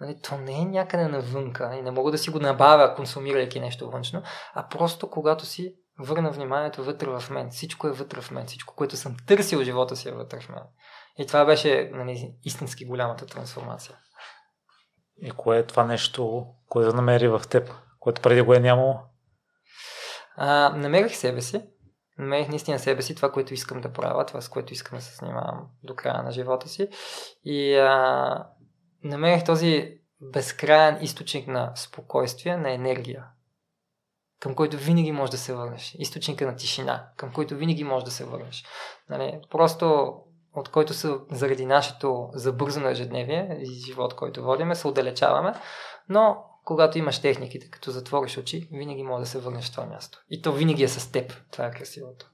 [0.00, 3.90] нали, то не е някъде навънка и не мога да си го набавя, консумирайки нещо
[3.90, 4.22] външно,
[4.54, 7.50] а просто когато си върна вниманието вътре в мен.
[7.50, 8.46] Всичко е вътре в мен.
[8.46, 10.62] Всичко, което съм търсил в живота си е вътре в мен.
[11.18, 13.98] И това беше нали, истински голямата трансформация.
[15.16, 17.70] И кое е това нещо, което намери в теб,
[18.00, 18.98] което преди го е нямало?
[20.36, 21.62] А, намерих себе си.
[22.18, 25.14] Намерих наистина себе си, това, което искам да правя, това, с което искам да се
[25.14, 26.88] занимавам до края на живота си.
[27.44, 28.46] И а,
[29.04, 33.24] намерих този безкрайен източник на спокойствие, на енергия,
[34.40, 35.96] към който винаги можеш да се върнеш.
[35.98, 38.64] Източника на тишина, към който винаги можеш да се върнеш.
[39.08, 40.14] Нали, просто
[40.56, 45.52] от който са заради нашето забързано ежедневие и живот, който водиме, се отдалечаваме,
[46.08, 50.18] но когато имаш техниките, като затвориш очи, винаги може да се върнеш в това място.
[50.30, 51.32] И то винаги е с теб.
[51.52, 52.26] Това е красивото.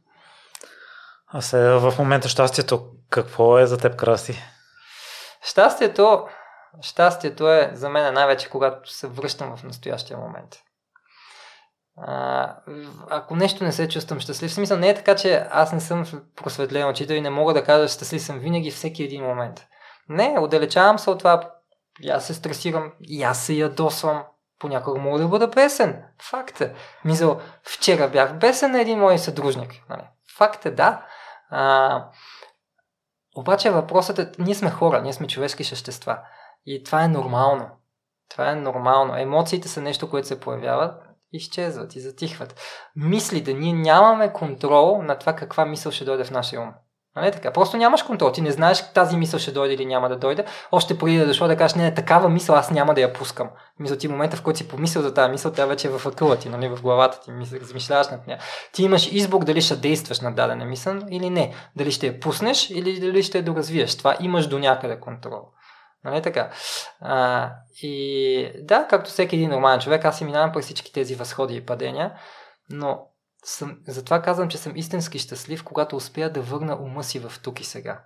[1.27, 4.43] А сега в момента щастието, какво е за теб, Краси?
[5.43, 6.27] Щастието,
[6.81, 10.57] щастието е за мен най-вече когато се връщам в настоящия момент.
[11.97, 12.57] А,
[13.11, 16.07] ако нещо не се чувствам щастлив, смисъл не е така, че аз не съм
[16.37, 19.67] просветлен учител и не мога да кажа щастлив съм винаги всеки един момент.
[20.09, 21.51] Не, отдалечавам се от това,
[22.11, 24.25] аз се стресирам, и аз се ядосвам,
[24.59, 26.03] понякога мога да бъда бесен.
[26.23, 26.75] Факт е.
[27.05, 29.83] Мисъл, вчера бях бесен на един мой съдружник.
[29.89, 30.03] Нали?
[30.37, 31.07] Факт е, да.
[31.51, 32.05] А,
[33.37, 36.19] обаче въпросът е, ние сме хора, ние сме човешки същества.
[36.67, 37.69] И това е нормално.
[38.31, 39.17] Това е нормално.
[39.17, 42.61] Емоциите са нещо, което се появяват изчезват и затихват.
[42.97, 46.73] Мислите, ние нямаме контрол на това каква мисъл ще дойде в нашия ум.
[47.17, 47.53] Нали така?
[47.53, 48.33] Просто нямаш контрол.
[48.33, 50.45] Ти не знаеш тази мисъл ще дойде или няма да дойде.
[50.73, 53.49] Още преди да дошло да кажеш, не, такава мисъл аз няма да я пускам.
[53.79, 56.37] Мисъл ти момента, в който си помислил за тази мисъл, тя вече е в акъла
[56.37, 58.39] ти, нали, в главата ти, мисъл, размишляваш над нея.
[58.73, 61.55] Ти имаш избор дали ще действаш на дадена мисъл или не.
[61.77, 63.97] Дали ще я пуснеш или дали ще я доразвиеш.
[63.97, 65.43] Това имаш до някъде контрол.
[66.05, 66.51] Нали така?
[67.01, 67.51] А,
[67.83, 71.67] и да, както всеки един нормален човек, аз си минавам през всички тези възходи и
[71.67, 72.13] падения,
[72.71, 73.07] но
[73.45, 77.61] съм, затова казвам, че съм истински щастлив, когато успея да върна ума си в тук
[77.61, 78.03] и сега.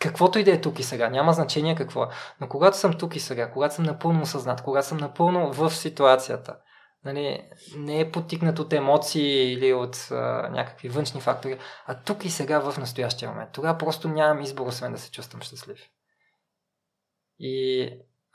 [0.00, 2.08] Каквото и да е тук и сега, няма значение какво е.
[2.40, 6.56] Но когато съм тук и сега, когато съм напълно осъзнат, когато съм напълно в ситуацията,
[7.04, 12.30] нали, не е потикнат от емоции или от а, някакви външни фактори, а тук и
[12.30, 13.50] сега в настоящия момент.
[13.52, 15.78] Тогава просто нямам избор, освен да се чувствам щастлив.
[17.44, 17.88] И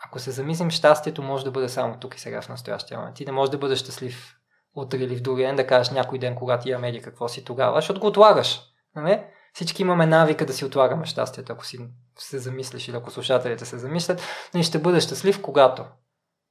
[0.07, 3.15] ако се замислим, щастието може да бъде само тук и сега в настоящия момент.
[3.15, 4.35] Ти не можеш да бъдеш щастлив
[4.75, 7.77] утре или в други ден, да кажеш някой ден, когато имаме или какво си тогава,
[7.77, 8.61] защото го отлагаш.
[8.95, 9.23] Нали?
[9.53, 11.77] Всички имаме навика да си отлагаме щастието, ако си
[12.19, 14.21] се замислиш или ако слушателите се замислят.
[14.53, 15.85] Но ще бъдеш щастлив, когато.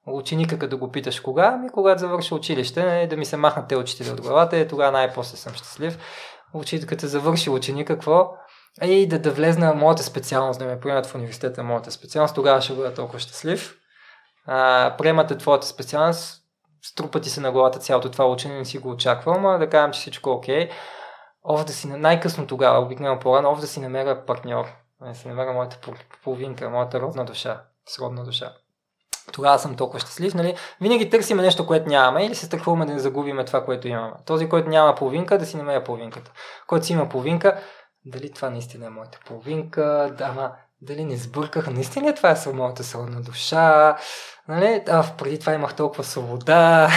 [0.06, 3.76] Ученика, като го питаш кога, ами когато завърша училище, нали, да ми се махнат те
[3.76, 5.98] очите от главата, е, тогава най-после съм щастлив.
[6.54, 8.32] Учителката завърши ученик, какво?
[8.82, 12.72] Ей, да, да влезна моята специалност, да ме приемат в университета моята специалност, тогава ще
[12.72, 13.76] бъда толкова щастлив.
[14.46, 16.42] А, приемате твоята специалност,
[16.82, 19.92] струпа ти се на главата цялото това учене, не си го очаквал, но да кажем,
[19.92, 20.70] че всичко е окей.
[21.44, 24.66] Ов да си, най-късно тогава, обикновено по-рано, ов да си намеря партньор,
[25.00, 25.78] да си намеря моята
[26.24, 28.52] половинка, моята родна душа, сродна душа.
[29.32, 30.56] Тогава съм толкова щастлив, нали?
[30.80, 34.12] Винаги търсиме нещо, което нямаме или се страхуваме да не загубиме това, което имаме.
[34.26, 36.32] Този, който няма половинка, да си намеря половинката.
[36.66, 37.60] Който си има половинка,
[38.06, 40.52] дали това наистина е моята половинка, да, ама
[40.82, 43.96] дали не сбърках, наистина това е моята сродна душа,
[44.48, 46.88] нали, а, преди това имах толкова свобода.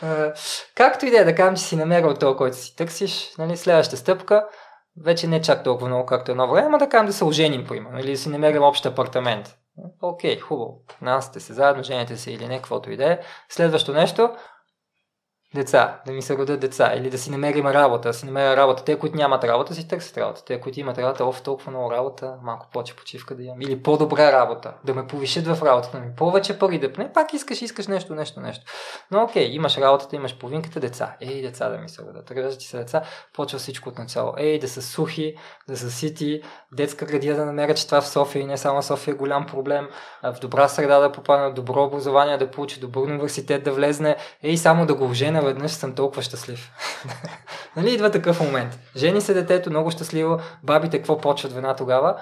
[0.74, 3.96] Както и да е, да кажем, че си намерил това, който си търсиш, нали, следващата
[3.96, 4.46] стъпка,
[5.04, 7.98] вече не чак толкова много, както едно време, ама да кажем да се оженим, примерно,
[7.98, 9.56] или да си намерим общ апартамент.
[10.02, 10.80] Окей, хубаво.
[11.02, 13.18] Нас сте се заедно, жените се или не, каквото и да е.
[13.48, 14.30] Следващо нещо,
[15.54, 18.84] деца, да ми се родят деца или да си намерим работа, да си намеря работа.
[18.84, 20.44] Те, които нямат работа, си търсят работа.
[20.44, 23.60] Те, които имат работа, оф, толкова много работа, малко повече почивка да имам.
[23.60, 26.06] Или по-добра работа, да ме повишат в работата ми.
[26.16, 28.64] Повече пари да не, пак искаш, искаш нещо, нещо, нещо.
[29.10, 31.16] Но окей, имаш работата, имаш половинката деца.
[31.20, 32.30] Ей, деца да ми се родят.
[32.30, 33.02] Раждат ти се деца,
[33.34, 34.34] почва всичко от начало.
[34.36, 35.36] Ей, да са сухи,
[35.68, 36.42] да са сити,
[36.72, 39.88] детска градия да намерят, че това в София и не само София е голям проблем.
[40.22, 44.16] В добра среда да попадне, добро образование да получи, добър университет да влезне.
[44.42, 46.72] Ей, само да го вжена веднъж съм толкова щастлив.
[47.76, 48.78] нали идва такъв момент?
[48.96, 52.20] Жени се детето, много щастливо, бабите какво почват вина тогава?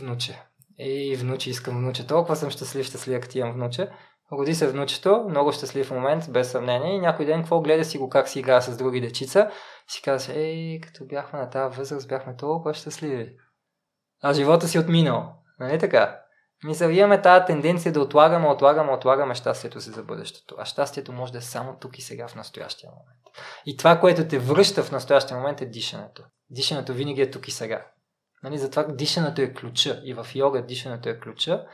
[0.00, 0.42] Внуче.
[0.78, 2.06] Ей, внуче, искам внуче.
[2.06, 3.88] Толкова съм щастлив, щастлив, като имам внуче.
[4.32, 6.94] Роди се внучето, много щастлив момент, без съмнение.
[6.94, 9.50] И някой ден, какво гледа си го как си игра с други дечица,
[9.88, 13.36] си казва, ей, като бяхме на тази възраст, бяхме толкова щастливи.
[14.22, 15.32] А живота си отминал.
[15.60, 16.19] Нали така?
[16.64, 20.54] Мисля, имаме тази тенденция да отлагаме, отлагаме, отлагаме щастието си за бъдещето.
[20.58, 23.20] А щастието може да е само тук и сега в настоящия момент.
[23.66, 26.22] И това, което те връща в настоящия момент е дишането.
[26.50, 27.86] Дишането винаги е тук и сега.
[28.42, 30.00] Нали, затова дишането е ключа.
[30.04, 31.66] И в йога дишането е ключа,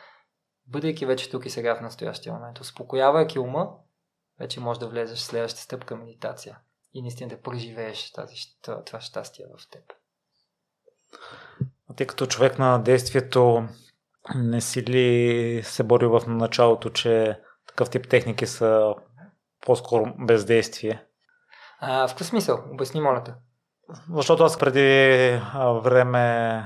[0.66, 2.60] бъдейки вече тук и сега в настоящия момент.
[2.60, 3.68] Успокоявайки ума,
[4.40, 6.58] вече може да влезеш в следващата стъпка медитация.
[6.92, 9.82] И наистина да преживееш тази, това, това щастие в теб.
[11.96, 13.68] Тъй като човек на действието
[14.34, 18.94] не си ли се борил в началото, че такъв тип техники са
[19.66, 21.02] по-скоро бездействие?
[21.80, 22.64] А, в какъв смисъл?
[22.72, 23.32] Обясни, моля те.
[24.14, 25.40] Защото аз преди
[25.82, 26.62] време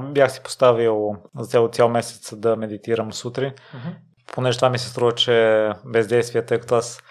[0.00, 3.96] бях си поставил за цял, цял месец да медитирам сутрин, uh-huh.
[4.34, 7.02] понеже това ми се струва, че бездействие, тъй като аз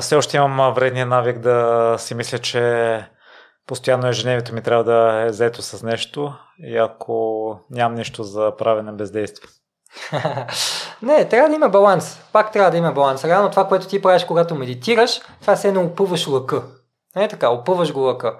[0.00, 3.15] все още имам вредния навик да си мисля, че
[3.66, 8.92] постоянно ежедневието ми трябва да е заето с нещо и ако нямам нещо за правене
[8.92, 9.50] бездействие.
[11.02, 12.20] не, трябва да има баланс.
[12.32, 13.24] Пак трябва да има баланс.
[13.24, 16.62] Реално това, което ти правиш, когато медитираш, това се едно опъваш лъка.
[17.16, 18.38] Не така, опъваш го лъка.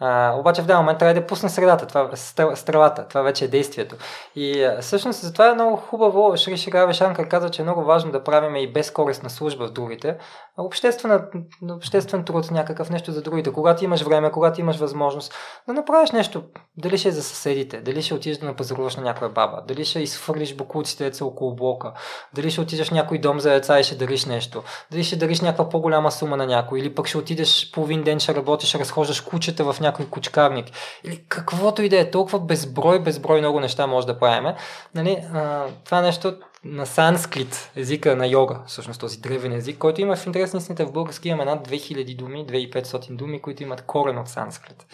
[0.00, 2.16] А, обаче в даден момент трябва да пусне средата, това е
[2.56, 3.96] стравата, това вече е действието.
[4.36, 8.24] И всъщност затова е много хубаво, Шри Шига Вешанка каза, че е много важно да
[8.24, 10.16] правим и безкорисна служба в другите.
[10.58, 13.52] Обществен труд, някакъв нещо за другите.
[13.52, 15.34] Когато имаш време, когато имаш възможност
[15.66, 16.42] да направиш нещо,
[16.76, 20.00] дали ще е за съседите, дали ще отидеш да напазаруваш на някоя баба, дали ще
[20.00, 21.92] изхвърлиш бокуците деца около блока,
[22.34, 25.40] дали ще отидеш в някой дом за деца и ще дариш нещо, дали ще дариш
[25.40, 29.72] някаква по-голяма сума на някой, или пък ще отидеш половин ден, ще работиш, разхождаш кучета
[29.72, 30.66] в някой кучкарник,
[31.04, 34.54] или каквото и да е, толкова безброй, безброй много неща може да правим.
[34.94, 40.16] Нали, а, това нещо на санскрит, езика на йога, всъщност този древен език, който има
[40.16, 44.86] в интерес в български имаме над 2000 думи, 2500 думи, които имат корен от санскрит.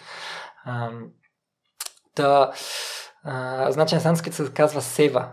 [0.65, 0.89] А,
[2.15, 2.51] та,
[3.23, 5.29] а, значи на санскрит се казва сева,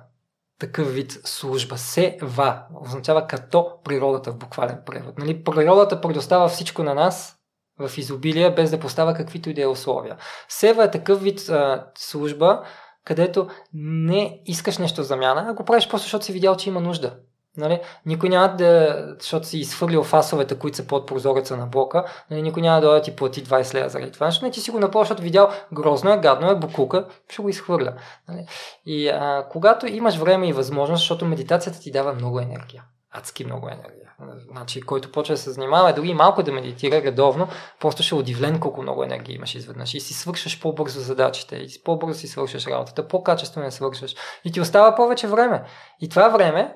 [0.58, 1.78] такъв вид служба.
[1.78, 5.18] Сева означава като природата в буквален превод.
[5.18, 5.44] Нали?
[5.44, 7.37] Природата предоставя всичко на нас
[7.78, 10.16] в изобилие, без да поставя каквито и да е условия.
[10.48, 12.62] Сева е такъв вид а, служба,
[13.04, 17.14] където не искаш нещо замяна, а го правиш просто защото си видял, че има нужда.
[17.58, 17.80] Нали?
[18.06, 22.42] Никой няма да, защото си изхвърлил фасовете, които са под прозореца на блока, нали?
[22.42, 24.26] никой няма да ти плати 20 лева заради това.
[24.26, 27.48] Защото не ти си го направил, защото видял грозно е, гадно е, букука, ще го
[27.48, 27.94] изхвърля.
[28.28, 28.46] Нали?
[28.86, 33.68] И а, когато имаш време и възможност, защото медитацията ти дава много енергия, адски много
[33.68, 34.12] енергия.
[34.50, 37.48] Значи, който почва да се занимава, дори малко да медитира редовно,
[37.80, 39.94] просто ще е удивлен колко много енергия имаш изведнъж.
[39.94, 44.14] И си свършваш по-бързо задачите, и по-бързо си свършваш работата, по-качествено свършваш.
[44.44, 45.64] И ти остава повече време.
[46.00, 46.74] И това време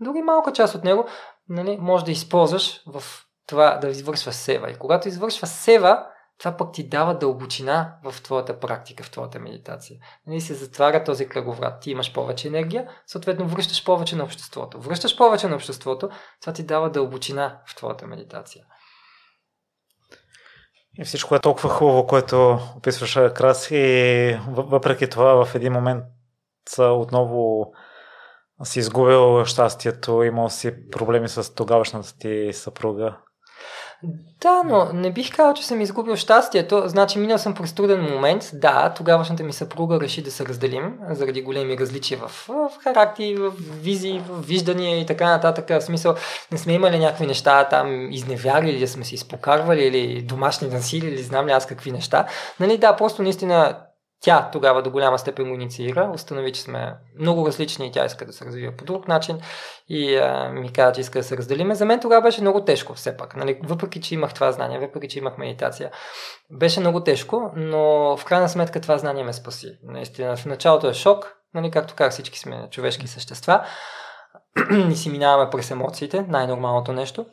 [0.00, 1.06] дори малка част от него
[1.48, 3.02] нали, може да използваш в
[3.46, 4.70] това да извършва сева.
[4.70, 6.06] И когато извършва сева,
[6.38, 10.00] това пък ти дава дълбочина в твоята практика, в твоята медитация.
[10.26, 11.80] Нали, се затваря този кръговрат.
[11.80, 14.80] Ти имаш повече енергия, съответно връщаш повече на обществото.
[14.80, 16.08] Връщаш повече на обществото,
[16.40, 18.64] това ти дава дълбочина в твоята медитация.
[20.98, 26.04] И всичко е толкова хубаво, което описваш Крас и въпреки това в един момент
[26.78, 27.72] отново
[28.64, 33.18] си изгубил щастието, имал си проблеми с тогавашната ти съпруга.
[34.40, 36.82] Да, но не бих казал, че съм изгубил щастието.
[36.86, 38.50] Значи, минал съм през труден момент.
[38.54, 43.52] Да, тогавашната ми съпруга реши да се разделим, заради големи различия в, в характери, в
[43.82, 45.68] визии, в виждания и така нататък.
[45.68, 46.14] В смисъл,
[46.52, 51.06] не сме имали някакви неща там, изневяри или да сме си изпокарвали, или домашни насили,
[51.06, 52.26] или знам ли аз какви неща.
[52.60, 53.76] Нали, да, просто наистина
[54.20, 58.26] тя тогава до голяма степен го инициира, установи, че сме много различни и тя иска
[58.26, 59.38] да се развива по друг начин
[59.88, 61.74] и а, ми каза, че иска да се разделиме.
[61.74, 63.60] За мен тогава беше много тежко все пак, нали?
[63.62, 65.90] въпреки, че имах това знание, въпреки, че имах медитация.
[66.50, 69.78] Беше много тежко, но в крайна сметка това знание ме спаси.
[69.82, 71.70] Наистина, в началото е шок, нали?
[71.70, 73.64] както казах, всички сме човешки същества
[74.90, 77.26] и си минаваме през емоциите, най-нормалното нещо.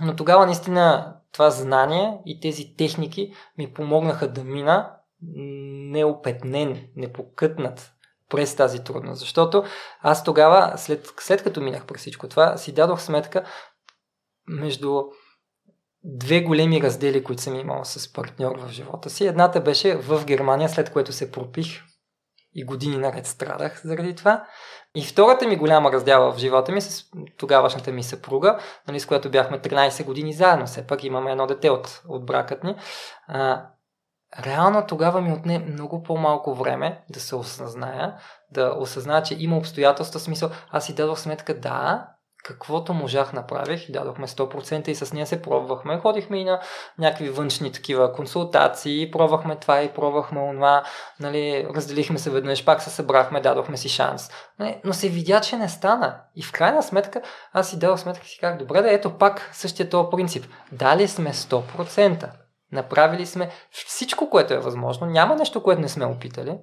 [0.00, 4.90] Но тогава наистина това знание и тези техники ми помогнаха да мина
[5.90, 7.92] неопетнен, непокътнат
[8.28, 9.20] през тази трудност.
[9.20, 9.64] Защото
[10.00, 13.44] аз тогава, след, след като минах през всичко това, си дадох сметка
[14.48, 15.02] между
[16.04, 19.26] две големи раздели, които съм имал с партньор в живота си.
[19.26, 21.66] Едната беше в Германия, след което се пропих
[22.54, 24.46] и години наред страдах заради това.
[24.94, 27.04] И втората ми голяма раздяла в живота ми с
[27.36, 28.58] тогавашната ми съпруга,
[28.88, 30.66] нали, с която бяхме 13 години заедно.
[30.66, 32.76] Все пак имаме едно дете от, от бракът ни.
[33.28, 33.66] А,
[34.46, 38.14] реално тогава ми отне много по-малко време да се осъзная,
[38.50, 42.06] да осъзная, че има обстоятелства, смисъл, аз си дадох сметка, да,
[42.44, 45.98] каквото можах направих дадохме 100% и с нея се пробвахме.
[45.98, 46.60] Ходихме и на
[46.98, 50.82] някакви външни такива консултации, пробвахме това и пробвахме онова,
[51.20, 54.30] нали, разделихме се веднъж, пак се събрахме, дадохме си шанс.
[54.58, 56.20] Нали, но се видя, че не стана.
[56.36, 59.90] И в крайна сметка аз си дадох сметка си казах, добре да ето пак същия
[59.90, 60.46] този принцип.
[60.72, 62.30] Дали сме 100%.
[62.72, 65.06] Направили сме всичко, което е възможно.
[65.06, 66.58] Няма нещо, което не сме опитали.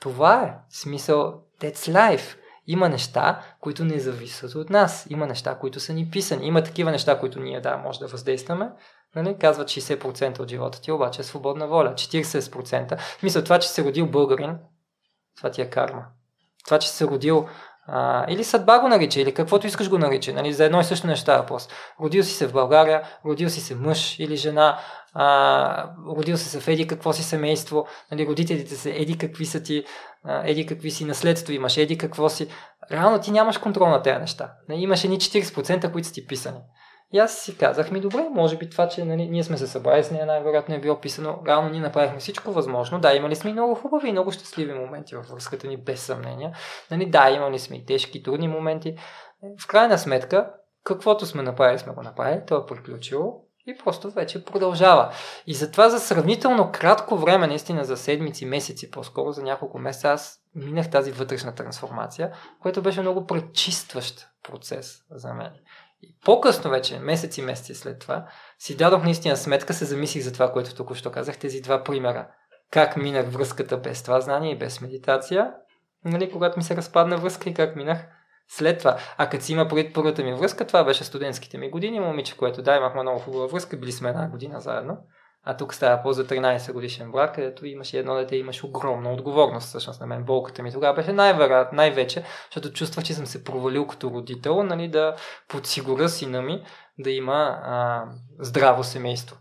[0.00, 1.42] Това е смисъл.
[1.60, 2.36] That's life.
[2.66, 5.06] Има неща, които не зависят от нас.
[5.10, 6.46] Има неща, които са ни писани.
[6.46, 8.70] Има такива неща, които ние да, може да въздействаме.
[9.16, 9.38] Нали?
[9.38, 11.92] Казват 60% от живота ти, обаче е свободна воля.
[11.92, 12.98] 40%.
[13.22, 14.58] Мисля, това, че се родил българин,
[15.36, 16.06] това ти е карма.
[16.64, 17.48] Това, че се родил
[17.88, 20.32] а, или съдба го нарича, или каквото искаш го нарича.
[20.32, 20.52] Нали?
[20.52, 21.68] За едно и също неща въпрос.
[22.00, 24.78] Родил си се в България, родил си се мъж или жена,
[25.14, 28.26] а, родил си се в еди какво си семейство, нали?
[28.26, 29.84] родителите са еди какви са ти,
[30.24, 32.48] а, еди какви си наследство имаш, еди какво си.
[32.92, 34.52] Реално ти нямаш контрол на тези неща.
[34.68, 34.80] Нали?
[34.80, 36.58] Имаш едни 40%, които са ти писани.
[37.12, 40.04] И аз си казах, ми добре, може би това, че нали, ние сме се събрали
[40.04, 41.38] с нея, най-вероятно е било писано.
[41.46, 43.00] Реално ние направихме всичко възможно.
[43.00, 46.52] Да, имали сме и много хубави и много щастливи моменти във връзката ни, без съмнение.
[46.90, 48.96] Нали, да, имали сме и тежки, трудни моменти.
[49.60, 50.50] В крайна сметка,
[50.84, 55.12] каквото сме направили, сме го направили, то е приключило и просто вече продължава.
[55.46, 60.40] И затова за сравнително кратко време, наистина за седмици, месеци, по-скоро за няколко месеца, аз
[60.54, 65.50] минах тази вътрешна трансформация, което беше много пречистващ процес за мен.
[66.02, 68.26] И по-късно вече, месеци, месеци след това,
[68.58, 72.28] си дадох наистина сметка, се замислих за това, което току-що казах, тези два примера.
[72.70, 75.52] Как минах връзката без това знание и без медитация,
[76.04, 78.06] нали, когато ми се разпадна връзка и как минах
[78.48, 78.98] след това.
[79.16, 82.62] А като си има пред първата ми връзка, това беше студентските ми години, момиче, което
[82.62, 84.98] да, имахме много хубава връзка, били сме една година заедно.
[85.48, 89.68] А тук става по за 13 годишен брак, където имаш едно дете, имаш огромна отговорност.
[89.68, 93.86] Всъщност на мен болката ми тогава беше най-вероятно, най-вече, защото чувствах, че съм се провалил
[93.86, 95.16] като родител, нали, да
[95.48, 96.62] подсигуря сина ми
[96.98, 98.04] да има а,
[98.38, 99.36] здраво семейство.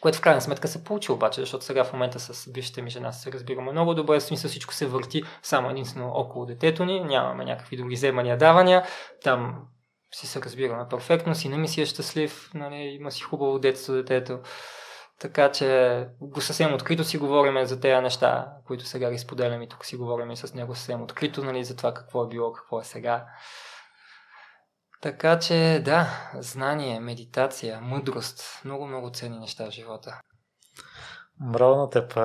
[0.00, 3.12] Което в крайна сметка се получи обаче, защото сега в момента с бившата ми жена
[3.12, 7.44] се разбираме много добре, в смисъл всичко се върти само единствено около детето ни, нямаме
[7.44, 8.84] някакви други вземания, давания,
[9.22, 9.62] там
[10.16, 14.40] си се разбираме перфектно, сина ми си е щастлив, нали, има си хубаво детство детето.
[15.20, 19.68] Така че го съвсем открито си говорим за тези неща, които сега ги споделям и
[19.68, 22.80] тук си говорим и с него съвсем открито, нали, за това какво е било, какво
[22.80, 23.26] е сега.
[25.00, 30.20] Така че да, знание, медитация, мъдрост, много-много ценни неща в живота.
[31.40, 32.18] Браво на теб,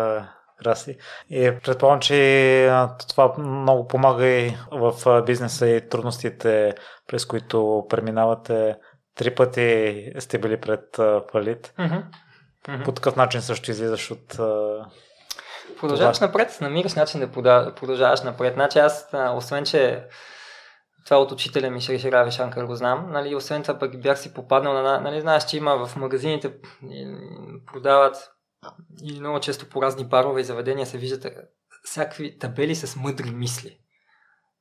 [0.63, 0.97] Краси.
[1.29, 2.71] И предполагам, че
[3.09, 6.75] това много помага и в бизнеса и трудностите,
[7.07, 8.75] през които преминавате.
[9.15, 10.95] Три пъти сте били пред
[11.31, 11.73] фалит.
[11.79, 12.03] Mm-hmm.
[12.67, 12.85] Mm-hmm.
[12.85, 14.39] По такъв начин също излизаш от
[15.79, 16.27] Продължаваш това.
[16.27, 17.31] напред, намираш начин да
[17.75, 18.53] продължаваш напред.
[18.53, 20.03] Значи аз, освен че
[21.05, 23.11] това от учителя ми Шри Рави Шанкар го знам.
[23.11, 24.99] Нали, освен това пък бях си попаднал на...
[24.99, 26.53] Нали, знаеш, че има в магазините
[27.73, 28.15] продават
[29.03, 31.27] и много често по разни парове и заведения се виждат
[31.83, 33.79] всякакви табели с мъдри мисли.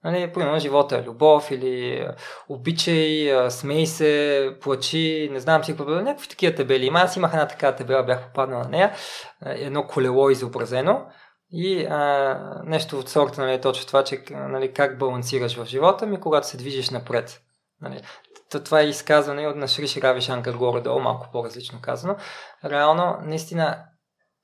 [0.05, 2.07] Нали, примерно живота е любов или
[2.49, 6.87] обичай, смей се, плачи, не знам си какво, някакви такива табели.
[6.87, 8.95] Има, аз имах една такава табела, бях попаднал на нея,
[9.47, 11.07] едно колело изобразено
[11.51, 16.07] и а, нещо от сорта нали, е точно това, че нали, как балансираш в живота
[16.07, 17.43] ми, когато се движиш напред.
[17.81, 18.03] Нали.
[18.49, 22.17] Това е изказване от на Шриши Рави Шанкар горе-долу, малко по-различно казано.
[22.65, 23.85] Реално, наистина,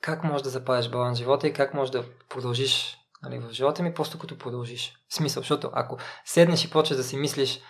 [0.00, 3.82] как можеш да запазиш баланс в живота и как можеш да продължиш нали, в живота
[3.82, 4.94] ми, просто като продължиш.
[5.08, 7.60] В смисъл, защото ако седнеш и почваш да си мислиш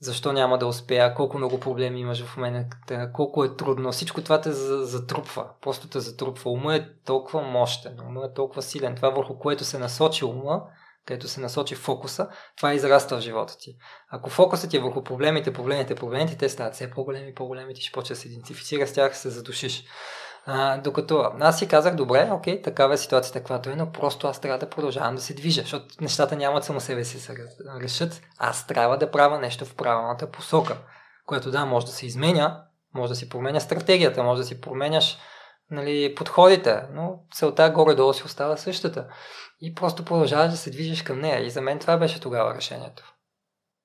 [0.00, 2.70] защо няма да успея, колко много проблеми имаш в мен,
[3.12, 3.92] колко е трудно.
[3.92, 5.46] Всичко това те затрупва.
[5.60, 6.50] Просто те затрупва.
[6.50, 8.96] Ума е толкова мощен, ума е толкова силен.
[8.96, 10.62] Това върху което се насочи ума,
[11.06, 13.76] където се насочи фокуса, това израства в живота ти.
[14.10, 17.92] Ако фокусът ти е върху проблемите, проблемите, проблемите, те стават все по-големи, по-големи, ти ще
[17.92, 19.84] почва да се идентифицира с тях, се задушиш.
[20.46, 24.40] А, докато аз си казах, добре, окей, такава е ситуацията, каквато е, но просто аз
[24.40, 27.34] трябва да продължавам да се движа, защото нещата нямат само себе си се
[27.82, 28.22] решат.
[28.38, 30.76] Аз трябва да правя нещо в правилната посока,
[31.26, 32.62] което да, може да се изменя,
[32.94, 35.18] може да си променя стратегията, може да си променяш
[35.70, 39.06] нали, подходите, но целта горе-долу си остава същата.
[39.60, 41.46] И просто продължаваш да се движиш към нея.
[41.46, 43.14] И за мен това беше тогава решението.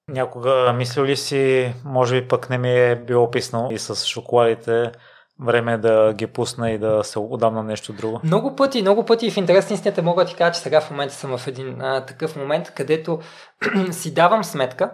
[0.07, 4.91] Някога мислил ли си, може би пък не ми е било писнал и с шоколадите,
[5.45, 8.21] време да ги пусна и да се отдам на нещо друго?
[8.23, 10.91] Много пъти, много пъти в интерес на истината мога да ти кажа, че сега в
[10.91, 13.19] момента съм в един а, такъв момент, където
[13.91, 14.91] си давам сметка,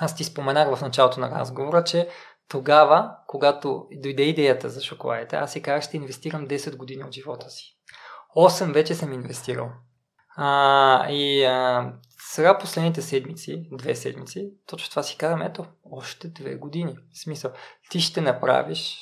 [0.00, 2.08] аз ти споменах в началото на разговора, че
[2.48, 7.50] тогава, когато дойде идеята за шоколадите, аз си казах, ще инвестирам 10 години от живота
[7.50, 7.64] си.
[8.36, 9.68] 8 вече съм инвестирал.
[10.36, 16.54] А, и а, сега последните седмици, две седмици, точно това си казвам, ето, още две
[16.54, 16.96] години.
[17.14, 17.50] В смисъл,
[17.90, 18.98] ти ще направиш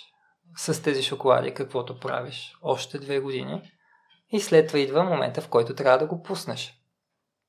[0.56, 3.72] с тези шоколади каквото правиш още две години
[4.30, 6.74] и след това идва момента, в който трябва да го пуснеш.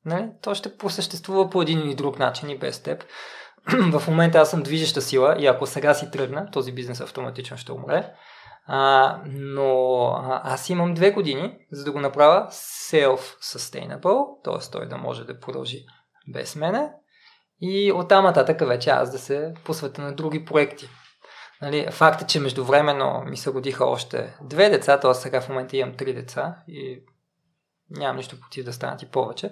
[0.05, 0.29] Нали?
[0.41, 3.05] То ще посъществува по един или друг начин и без теб.
[3.99, 7.71] в момента аз съм движеща сила и ако сега си тръгна, този бизнес автоматично ще
[7.71, 8.13] умре.
[8.65, 10.07] А, но
[10.43, 12.47] аз имам две години, за да го направя
[12.91, 14.71] self-sustainable, т.е.
[14.71, 15.85] той да може да продължи
[16.33, 16.91] без мене.
[17.61, 20.89] И оттам нататък вече аз да се посветя на други проекти.
[21.61, 25.13] Нали, факт е, че междувременно ми се родиха още две деца, т.е.
[25.13, 27.03] сега в момента имам три деца и
[27.89, 29.51] нямам нищо против да станат и повече.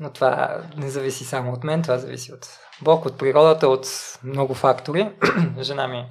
[0.00, 2.48] Но това не зависи само от мен, това зависи от
[2.82, 3.86] Бог, от природата, от
[4.24, 5.12] много фактори.
[5.60, 6.06] Жена ми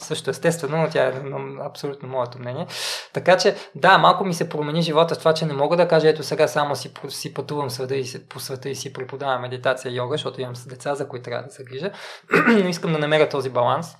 [0.00, 1.22] също естествено, но тя е
[1.64, 2.66] абсолютно моето мнение.
[3.12, 6.08] Така че, да, малко ми се промени живота в това, че не мога да кажа,
[6.08, 9.96] ето сега само си, си пътувам света и по света и си преподавам медитация и
[9.96, 11.90] йога, защото имам деца, за които трябва да се грижа.
[12.48, 13.96] но искам да намеря този баланс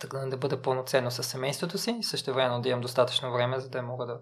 [0.00, 3.82] така да бъда пълноценно с семейството си също време да имам достатъчно време, за да
[3.82, 4.20] мога да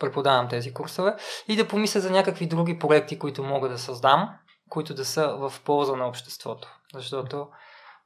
[0.00, 1.14] преподавам тези курсове
[1.48, 4.30] и да помисля за някакви други проекти, които мога да създам,
[4.68, 6.68] които да са в полза на обществото.
[6.94, 7.48] Защото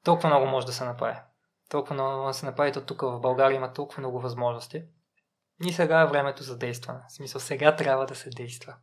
[0.04, 1.16] толкова много може да се направи.
[1.68, 4.82] Толкова много да се направи, то тук в България има толкова много възможности.
[5.66, 6.98] И сега е времето за действане.
[7.08, 8.74] В смисъл, сега трябва да се действа.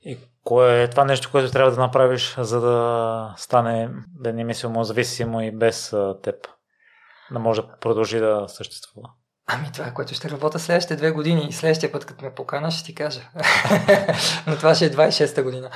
[0.00, 3.90] И кое е това нещо, което трябва да направиш, за да стане
[4.20, 6.34] да не мислимо зависимо и без теб?
[7.30, 9.08] да може да продължи да съществува?
[9.50, 12.84] Ами това, което ще работя следващите две години и следващия път, като ме покана, ще
[12.84, 13.20] ти кажа.
[14.46, 15.70] Но това ще е 26-та година.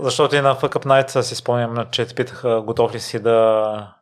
[0.00, 3.96] Защото и на Fuck Up Night си спомням, че те питаха готов ли си да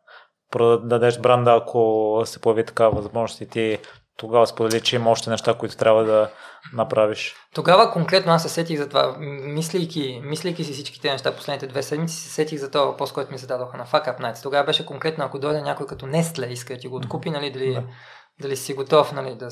[0.52, 3.78] продадеш бранда, ако се появи такава възможност и ти
[4.16, 6.30] тогава сподели, че има още неща, които трябва да
[6.72, 7.34] направиш.
[7.54, 12.16] Тогава конкретно аз се сетих за това, мислейки, мислейки си всичките неща последните две седмици,
[12.16, 14.42] се сетих за това въпрос, който ми зададоха на Fuck Up Nights.
[14.42, 17.74] Тогава беше конкретно, ако дойде някой като Nestle иска да ти го откупи, нали, дали
[17.74, 17.82] да.
[18.40, 19.48] дали си готов нали, да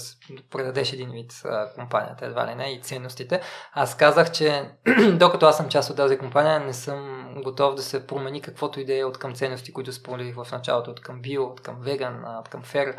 [0.50, 3.40] предадеш един вид а, компанията, едва ли не, и ценностите.
[3.72, 4.70] Аз казах, че
[5.12, 9.08] докато аз съм част от тази компания, не съм готов да се промени каквото идея
[9.08, 12.62] от към ценности, които споделих в началото, от към био, от към веган, от към
[12.62, 12.98] fair,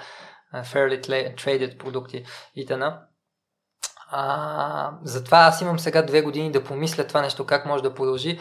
[0.54, 1.02] fairly
[1.36, 2.26] traded продукти
[2.56, 3.02] и т.н.
[5.04, 8.40] Затова аз имам сега две години да помисля това нещо как може да продължи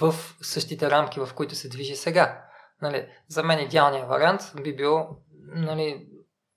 [0.00, 2.42] в същите рамки, в които се движи сега.
[2.82, 5.06] Нали, за мен идеалният вариант би бил
[5.48, 6.06] нали,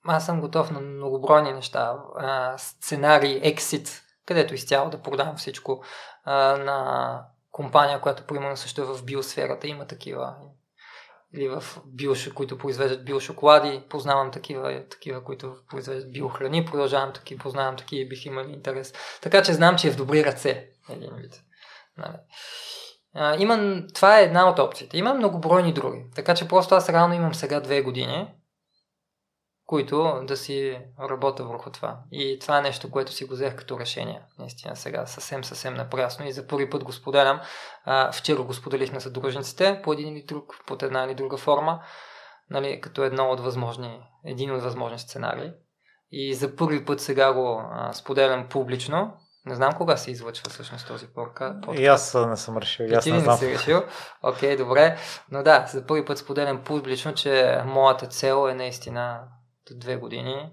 [0.05, 2.57] аз съм готов на многобройни неща, а,
[3.41, 5.83] ексит, където изцяло да продавам всичко
[6.25, 7.21] на
[7.59, 10.35] компания, която примерно също е в биосферата, има такива
[11.33, 17.75] или в биошо, които произвеждат биошоколади, познавам такива, такива, които произвеждат биохрани, продължавам такива, познавам
[17.75, 18.93] такива, бих имали интерес.
[19.21, 20.69] Така че знам, че е в добри ръце.
[20.89, 21.41] Един вид.
[21.97, 22.17] Нали.
[23.13, 24.97] А, имам, това е една от опциите.
[24.97, 26.05] Има многобройни други.
[26.15, 28.27] Така че просто аз реално имам сега две години,
[29.69, 31.99] които да си работя върху това.
[32.11, 34.21] И това е нещо, което си го взех като решение.
[34.39, 37.39] Наистина сега съвсем, съвсем напрясно и за първи път го споделям.
[37.85, 41.81] А, вчера го споделих на съдружниците по един или друг, под една или друга форма,
[42.49, 45.51] нали, като едно от възможни, един от възможни сценарии.
[46.11, 49.13] И за първи път сега го а, споделям публично.
[49.45, 51.55] Не знам кога се излъчва всъщност този порка.
[51.73, 52.85] И аз не съм решил.
[52.85, 53.83] И аз не, не си решил.
[54.23, 54.97] Окей, okay, добре.
[55.31, 59.19] Но да, за първи път споделям публично, че моята цел е наистина
[59.77, 60.51] две години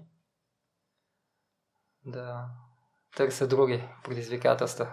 [2.05, 2.45] да
[3.15, 4.87] търся други предизвикателства.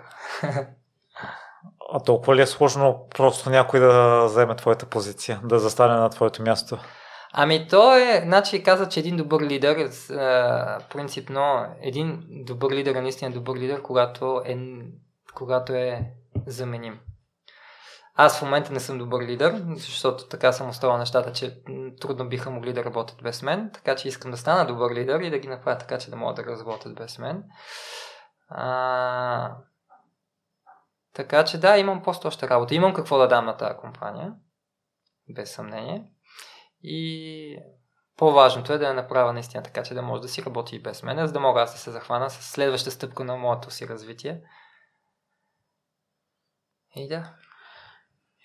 [1.93, 6.43] А толкова ли е сложно просто някой да вземе твоята позиция, да застане на твоето
[6.43, 6.79] място?
[7.33, 9.91] Ами то е, значи каза, че един добър лидер,
[10.93, 14.59] принципно, един добър лидер е наистина добър лидер, когато е,
[15.35, 16.13] когато е
[16.47, 17.01] заменим.
[18.15, 21.63] Аз в момента не съм добър лидер, защото така съм оставил нещата, че
[22.01, 25.31] трудно биха могли да работят без мен, така че искам да стана добър лидер и
[25.31, 27.45] да ги направя така, че да могат да работят без мен.
[28.49, 29.57] А...
[31.15, 32.75] Така че да, имам просто още работа.
[32.75, 34.35] Имам какво да дам на тази компания,
[35.35, 36.05] без съмнение.
[36.83, 37.59] И
[38.17, 41.03] по-важното е да я направя наистина така, че да може да си работи и без
[41.03, 44.43] мен, за да мога аз да се захвана с следваща стъпка на моето си развитие.
[46.97, 47.35] И да.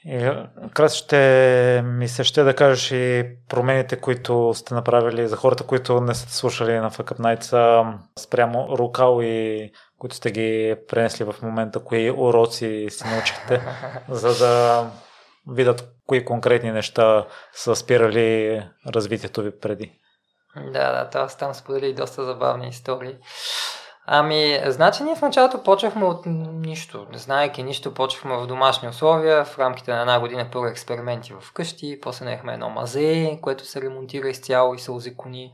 [0.06, 0.32] И,
[0.74, 6.02] крас ще ми се ще да кажеш и промените, които сте направили за хората, които
[6.02, 11.36] не сте слушали на Fuck Up Nights, спрямо Рукал и които сте ги пренесли в
[11.42, 13.62] момента, кои уроци си научихте,
[14.10, 14.86] за да
[15.52, 20.00] видят кои конкретни неща са спирали развитието ви преди.
[20.56, 23.16] Да, да, аз там сподели доста забавни истории.
[24.12, 29.46] Ами, значи ние в началото почнахме от нищо, не знаеки нищо, почнахме в домашни условия,
[29.46, 33.82] в рамките на една година първо експерименти в къщи, после наехме едно мазе, което се
[33.82, 35.54] ремонтира изцяло и се озикони.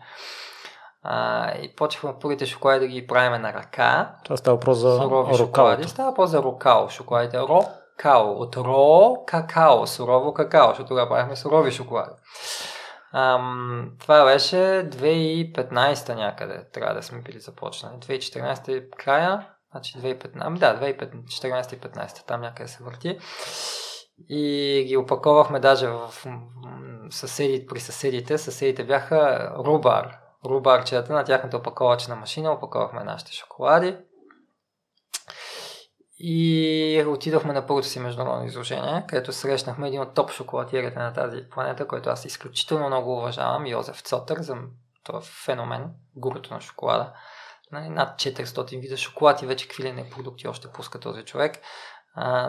[1.04, 4.12] А, и почнахме първите шоколади да ги правиме на ръка.
[4.24, 5.88] Това става въпрос за шоколади.
[5.88, 7.38] Става въпрос за рокао шоколадите.
[7.38, 8.32] Ро-као.
[8.32, 12.12] От ро какао, сурово какао, защото тогава правихме сурови шоколади.
[13.18, 17.96] Ам, това беше 2015 някъде, трябва да сме били започнали.
[17.96, 23.20] 2014 края, значи 2015, ами да, 2014 и 15 там някъде се върти.
[24.30, 26.14] И ги опаковахме даже в
[27.10, 28.38] съседи, при съседите.
[28.38, 30.18] Съседите бяха рубар.
[30.46, 32.52] Рубарчета на тяхната опаковачна машина.
[32.52, 33.98] Опаковахме нашите шоколади.
[36.18, 41.50] И отидохме на първото си международно изложение, където срещнахме един от топ шоколадиерите на тази
[41.52, 44.56] планета, който аз изключително много уважавам, Йозеф Цотър, за
[45.04, 47.14] този феномен, гурото на шоколада.
[47.72, 51.58] Нали, над 400 вида шоколад и вече какви ли не продукти още пуска този човек.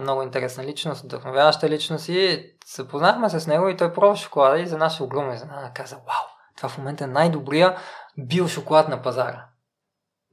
[0.00, 4.66] Много интересна личност, вдъхновяваща личност и се познахме с него и той пробва шоколада и
[4.66, 6.24] за наша огромна изненада каза, вау,
[6.56, 7.76] това в момента е най-добрия
[8.18, 9.46] бил шоколад на пазара.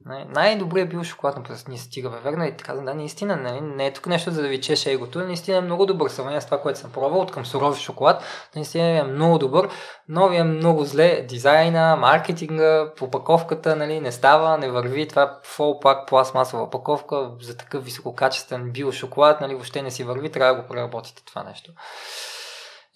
[0.06, 2.44] Най- най-добрият бил шоколад на ни стига, бе, верно?
[2.44, 5.56] И така, да, наистина, не, не е тук нещо за да ви чеше егото, наистина
[5.56, 8.22] е много добър сравнение с това, което съм пробвал от към сурови шоколад,
[8.56, 9.68] наистина е много добър,
[10.08, 16.08] но е много зле дизайна, маркетинга, упаковката, нали, не става, не върви, това фол пак
[16.08, 20.68] пластмасова опаковка за такъв висококачествен бил шоколад, нали, въобще не си върви, трябва да го
[20.68, 21.72] преработите това нещо.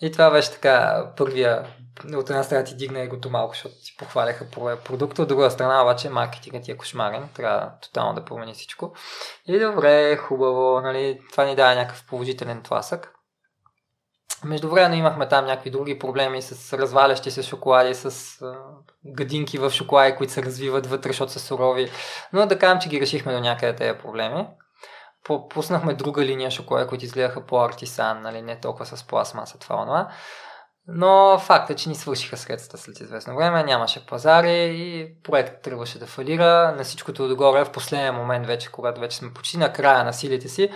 [0.01, 1.67] И това беше така първия,
[2.15, 4.47] от една страна ти дигна егото малко, защото ти похваляха
[4.85, 8.93] продукта, от друга страна обаче маркетингът ти е кошмарен, трябва тотално да промени всичко.
[9.47, 13.15] И добре, хубаво, нали, това ни дава някакъв положителен тласък.
[14.45, 18.07] Междувременно имахме там някакви други проблеми с развалящи се шоколади, с
[18.43, 18.55] а,
[19.07, 21.91] гадинки в шоколади, които се развиват вътре, защото са сурови.
[22.33, 24.47] Но да кажем, че ги решихме до някъде тези проблеми
[25.51, 30.09] пуснахме друга линия шоколади, които изгледаха по-артисан, нали, не толкова с пластмаса, това онова.
[30.91, 35.99] Но факт е, че ни свършиха средства след известно време, нямаше пазари и проектът трябваше
[35.99, 36.75] да фалира.
[36.77, 40.49] На всичкото отгоре в последния момент вече, когато вече сме почти на края на силите
[40.49, 40.71] си,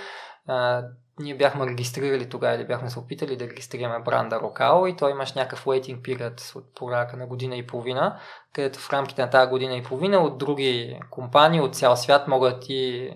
[1.19, 5.33] ние бяхме регистрирали тогава или бяхме се опитали да регистрираме бранда Рокал и той имаш
[5.33, 8.21] някакъв waiting period от порядка на година и половина,
[8.55, 12.65] където в рамките на тази година и половина от други компании от цял свят могат
[12.69, 13.11] и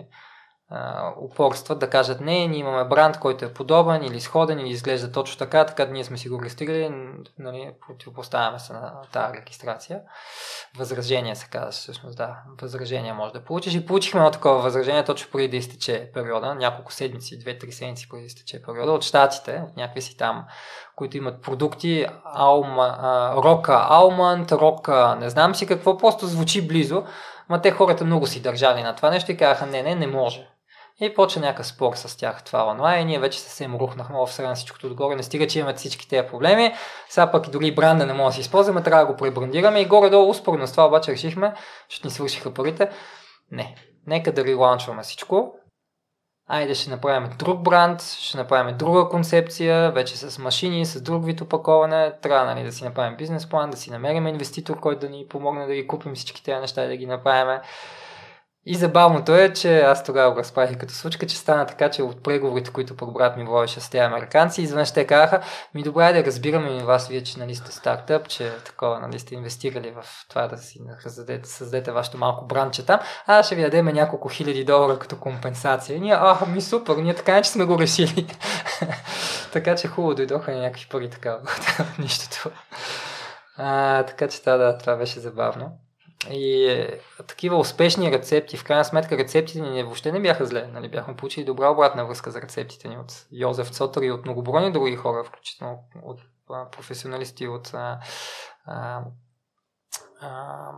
[1.21, 5.37] упорстват да кажат не, ние имаме бранд, който е подобен или сходен или изглежда точно
[5.37, 6.91] така, така ние сме си го регистрирали,
[7.39, 10.01] нали, противопоставяме се на тази регистрация.
[10.77, 12.35] Възражение се казва всъщност, да.
[12.61, 16.93] Възражение може да получиш и получихме едно такова възражение точно преди да изтече периода, няколко
[16.93, 20.45] седмици, две-три седмици преди да изтече периода от щатите, от някакви си там,
[20.95, 27.03] които имат продукти, алма, рока алманд, рока не знам си какво, просто звучи близо,
[27.49, 30.47] Ма те хората много си държали на това нещо и казаха, не, не, не може.
[31.01, 34.55] И почна някакъв спор с тях това онлайн ние вече съвсем рухнахме в среда на
[34.55, 35.15] всичкото отгоре.
[35.15, 36.73] Не стига, че имаме всички тези проблеми.
[37.09, 39.85] Сега пък и дори бранда не може да се използваме, трябва да го пребрандираме и
[39.85, 41.53] горе-долу успорно с това обаче решихме,
[41.89, 42.89] защото ни свършиха парите.
[43.51, 43.75] Не,
[44.07, 45.53] нека да реланчваме всичко.
[46.49, 51.41] Айде ще направим друг бранд, ще направим друга концепция, вече с машини, с друг вид
[51.41, 52.13] опаковане.
[52.21, 55.65] Трябва нали, да си направим бизнес план, да си намерим инвеститор, който да ни помогне
[55.65, 57.59] да ги купим всички тези неща и да ги направим.
[58.69, 62.23] И забавното е, че аз тогава го разправих като случка, че стана така, че от
[62.23, 65.41] преговорите, които пък брат ми водеше с тези американци, изведнъж те казаха,
[65.73, 69.35] ми добре да разбираме и вас, вие, че нали сте стартъп, че такова нали сте
[69.35, 73.85] инвестирали в това да си създадете, създадете вашето малко бранче там, а ще ви дадем
[73.85, 75.99] няколко хиляди долара като компенсация.
[75.99, 78.27] Ние, а, ми супер, ние така че сме го решили.
[79.53, 82.51] така че хубаво дойдоха някакви пари така от нищото.
[83.57, 85.86] А, така че да, да, това беше забавно.
[86.31, 90.67] И е, такива успешни рецепти, в крайна сметка рецептите ни въобще не бяха зле.
[90.67, 90.89] Нали?
[90.89, 94.95] Бяхме получили добра обратна връзка за рецептите ни от Йозеф Цотър и от многобройни други
[94.95, 96.19] хора, включително от
[96.71, 97.99] професионалисти от а,
[98.65, 99.01] а,
[100.21, 100.71] а,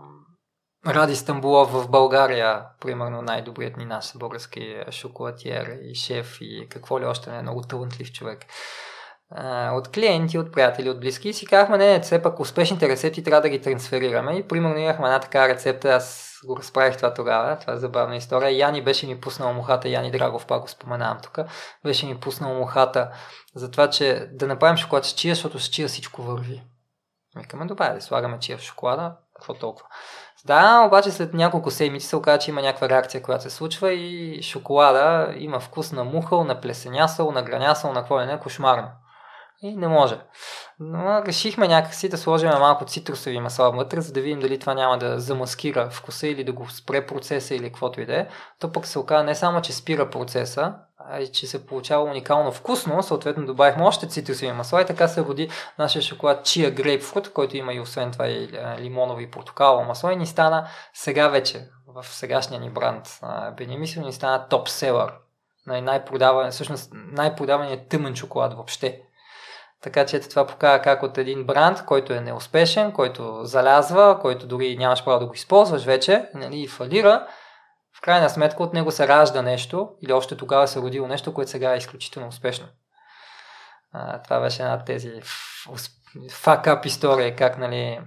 [0.88, 7.06] Ради Стамбулов в България, примерно най-добрият ни наш български шоколатиер и шеф и какво ли
[7.06, 8.46] още не е много талантлив човек
[9.74, 13.42] от клиенти, от приятели, от близки и си казахме, не, все пак успешните рецепти трябва
[13.42, 17.74] да ги трансферираме и примерно имахме една така рецепта, аз го разправих това тогава, това
[17.74, 18.58] е забавна история.
[18.58, 21.40] Яни беше ми пуснал мухата, Яни Драгов, пак го споменавам тук,
[21.84, 23.12] беше ми пуснал мухата
[23.56, 26.64] за това, че да направим шоколад с чия, защото с чия всичко върви.
[27.38, 29.88] Викаме, добре, да слагаме чия в шоколада, какво толкова.
[30.46, 34.42] Да, обаче след няколко седмици се оказа, че има някаква реакция, която се случва и
[34.42, 38.88] шоколада има вкус на мухъл, на плесенясъл, на гранясъл, на какво е не, кошмарно.
[39.62, 40.20] И не може.
[40.80, 44.98] Но решихме някакси да сложим малко цитрусови масла вътре, за да видим дали това няма
[44.98, 48.28] да замаскира вкуса или да го спре процеса или каквото и да е.
[48.60, 52.52] То пък се оказа не само, че спира процеса, а и че се получава уникално
[52.52, 55.50] вкусно, съответно добавихме още цитрусови масла и така се роди
[55.80, 58.50] нашия шоколад Chia Grapefruit, който има и освен това и
[58.80, 63.20] лимоново и портокалово масло и ни стана сега вече в сегашния ни бранд
[63.58, 65.14] Бенемисио ни стана топ селър.
[65.68, 69.02] Най-продаван, всъщност най-продаваният тъмен шоколад въобще
[69.82, 74.78] така че това показва как от един бранд, който е неуспешен, който залязва, който дори
[74.78, 77.28] нямаш право да го използваш вече, нали, и фалира,
[77.98, 81.52] в крайна сметка от него се ражда нещо, или още тогава се родило нещо, което
[81.52, 82.68] сега е изключително успешно.
[83.92, 85.22] А, това беше една от тези
[86.32, 88.00] факап история, как нали,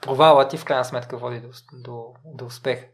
[0.00, 2.84] провалът ти в крайна сметка води до, до, до успех.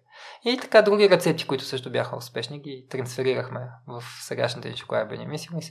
[0.45, 5.59] И така други рецепти, които също бяха успешни, ги трансферирахме в сегашната ни шоколада Бенемисимо
[5.59, 5.63] и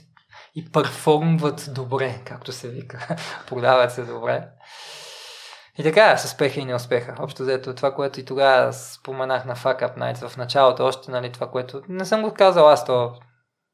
[0.54, 3.16] и перформват добре, както се вика.
[3.46, 4.48] Продават се добре.
[5.78, 7.14] И така, с успеха и неуспеха.
[7.18, 11.32] Общо взето това, което и тогава споменах на Fuck Up Nights в началото, още нали,
[11.32, 13.14] това, което не съм го казал аз, то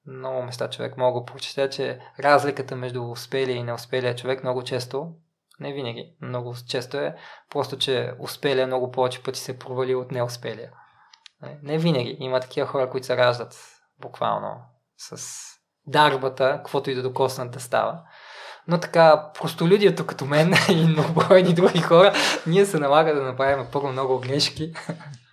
[0.06, 5.12] много места човек мога да прочета, че разликата между успелия и неуспелия човек много често,
[5.60, 7.16] не винаги, много често е
[7.50, 10.70] просто, че успелия много повече пъти се провали от неуспелия.
[11.42, 12.16] Не, не винаги.
[12.20, 13.56] Има такива хора, които се раждат
[14.00, 14.56] буквално
[14.96, 15.26] с
[15.86, 17.98] дарбата, каквото и да докоснат да става.
[18.68, 22.12] Но така, простолюдието като мен и многобройни други хора,
[22.46, 24.72] ние се налага да направим първо много грешки,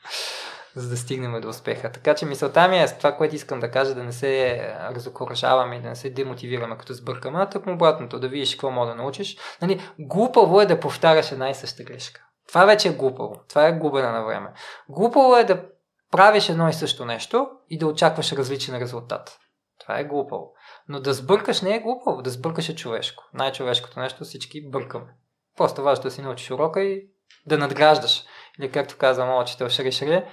[0.76, 1.92] за да стигнем до успеха.
[1.92, 4.62] Така че мисълта ми е с това, което искам да кажа, да не се
[4.96, 8.88] разокоръжаваме и да не се демотивираме като сбъркаме, а тъкмо обратното, да видиш какво мога
[8.88, 9.38] да научиш.
[9.62, 12.22] Нали, глупаво е да повтаряш една и съща грешка.
[12.48, 13.36] Това вече е глупаво.
[13.50, 14.50] Това е губене на време.
[14.90, 15.64] Глупаво е да
[16.12, 19.38] правиш едно и също нещо и да очакваш различен резултат.
[19.82, 20.54] Това е глупаво.
[20.88, 23.24] Но да сбъркаш не е глупаво, да сбъркаш е човешко.
[23.34, 25.14] Най-човешкото нещо всички бъркаме.
[25.58, 27.08] Просто важно да си научиш урока и
[27.46, 28.24] да надграждаш.
[28.60, 30.26] Или както казва моят учител Шри Шри,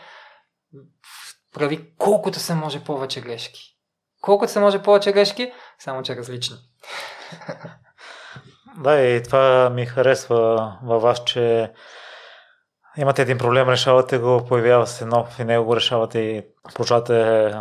[1.54, 3.76] прави колкото се може повече грешки.
[4.20, 6.56] Колкото се може повече грешки, само че различни.
[8.80, 11.72] Да, и това ми харесва във вас, че
[12.96, 17.54] имате един проблем, решавате го, появява се нов и него го решавате и продължавате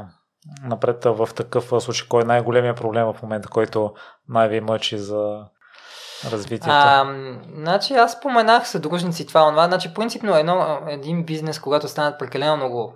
[0.63, 2.07] напред в такъв случай.
[2.07, 3.93] Кой е най-големия проблем в момента, който
[4.29, 5.45] най-ви мъчи за
[6.25, 6.69] развитието?
[6.69, 7.15] А,
[7.55, 9.67] значи аз споменах съдружници това, това.
[9.67, 12.93] Значи принципно едно, един бизнес, когато станат прекалено много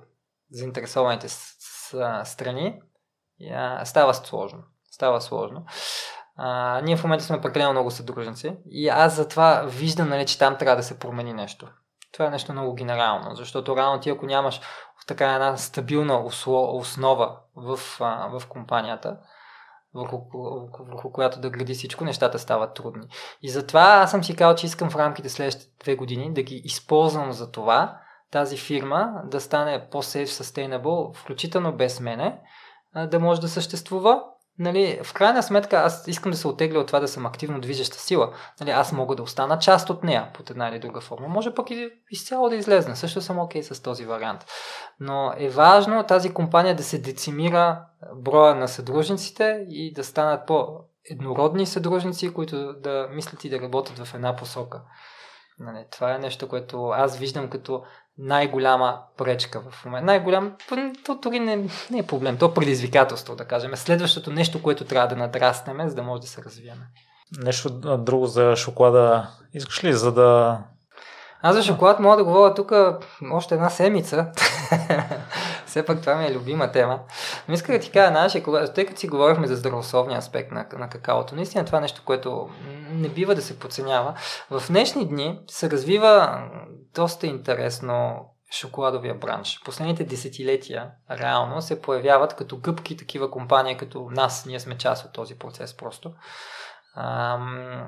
[0.51, 2.81] заинтересованите с, с, страни,
[3.83, 4.59] става сложно.
[4.91, 5.65] Става сложно.
[6.35, 10.57] А, ние в момента сме прекалено много съдружници и аз затова виждам, нали, че там
[10.57, 11.67] трябва да се промени нещо.
[12.13, 14.61] Това е нещо много генерално, защото рано ти ако нямаш
[15.07, 17.79] така една стабилна основа в,
[18.31, 19.17] в компанията,
[19.93, 20.17] върху,
[20.79, 23.07] върху която да гради всичко, нещата стават трудни.
[23.41, 26.55] И затова аз съм си казал, че искам в рамките следващите две години да ги
[26.55, 27.97] използвам за това,
[28.31, 32.39] тази фирма да стане по-safe sustainable, включително без мене,
[33.07, 34.23] да може да съществува
[34.61, 37.97] нали, в крайна сметка аз искам да се отегля от това да съм активно движеща
[37.97, 38.33] сила.
[38.59, 41.27] Нали, аз мога да остана част от нея под една или друга форма.
[41.27, 42.95] Може пък и изцяло да излезна.
[42.95, 44.45] Също съм окей okay с този вариант.
[44.99, 47.85] Но е важно тази компания да се децимира
[48.15, 50.67] броя на съдружниците и да станат по
[51.09, 54.81] еднородни съдружници, които да мислят и да работят в една посока.
[55.59, 57.83] Нали, това е нещо, което аз виждам като
[58.17, 60.05] най-голяма пречка в момента.
[60.05, 60.55] Най-голям,
[61.05, 61.55] то дори не,
[61.91, 63.75] не е проблем, то е предизвикателство, да кажем.
[63.75, 66.87] Следващото нещо, което трябва да надраснем, за да може да се развиеме.
[67.43, 69.27] Нещо друго за шоколада.
[69.53, 70.59] Искаш ли за да
[71.41, 72.71] аз за шоколад мога да говоря тук
[73.31, 74.31] още една седмица.
[75.65, 76.99] Все пак това ми е любима тема.
[77.47, 80.89] Но исках да ти кажа, нашия, тъй като си говорихме за здравословния аспект на, на
[80.89, 82.49] какаото, наистина това е нещо, което
[82.91, 84.13] не бива да се подценява.
[84.49, 86.43] В днешни дни се развива
[86.95, 89.61] доста интересно шоколадовия бранш.
[89.65, 94.45] Последните десетилетия реално се появяват като гъбки такива компании, като нас.
[94.45, 96.13] Ние сме част от този процес просто.
[96.95, 97.87] Ам,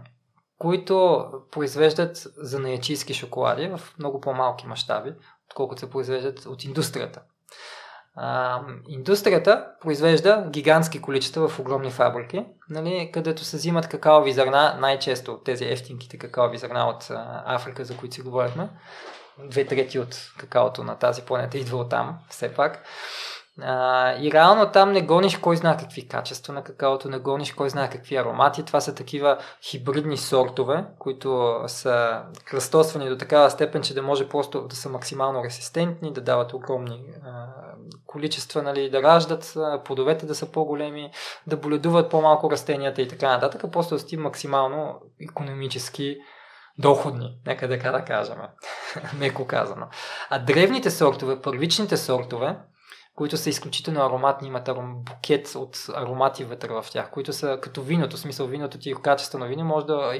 [0.63, 5.13] които произвеждат занаячийски шоколади в много по-малки мащаби,
[5.49, 7.21] отколкото се произвеждат от индустрията.
[8.15, 15.39] А, индустрията произвежда гигантски количества в огромни фабрики, нали, където се взимат какаови зърна, най-често
[15.45, 18.69] тези ефтинките какаови зърна от а, Африка, за които си говорихме.
[19.49, 22.83] Две трети от какаото на тази планета идва от там, все пак.
[23.61, 27.69] А, и реално там не гониш кой знае какви качества на какаото, не гониш кой
[27.69, 28.65] знае какви аромати.
[28.65, 34.61] Това са такива хибридни сортове, които са кръстосвани до такава степен, че да може просто
[34.61, 37.45] да са максимално резистентни, да дават огромни а,
[38.05, 41.11] количества, нали, да раждат, плодовете да са по-големи,
[41.47, 43.71] да боледуват по-малко растенията и така нататък.
[43.71, 46.17] Просто да сти максимално економически
[46.77, 48.37] доходни, нека така да кажем,
[49.19, 49.87] меко казано.
[50.29, 52.57] А древните сортове, първичните сортове,
[53.15, 57.81] които са изключително ароматни, имат аром, букет от аромати вътре в тях, които са като
[57.81, 60.13] виното, в смисъл виното ти е качествено вино, може да,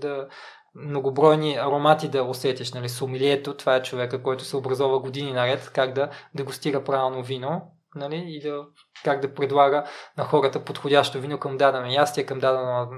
[0.00, 0.28] да
[0.74, 2.72] многобройни аромати да усетиш.
[2.72, 2.88] Нали?
[2.88, 7.62] Сомилието, това е човека, който се образова години наред, как да дегустира правилно вино
[7.94, 8.24] нали?
[8.26, 8.64] и да,
[9.04, 9.84] как да предлага
[10.16, 12.88] на хората подходящо вино към дадено ястие, към дадено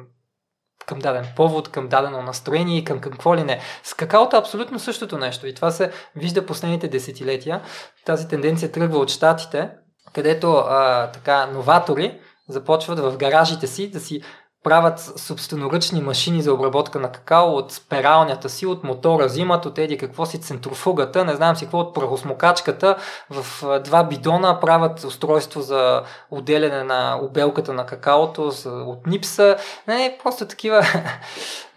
[0.90, 3.60] към даден повод, към дадено настроение и към какво ли не.
[3.82, 7.62] С какаото е абсолютно същото нещо и това се вижда последните десетилетия.
[8.04, 9.70] Тази тенденция тръгва от щатите,
[10.12, 14.22] където а, така новатори започват в гаражите си да си
[14.64, 19.98] правят собственоръчни машини за обработка на какао от спиралнята си, от мотора взимат, от еди
[19.98, 22.96] какво си центрофугата, не знам си какво, от прахосмокачката,
[23.30, 29.56] в два бидона правят устройство за отделяне на обелката на какаото от нипса.
[29.88, 30.82] Не, просто такива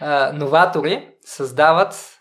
[0.33, 2.19] новатори създават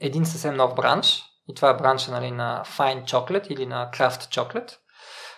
[0.00, 4.20] един съвсем нов бранш, и това е бранша нали, на Fine Chocolate или на Craft
[4.20, 4.76] Chocolate,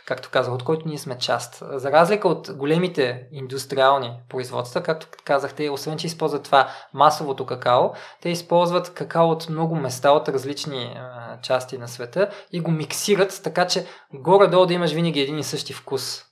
[0.06, 1.62] както казах, от който ние сме част.
[1.72, 7.90] За разлика от големите индустриални производства, както казахте, освен че използват това масовото какао,
[8.22, 11.00] те използват какао от много места, от различни
[11.42, 15.72] части на света и го миксират, така че горе-долу да имаш винаги един и същи
[15.72, 16.22] вкус.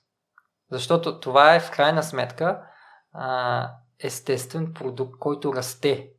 [0.71, 2.61] Защото това е в крайна сметка
[4.03, 6.09] естествен продукт, който расте.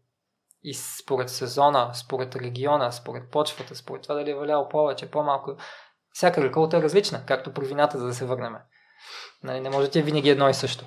[0.62, 5.56] И според сезона, според региона, според почвата, според това дали е валяло повече, по-малко,
[6.16, 8.54] всяка реколта е различна, както при вината, за да се върнем.
[9.42, 10.84] Нали, не може да ти е винаги едно и също.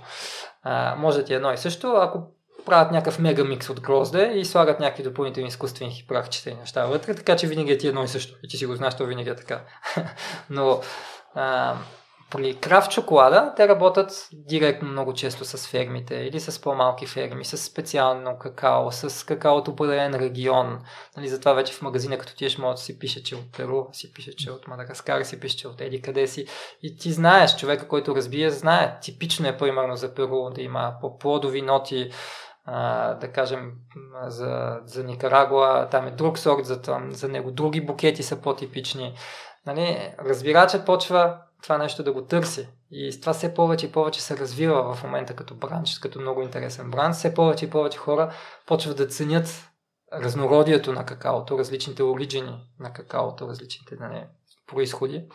[0.63, 2.21] А, може да ти е едно и също, ако
[2.65, 7.15] правят някакъв мега микс от грозде и слагат някакви допълнителни изкуствени прахчета и неща вътре,
[7.15, 8.37] така че винаги е ти едно и също.
[8.43, 9.61] И ти си го знаеш, то винаги е така.
[10.49, 10.81] Но
[11.35, 11.75] а,
[12.31, 17.57] при крафт шоколада те работят директно много често с фермите или с по-малки ферми, с
[17.57, 20.79] специално какао, с какао от определен регион.
[21.17, 24.13] Нали, затова вече в магазина, като тиеш, може да си пише, че от Перу, си
[24.13, 26.45] пише, че от Мадагаскар, си пише, че от Еди къде си.
[26.83, 28.99] И ти знаеш, човека, който разбие, знае.
[29.01, 32.11] Типично е, примерно, за Перу да има по-плодови ноти,
[32.65, 33.71] а, да кажем
[34.27, 39.13] за, за Никарагуа, там е друг сорт, за, там, за него други букети са по-типични.
[39.65, 42.67] Нали, разбирачът почва това нещо да го търси.
[42.91, 46.91] И това все повече и повече се развива в момента като бранч, като много интересен
[46.91, 47.15] бранч.
[47.15, 48.33] Все повече и повече хора
[48.65, 49.69] почват да ценят
[50.13, 54.25] разнородието на какаото, различните оригини на какаото, различните нали,
[54.67, 55.25] происходи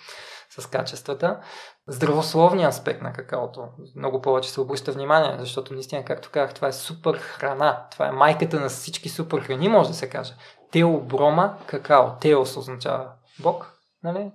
[0.50, 1.40] с качествата.
[1.88, 6.72] Здравословният аспект на какаото много повече се обръща внимание, защото наистина, както казах, това е
[6.72, 7.86] супер храна.
[7.90, 10.34] Това е майката на всички супер храни, може да се каже.
[10.72, 12.18] Теоброма какао.
[12.20, 14.32] Теос означава Бог, нали?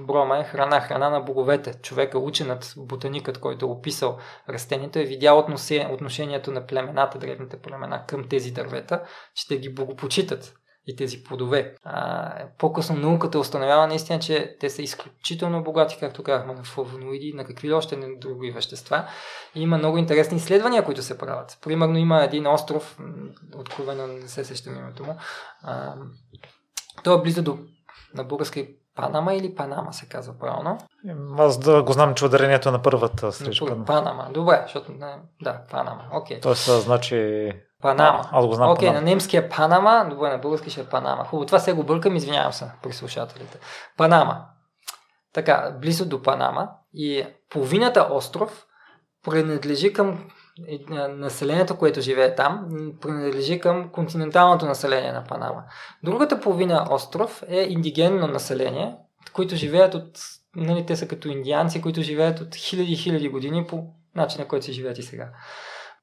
[0.00, 1.74] Брома е храна, храна на боговете.
[1.82, 4.18] Човека ученът, ботаникът, който е описал
[4.48, 5.46] растението, е видял
[5.90, 9.02] отношението на племената, древните племена към тези дървета,
[9.34, 10.54] че те ги богопочитат
[10.86, 11.74] и тези плодове.
[11.82, 17.44] А, по-късно науката установява наистина, че те са изключително богати, както казахме, на флавоноиди, на
[17.44, 19.08] какви ли още други вещества.
[19.54, 21.58] И има много интересни изследвания, които се правят.
[21.62, 22.98] Примерно има един остров,
[23.56, 25.16] откровено не се сещам името му,
[25.62, 25.94] а,
[27.04, 27.58] той е близо до
[28.14, 30.78] на български Панама или Панама се казва правилно.
[31.38, 33.84] Аз да го знам, че ударението е на първата среща.
[33.84, 34.28] Панама.
[34.34, 34.92] Добре, защото
[35.42, 36.04] да, Панама.
[36.12, 36.36] Окей.
[36.36, 36.42] Okay.
[36.42, 37.50] Тоест, значи...
[37.82, 38.28] Панама.
[38.32, 38.70] Аз го знам.
[38.70, 41.24] Окей, okay, на немски е Панама, добре, на български ще е Панама.
[41.24, 43.58] Хубаво, това се го бъркам, извинявам се при слушателите.
[43.96, 44.44] Панама.
[45.32, 48.66] Така, близо до Панама и половината остров
[49.24, 50.24] принадлежи към
[51.08, 52.68] населението, което живее там,
[53.00, 55.64] принадлежи към континенталното население на Панама.
[56.02, 58.96] Другата половина остров е индигенно население,
[59.32, 60.18] които живеят от,
[60.56, 64.72] нали, те са като индианци, които живеят от хиляди хиляди години по начина, който се
[64.72, 65.30] живеят и сега.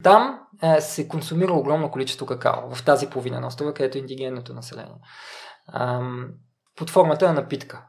[0.04, 4.54] Там е, се консумира огромно количество какао, в тази половина на острова, където е индигенното
[4.54, 4.96] население.
[5.74, 6.30] Ам,
[6.76, 7.86] под формата на напитка.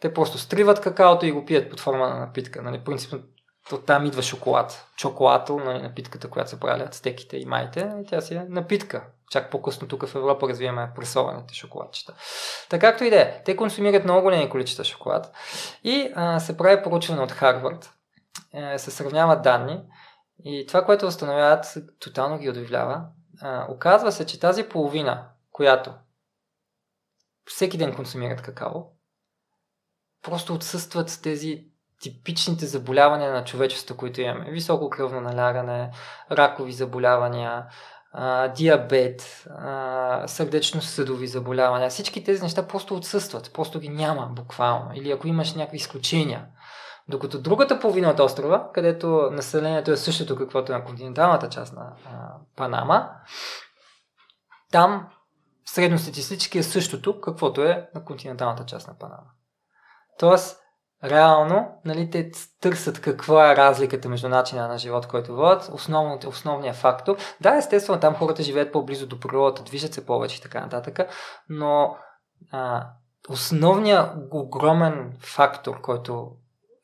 [0.00, 2.62] Те просто стриват какаото и го пият под форма на напитка.
[2.62, 3.18] Нали, принципно
[3.86, 4.86] там идва шоколад.
[4.96, 9.04] Чоколато, нали, напитката, която се прави стеките и майте, и тя си е напитка.
[9.30, 12.14] Чак по-късно тук в Европа развиваме пресованите шоколадчета.
[12.70, 15.32] Така както и да е, те консумират много големи количества шоколад
[15.84, 17.92] и а, се прави поручване от Харвард,
[18.52, 19.80] е, се сравняват данни
[20.44, 23.02] и това, което установяват, тотално ги удивлява.
[23.42, 25.94] А, оказва се, че тази половина, която
[27.44, 28.82] всеки ден консумират какао,
[30.22, 31.66] просто отсъстват тези
[32.04, 34.50] типичните заболявания на човечеството, които имаме.
[34.50, 35.90] Високо кръвно налягане,
[36.30, 37.66] ракови заболявания,
[38.56, 39.46] диабет,
[40.26, 41.90] сърдечно-съдови заболявания.
[41.90, 44.90] Всички тези неща просто отсъстват, просто ги няма буквално.
[44.94, 46.46] Или ако имаш някакви изключения.
[47.08, 51.92] Докато другата половина от острова, където населението е същото каквото е на континенталната част на
[52.06, 53.10] а, Панама,
[54.72, 55.08] там
[55.66, 59.30] средностатистически е същото, каквото е на континенталната част на Панама.
[60.18, 60.63] Тоест,
[61.04, 66.76] реално нали, те търсят каква е разликата между начина на живот, който водят, основният, основният
[66.76, 67.16] фактор.
[67.40, 70.98] Да, естествено, там хората живеят по-близо до природата, движат се повече и така нататък,
[71.48, 71.96] но
[72.52, 72.86] а,
[73.28, 76.30] основният огромен фактор, който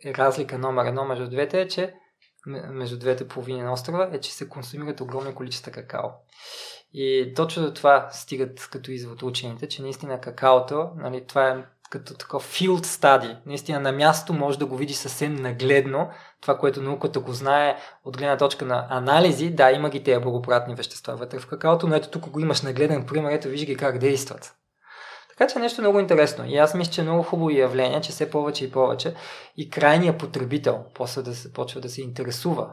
[0.05, 1.95] е разлика номер едно между двете е, че
[2.47, 6.09] между двете половини на острова е, че се консумират огромни количества какао.
[6.93, 12.15] И точно до това стигат като извод учените, че наистина какаото, нали, това е като
[12.15, 13.37] такъв field study.
[13.47, 16.09] Наистина на място може да го видиш съвсем нагледно.
[16.41, 20.75] Това, което науката го знае от гледна точка на анализи, да, има ги тези благоприятни
[20.75, 23.99] вещества вътре в какаото, но ето тук го имаш нагледен пример, ето виж ги как
[23.99, 24.55] действат.
[25.29, 26.45] Така че нещо много интересно.
[26.47, 29.15] И аз мисля, че е много хубаво явление, че все повече и повече
[29.57, 32.71] и крайният потребител после да се, почва да се интересува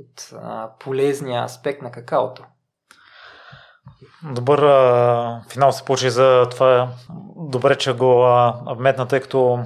[0.00, 2.44] от а, полезния аспект на какаото.
[4.32, 6.88] Добър а, финал се получи за това.
[7.36, 9.58] Добре, че го а, вметна, тъй като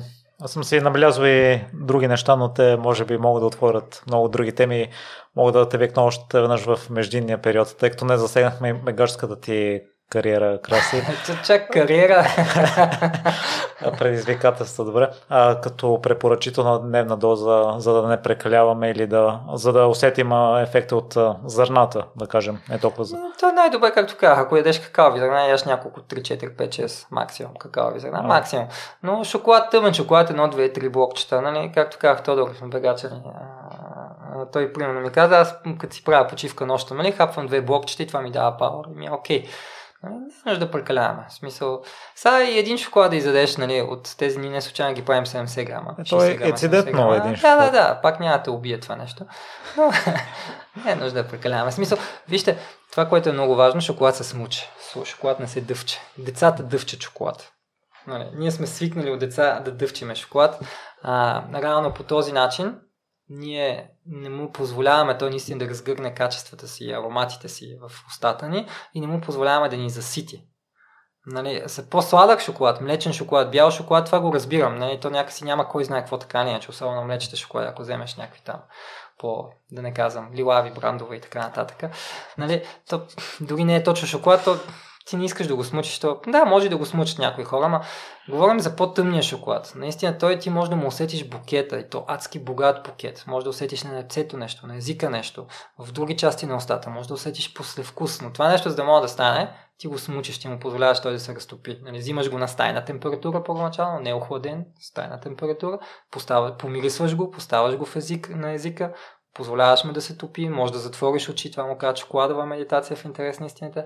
[0.43, 4.29] аз съм си набелязал и други неща, но те може би могат да отворят много
[4.29, 4.89] други теми.
[5.37, 9.81] Могат да те векна още веднъж в междинния период, тъй като не засегнахме мегашската ти
[10.11, 11.03] кариера, Краси.
[11.45, 12.27] Чак кариера.
[13.99, 15.09] Предизвикателство, добре.
[15.29, 20.97] А, като препоръчителна дневна доза, за да не прекаляваме или да, за да усетим ефекта
[20.97, 23.17] от зърната, да кажем, не толкова за...
[23.37, 24.39] Това е най-добре, както казах.
[24.39, 28.27] Ако ядеш какаови зърна, яш няколко 3, 4, 5, 6 максимум какаови зърна, а.
[28.27, 28.67] максимум.
[29.03, 31.73] Но шоколад, тъмен шоколад, едно, две, три блокчета, нали?
[31.75, 33.11] Както казах, Тодор, бегача
[34.53, 38.07] той примерно ми каза, аз като си правя почивка нощта, нали, хапвам две блокчета и
[38.07, 38.87] това ми дава пауър.
[38.95, 39.43] Ми окей.
[39.43, 39.49] Okay.
[40.05, 41.27] Не нужда да прекаляваме.
[41.29, 41.83] В смисъл,
[42.15, 45.67] сега и един шоколад да изядеш, нали, от тези ни не случайно ги правим 70
[45.67, 45.95] грама.
[45.99, 47.59] Е, той е цидетно един шоколад.
[47.59, 49.27] Да, да, да, пак няма да те убие това нещо.
[49.77, 49.93] Но
[50.85, 51.71] не е нужда да прекаляваме.
[51.71, 51.99] В смисъл,
[52.29, 52.59] вижте,
[52.91, 54.71] това, което е много важно, шоколад се смуче.
[55.05, 56.01] Шоколад не се дъвче.
[56.19, 57.53] Децата дъвчат шоколад.
[58.07, 60.61] Нали, ние сме свикнали от деца да дъвчиме шоколад.
[61.03, 62.77] А, реално по този начин
[63.31, 68.67] ние не му позволяваме той наистина да разгърне качествата си, ароматите си в устата ни
[68.95, 70.47] и не му позволяваме да ни засити.
[71.27, 74.77] Нали, са по-сладък шоколад, млечен шоколад, бял шоколад, това го разбирам.
[74.77, 78.17] Нали, то някакси няма кой знае какво така не че особено млечните шоколад, ако вземеш
[78.17, 78.61] някакви там
[79.19, 81.93] по, да не казвам, лилави брандове и така нататък.
[82.39, 83.03] Нали, то
[83.41, 84.59] дори не е точно шоколад, то
[85.11, 85.99] ти не искаш да го смучиш.
[85.99, 86.21] То...
[86.27, 87.81] Да, може да го смучат някои хора, но
[88.29, 89.73] говорим за по-тъмния шоколад.
[89.77, 93.25] Наистина той ти може да му усетиш букета и то адски богат букет.
[93.27, 95.47] Може да усетиш на лицето нещо, на езика нещо,
[95.79, 96.91] в други части на устата.
[96.91, 98.21] Може да усетиш послевкус.
[98.21, 101.13] Но това нещо, за да може да стане, ти го смучиш, ти му позволяваш той
[101.13, 101.79] да се разтопи.
[101.83, 105.79] Нали, взимаш го на стайна температура първоначално, не е охладен, стайна температура,
[106.11, 108.93] поставя, помирисваш го, поставяш го в език, на езика,
[109.35, 113.05] позволяваш му да се топи, може да затвориш очи, това му казва шоколадова медитация в
[113.05, 113.85] интерес на истината.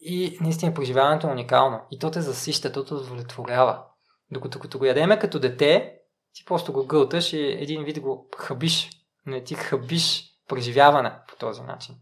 [0.00, 1.80] И наистина преживяването е уникално.
[1.90, 3.82] И то те засища, то те удовлетворява.
[4.30, 5.92] Докато като го ядеме като дете,
[6.34, 8.90] ти просто го гълташ и един вид го хабиш.
[9.26, 11.94] Не ти хабиш преживяване по този начин.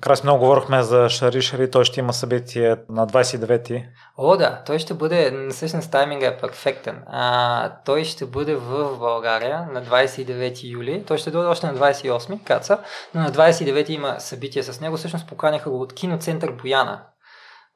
[0.00, 3.84] Краси много говорихме за Шари Шари, той ще има събитие на 29-ти.
[4.18, 7.02] О, да, той ще бъде, всъщност тайминга е перфектен.
[7.06, 12.44] А, той ще бъде в България на 29 юли, той ще дойде още на 28
[12.44, 12.78] каца,
[13.14, 17.02] но на 29 има събитие с него, всъщност поканяха го от киноцентър Бояна,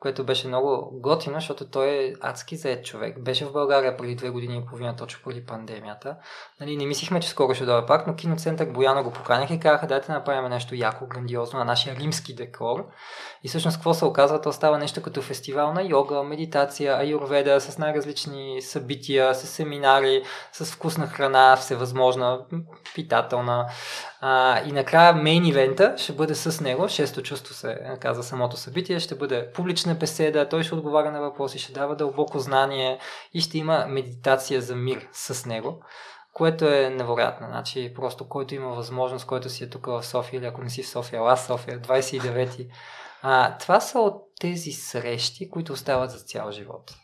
[0.00, 3.20] което беше много готино, защото той е адски заед човек.
[3.22, 6.16] Беше в България преди две години и половина, точно преди пандемията.
[6.60, 9.86] Нали, не мислихме, че скоро ще дойде пак, но киноцентър Бояна го поканяха и казаха,
[9.86, 12.86] дайте да направим нещо яко, грандиозно на нашия римски декор.
[13.44, 14.40] И всъщност какво се оказва?
[14.40, 20.22] То става нещо като фестивал на йога, медитация, аюрведа, с най-различни събития, с семинари,
[20.52, 22.40] с вкусна храна, всевъзможна,
[22.94, 23.66] питателна.
[24.22, 29.00] А, и накрая мейн ивента ще бъде с него, шесто чувство се казва самото събитие,
[29.00, 32.98] ще бъде публична беседа, той ще отговаря на въпроси, ще дава дълбоко знание
[33.34, 35.82] и ще има медитация за мир с него
[36.32, 37.46] което е невероятно.
[37.46, 40.82] Значи, просто който има възможност, който си е тук в София или ако не си
[40.82, 42.68] в София, аз София, 29-ти.
[43.22, 46.94] А, това са от тези срещи, които остават за цял живот.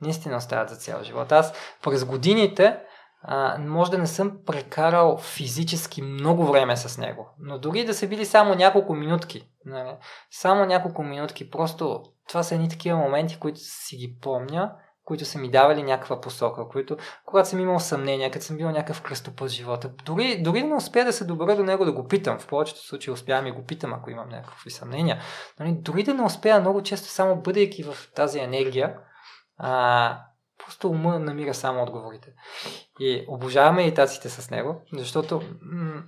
[0.00, 1.32] Наистина остават за цял живот.
[1.32, 1.52] Аз
[1.82, 2.78] през годините
[3.22, 8.06] а, може да не съм прекарал физически много време с него, но дори да са
[8.06, 9.96] били само няколко минутки, нали,
[10.30, 14.72] само няколко минутки, просто това са едни такива моменти, които си ги помня,
[15.04, 16.96] които са ми давали някаква посока, които,
[17.26, 21.04] когато съм имал съмнение, като съм бил някакъв кръстопът в живота, дори, дори не успея
[21.04, 23.94] да се добра до него да го питам, в повечето случаи успявам и го питам,
[23.94, 25.20] ако имам някакви съмнения,
[25.60, 28.96] нали, дори да не успея много често, само бъдейки в тази енергия,
[29.58, 30.18] а,
[30.66, 32.32] Просто ума намира само отговорите.
[33.00, 36.02] И обожавам медитациите с него, защото м-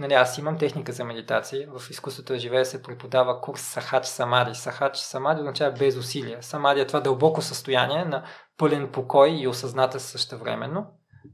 [0.00, 1.68] нали, аз имам техника за медитация.
[1.78, 4.54] В изкуството да живее се преподава курс Сахач Самади.
[4.54, 6.42] Сахач Самади означава без усилие.
[6.42, 8.24] Самади е това дълбоко състояние на
[8.58, 10.86] пълен покой и осъзната същевременно.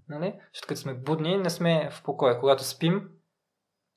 [0.09, 0.35] Нали?
[0.55, 2.39] Защото като сме будни, не сме в покой.
[2.41, 3.09] Когато спим,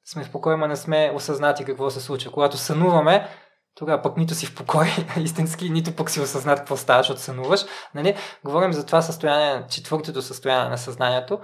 [0.06, 2.32] сме в покой, но не сме осъзнати какво се случва.
[2.32, 3.30] Когато сънуваме,
[3.76, 4.88] тогава пък нито си в покой
[5.18, 7.65] истински, нито пък си осъзнат какво става, защото сънуваш.
[7.95, 8.15] Нали?
[8.43, 11.39] Говорим за това състояние, четвъртото състояние на съзнанието,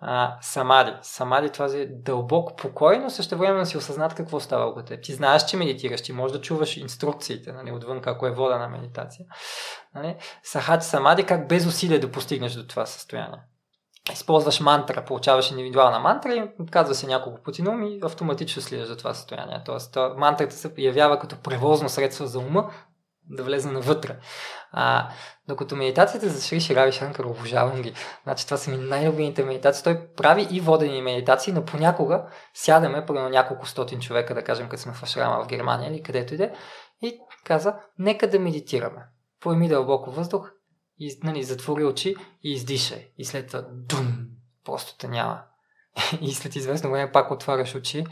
[0.00, 0.92] а, самади.
[1.02, 5.02] Самади това е дълбок покой, но също време си осъзнат какво става около теб.
[5.02, 8.68] Ти знаеш, че медитираш, ти можеш да чуваш инструкциите нали, отвън, како е вода на
[8.68, 9.26] медитация.
[9.94, 10.16] Нали?
[10.42, 13.40] Сахат самади, как без усилие да постигнеш до това състояние
[14.12, 18.88] използваш мантра, получаваш индивидуална мантра и казва се няколко пъти на ум и автоматично слизаш
[18.88, 19.62] за това състояние.
[19.66, 22.70] Тоест, мантрата се явява като превозно средство за ума
[23.30, 24.16] да влезе навътре.
[24.72, 25.08] А,
[25.48, 27.94] докато медитацията за Шри Ширави Шанкар, обожавам ги.
[28.24, 29.84] Значи това са ми най-любимите медитации.
[29.84, 32.24] Той прави и водени медитации, но понякога
[32.54, 36.34] сядаме, примерно няколко стотин човека, да кажем, като сме в Ашрама в Германия или където
[36.34, 36.52] иде,
[37.02, 39.02] и каза, нека да медитираме.
[39.40, 40.50] Поеми дълбоко въздух,
[40.98, 43.08] и, нали, затвори очи и издишай.
[43.18, 44.26] И след това дум,
[44.64, 45.42] просто те няма.
[46.20, 48.04] и след известно време пак отваряш очи.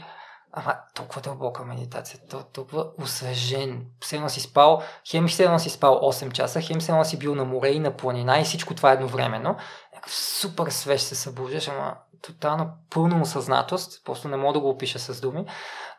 [0.55, 2.19] Ама толкова дълбока медитация,
[2.53, 3.85] толкова освежен.
[3.99, 7.69] Все си спал, хем все си спал 8 часа, хем все си бил на море
[7.69, 9.55] и на планина и всичко това едновременно.
[9.93, 14.99] Някакъв супер свеж се събуждаш, ама тотално пълна осъзнатост, просто не мога да го опиша
[14.99, 15.45] с думи.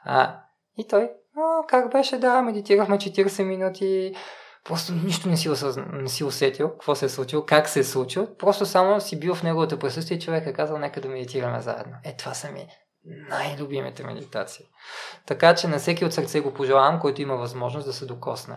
[0.04, 0.40] А,
[0.78, 4.14] и той, а, как беше, да, медитирахме 40 минути,
[4.64, 5.76] Просто нищо не си, осъз...
[5.92, 8.36] не си усетил какво се е случило, как се е случило.
[8.38, 11.92] Просто само си бил в неговото присъствие и човек е казал, нека да медитираме заедно.
[12.04, 12.66] Е, това са ми
[13.28, 14.64] най-любимите медитации.
[15.26, 18.56] Така че на всеки от сърце го пожелавам, който има възможност да се докосне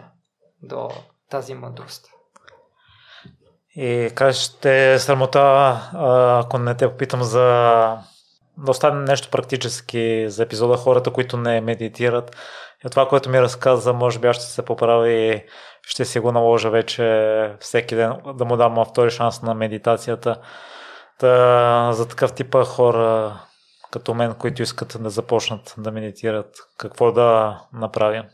[0.64, 0.90] до
[1.30, 2.08] тази мъдрост.
[3.76, 5.82] И как ще срамота,
[6.46, 7.44] ако не те попитам за
[8.58, 12.36] да остане нещо практически за епизода хората, които не медитират.
[12.86, 15.44] И това, което ми разказа, може би аз ще се поправя и
[15.88, 20.36] ще си го наложа вече всеки ден да му дам втори шанс на медитацията.
[21.20, 23.40] Та, за такъв типа хора,
[23.92, 28.26] като мен, които искат да започнат да медитират, какво да направя?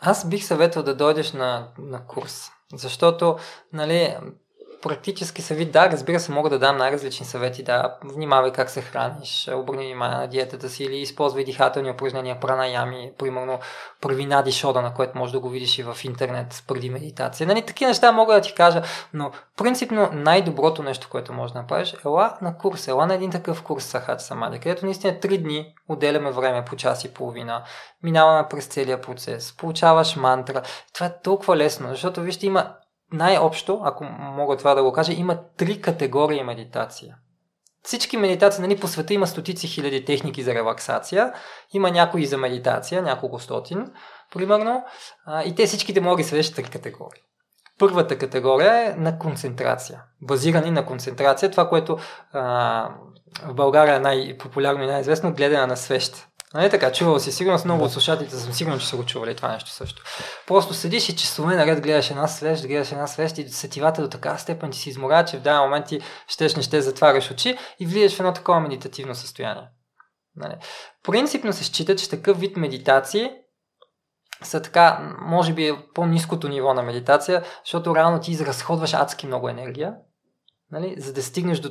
[0.00, 2.42] Аз бих съветвал да дойдеш на, на курс,
[2.74, 3.38] защото
[3.72, 4.16] нали,
[4.86, 9.48] практически съвет, да, разбира се, мога да дам най-различни съвети, да, внимавай как се храниш,
[9.54, 13.58] обърни внимание на диетата си или използвай дихателни упражнения, пранаями, примерно
[14.00, 17.46] прави нади шода, на което може да го видиш и в интернет преди медитация.
[17.46, 18.82] Нали, такива неща мога да ти кажа,
[19.14, 23.62] но принципно най-доброто нещо, което може да направиш, ела на курс, ела на един такъв
[23.62, 27.62] курс Сахат Самади, където наистина три дни отделяме време по час и половина,
[28.02, 30.62] минаваме през целия процес, получаваш мантра.
[30.94, 32.74] Това е толкова лесно, защото вижте, има
[33.16, 37.16] най-общо, ако мога това да го кажа, има три категории медитация.
[37.82, 41.32] Всички медитации, нали, по света има стотици хиляди техники за релаксация,
[41.72, 43.92] има някои за медитация, няколко стотин,
[44.34, 44.84] примерно,
[45.44, 47.22] и те всичките могат да свежат три категории.
[47.78, 51.98] Първата категория е на концентрация, базирани на концентрация, това, което
[52.32, 52.40] а,
[53.46, 56.28] в България е най-популярно и най-известно, гледане на свещ.
[56.54, 59.34] Нали така, чувал си сигурно с много от слушателите съм сигурен, че са го чували
[59.34, 60.02] това нещо също.
[60.46, 64.38] Просто седиш и часове наред гледаш една свещ, гледаш една свещ и сетивата до така
[64.38, 67.86] степен ти си изморя, че в даден момент ти щеш не ще затваряш очи и
[67.86, 69.68] влизаш в едно такова медитативно състояние.
[70.36, 70.54] Нали.
[71.02, 73.30] Принципно се счита, че такъв вид медитации
[74.42, 79.94] са така, може би по-низкото ниво на медитация, защото реално ти изразходваш адски много енергия,
[80.70, 81.70] нали, за да стигнеш до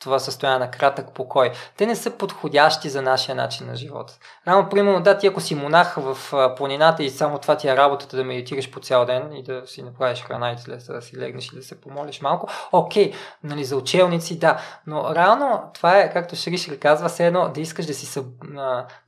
[0.00, 1.52] това състояние на кратък покой.
[1.76, 4.18] Те не са подходящи за нашия начин на живота.
[4.48, 6.16] Рано, примерно, да, ти ако си монах в
[6.56, 9.82] планината и само това ти е работата да медитираш по цял ден и да си
[9.82, 13.12] направиш храна и след да си легнеш и да се помолиш малко, окей,
[13.44, 17.86] нали, за учелници, да, но реално това е, както Шришри казва, все едно да искаш
[17.86, 18.22] да, си,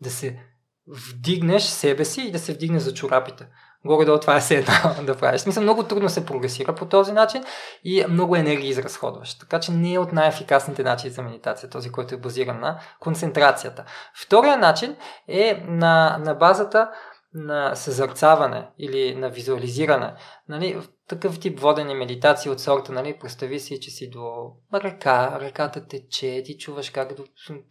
[0.00, 0.38] да се
[0.86, 3.46] вдигнеш себе си и да се вдигнеш за чорапите.
[3.84, 4.74] Горе-долу това е все едно
[5.06, 5.40] да правиш.
[5.40, 7.44] Смисъл, много трудно се прогресира по този начин
[7.84, 9.38] и много енергия изразходваш.
[9.38, 13.84] Така че не е от най-ефикасните начини за медитация, този, който е базиран на концентрацията.
[14.14, 14.96] Втория начин
[15.28, 16.90] е на, на базата
[17.34, 20.14] на съзърцаване или на визуализиране.
[20.48, 20.80] Нали,
[21.12, 26.42] такъв тип водени медитации от сорта, нали, представи си, че си до река, реката тече,
[26.44, 27.12] ти чуваш как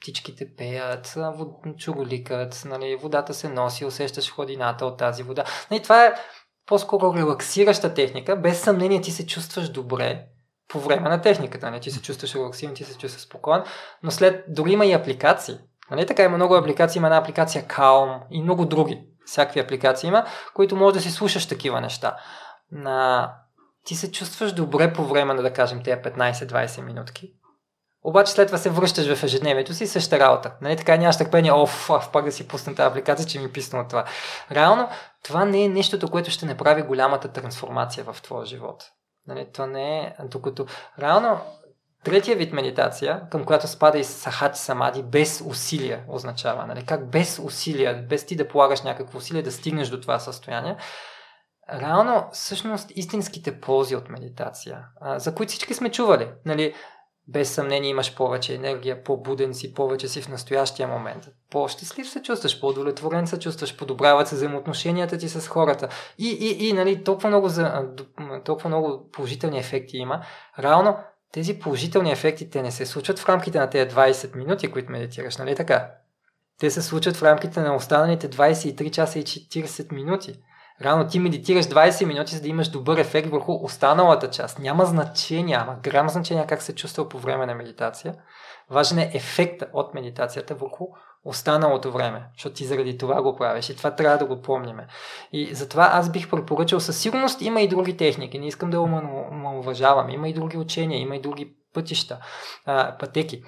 [0.02, 1.18] птичките пеят,
[1.78, 5.44] чуроликат, нали, водата се носи, усещаш хладината от тази вода.
[5.72, 6.14] Нали, това е
[6.66, 10.26] по-скоро релаксираща техника, без съмнение ти се чувстваш добре
[10.68, 13.64] по време на техниката, нали, ти се чувстваш релаксиран, ти се чувстваш спокоен,
[14.04, 15.58] но след, дори има и апликации,
[15.92, 20.26] Нали така има много апликации, има една апликация Calm и много други всякакви апликации има,
[20.54, 22.18] които може да си слушаш такива неща.
[22.72, 23.30] На...
[23.86, 27.34] Ти се чувстваш добре по време на, да кажем, тези 15-20 минутки.
[28.04, 30.54] Обаче след това се връщаш в ежедневието си същата работа.
[30.62, 33.52] Нали, така нямаш търпение, оф, оф, пак да си пусна тази апликация, че ми е
[33.52, 34.06] писна от това.
[34.52, 34.90] Реално,
[35.24, 38.84] това не е нещото, което ще направи голямата трансформация в твоя живот.
[39.28, 40.66] Нали, това не е, докато
[41.00, 41.40] реално
[42.04, 46.66] Третия вид медитация, към която спада и сахати самади, без усилия означава.
[46.66, 46.86] Нали?
[46.86, 50.78] Как без усилия, без ти да полагаш някакво усилие да стигнеш до това състояние.
[51.74, 54.86] Реално, всъщност, истинските ползи от медитация,
[55.16, 56.28] за които всички сме чували.
[56.46, 56.74] Нали?
[57.28, 61.30] Без съмнение имаш повече енергия, по-буден си, повече си в настоящия момент.
[61.52, 65.90] По-щастлив се чувстваш, по-удовлетворен се чувстваш, подобряват се взаимоотношенията ти с хората.
[66.18, 67.88] И, и, и нали, толкова, много за,
[68.46, 70.26] толкова много положителни ефекти има.
[70.60, 70.98] Реално,
[71.32, 75.38] тези положителни ефекти те не се случват в рамките на тези 20 минути, които медитираш,
[75.38, 75.92] нали така?
[76.60, 80.40] Те се случват в рамките на останалите 23 часа и 40 минути.
[80.84, 84.60] Рано ти медитираш 20 минути, за да имаш добър ефект върху останалата част.
[84.60, 88.16] Няма значение, няма грам значение как се чувства по време на медитация.
[88.70, 90.88] Важен е ефекта от медитацията върху
[91.26, 94.88] останалото време, защото ти заради това го правиш и това трябва да го помниме.
[95.34, 98.82] И затова аз бих препоръчал със сигурност има и други техники, не искам да
[99.60, 102.20] уважавам, има и други учения, има и други пътища,
[102.66, 103.44] а, пътеки.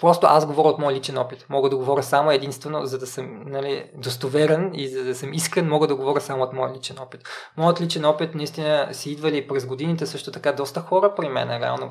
[0.00, 1.46] Просто аз говоря от мой личен опит.
[1.48, 5.68] Мога да говоря само единствено, за да съм нали, достоверен и за да съм искрен,
[5.68, 7.20] мога да говоря само от мой личен опит.
[7.56, 11.90] Моят личен опит наистина си идвали през годините също така доста хора при мен, реално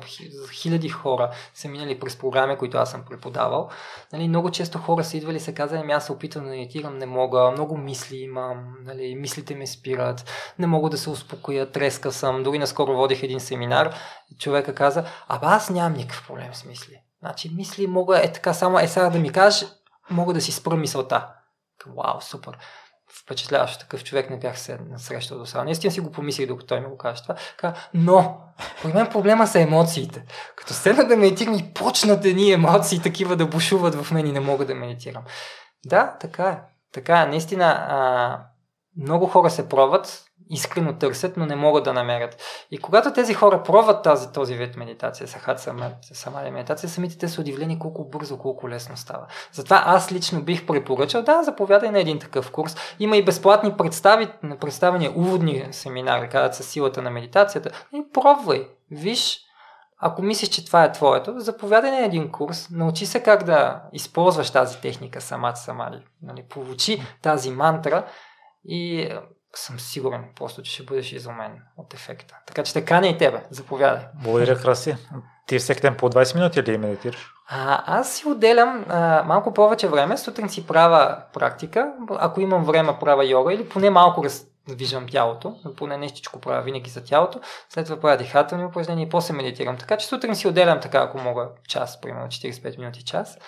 [0.52, 3.68] хиляди хора са минали през програми, които аз съм преподавал.
[4.12, 6.98] Нали, много често хора са идвали и са казали, ами аз се опитвам да медитирам,
[6.98, 10.24] не мога, много мисли имам, нали, мислите ме спират,
[10.58, 12.42] не мога да се успокоя, треска съм.
[12.42, 13.94] Дори наскоро водих един семинар
[14.38, 17.00] човека каза, абе аз нямам никакъв проблем с мисли.
[17.24, 19.68] Значи мисли мога е така само е сега да ми кажеш,
[20.10, 21.28] мога да си спра мисълта.
[21.86, 22.58] Вау, супер.
[23.22, 25.64] Впечатляващо такъв човек не бях се срещал до сега.
[25.64, 27.34] Наистина си го помислих, докато той ми го каже това.
[27.56, 28.40] Ка, но,
[28.82, 30.24] при мен проблема са емоциите.
[30.56, 34.40] Като седна да медитирам и почнат едни емоции такива да бушуват в мен и не
[34.40, 35.22] мога да медитирам.
[35.86, 36.60] Да, така е.
[36.92, 37.26] Така е.
[37.26, 38.38] Наистина, а,
[39.02, 42.42] много хора се пробват, искрено търсят, но не могат да намерят.
[42.70, 45.68] И когато тези хора пробват тази, този вид медитация, сахат
[46.12, 49.26] самали медитация, самите те са удивлени колко бързо, колко лесно става.
[49.52, 52.76] Затова аз лично бих препоръчал, да, заповядай на един такъв курс.
[52.98, 54.28] Има и безплатни представи,
[54.60, 57.70] представения, уводни семинари, казват с силата на медитацията.
[57.94, 59.40] И пробвай, виж,
[59.98, 64.50] ако мислиш, че това е твоето, заповядай на един курс, научи се как да използваш
[64.50, 68.04] тази техника самат самали, нали, получи тази мантра
[68.64, 69.10] и
[69.58, 72.36] съм сигурен просто, че ще бъдеш изумен от ефекта.
[72.46, 73.44] Така че така не и тебе.
[73.50, 74.02] Заповядай.
[74.22, 74.96] Благодаря, Краси.
[75.46, 77.34] Ти всеки ден по 20 минути ли медитираш?
[77.48, 80.18] А, аз си отделям а, малко повече време.
[80.18, 81.92] Сутрин си правя практика.
[82.10, 85.56] Ако имам време, правя йога или поне малко раздвижвам тялото.
[85.76, 87.40] Поне нещичко правя винаги за тялото.
[87.68, 89.76] След това правя дихателни упражнения и после медитирам.
[89.78, 93.38] Така че сутрин си отделям така, ако мога, час, примерно 45 минути, час.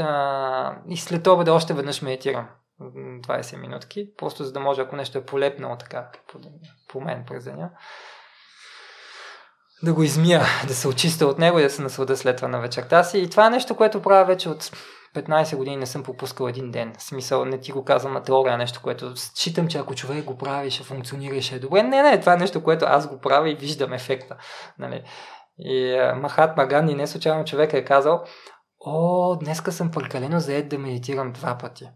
[0.00, 2.48] А, и след обеда още веднъж медитирам.
[2.82, 6.38] 20 минутки, просто за да може, ако нещо е полепнало така по,
[6.88, 7.70] по мен през деня,
[9.82, 12.60] да го измия, да се очистя от него и да се наслада след това на
[12.60, 13.18] вечерта си.
[13.18, 14.70] И това е нещо, което правя вече от
[15.14, 16.92] 15 години, не съм пропускал един ден.
[16.98, 20.38] В смисъл, не ти го казвам на теория, нещо, което считам, че ако човек го
[20.38, 21.82] прави, ще функционира и ще е добре.
[21.82, 24.36] Не, не, това е нещо, което аз го правя и виждам ефекта.
[24.78, 25.04] Нали?
[25.58, 28.24] И Махат Маганди не случайно човек е казал,
[28.80, 31.88] о, днеска съм прекалено заед да медитирам два пъти.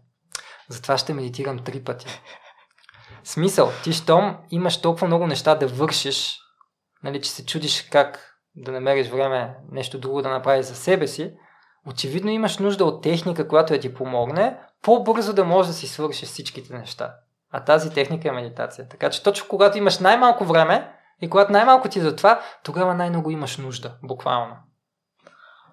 [0.69, 2.21] Затова ще медитирам три пъти.
[3.23, 6.39] Смисъл, ти щом имаш толкова много неща да вършиш,
[7.03, 11.33] нали, че се чудиш как да намериш време нещо друго да направиш за себе си,
[11.87, 16.29] очевидно имаш нужда от техника, която да ти помогне по-бързо да можеш да си свършиш
[16.29, 17.13] всичките неща.
[17.51, 18.89] А тази техника е медитация.
[18.89, 22.93] Така че точно когато имаш най-малко време и когато най-малко ти е за това, тогава
[22.93, 24.55] най-много имаш нужда, буквално.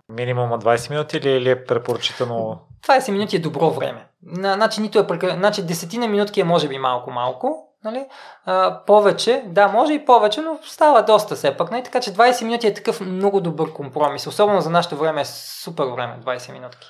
[0.08, 4.08] Минимум 20 минути или е препоръчително 20 минути е добро време.
[4.32, 5.38] Значи, нито е прекалено.
[5.38, 7.68] Значи, десетина минутки е може би малко-малко.
[7.84, 8.06] Нали?
[8.44, 11.70] А, повече, да, може и повече, но става доста все пак.
[11.70, 11.82] Нали?
[11.82, 14.26] Така че 20 минути е такъв много добър компромис.
[14.26, 16.86] Особено за нашето време е супер време, 20 минутки.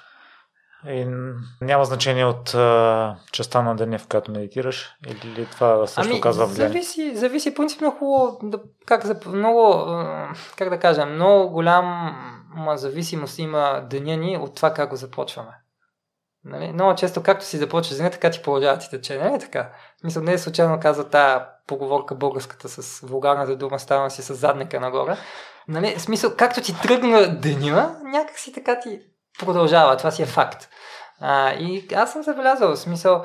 [0.88, 1.06] И
[1.60, 6.46] няма значение от а, частта на деня, в която медитираш, или това също ами, казва
[6.46, 6.68] влияние?
[6.68, 9.86] Зависи, зависи принципно хубаво, да, как, за, много,
[10.56, 12.16] как да кажа, много голям
[12.74, 15.63] зависимост има деня ни от това как го започваме.
[16.44, 16.72] Нали?
[16.72, 19.18] Много често, както си започваш деня, така ти продължава ти тече.
[19.18, 19.70] Не е така?
[20.04, 24.80] Мисля, не е случайно каза тая поговорка българската с вулгарната дума, ставам си с задника
[24.80, 25.16] нагоре.
[25.68, 26.00] Нали?
[26.00, 29.00] Смисъл, както ти тръгна деня, някак си така ти
[29.38, 29.96] продължава.
[29.96, 30.68] Това си е факт.
[31.20, 33.24] А, и аз съм забелязал, в смисъл,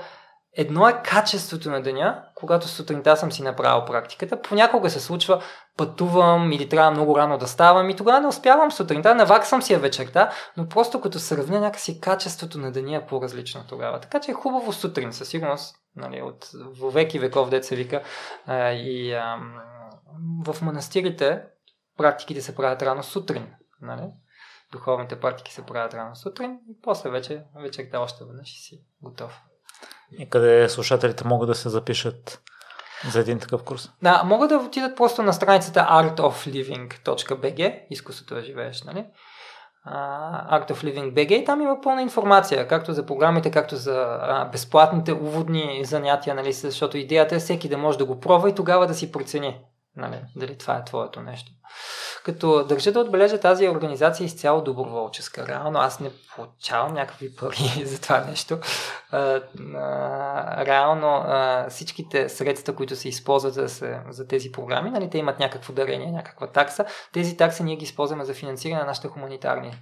[0.54, 4.42] Едно е качеството на деня, когато сутринта съм си направил практиката.
[4.42, 5.44] Понякога се случва,
[5.78, 9.80] пътувам или трябва много рано да ставам и тогава не успявам сутринта, наваксам си я
[9.80, 14.00] вечерта, но просто като сравня някакси качеството на деня е по-различно тогава.
[14.00, 16.50] Така че е хубаво сутрин, със сигурност, нали, от
[16.94, 18.04] веки веков деца вика.
[18.46, 19.38] А, и а,
[20.46, 21.42] в манастирите
[21.98, 23.48] практиките се правят рано сутрин.
[23.82, 24.12] Нали?
[24.72, 29.42] Духовните практики се правят рано сутрин и после вече вечерта още веднъж и си готов
[30.18, 32.41] и къде слушателите могат да се запишат
[33.11, 33.90] за един такъв курс?
[34.03, 39.06] Да, могат да отидат просто на страницата artofliving.bg, изкуството да живееш, нали?
[39.88, 44.52] Art of Living BG и там има пълна информация, както за програмите, както за uh,
[44.52, 48.88] безплатните уводни занятия, нали, защото идеята е всеки да може да го пробва и тогава
[48.88, 49.61] да си прецени
[50.00, 51.52] нали, дали това е твоето нещо.
[52.24, 55.48] Като държа да отбележа тази организация е изцяло доброволческа.
[55.48, 58.60] Реално аз не получавам някакви пари за това нещо.
[60.66, 61.26] Реално
[61.70, 63.68] всичките средства, които се използват за,
[64.10, 66.86] за тези програми, нали, те имат някакво дарение, някаква такса.
[67.14, 69.82] Тези такси ние ги използваме за финансиране на нашите хуманитарни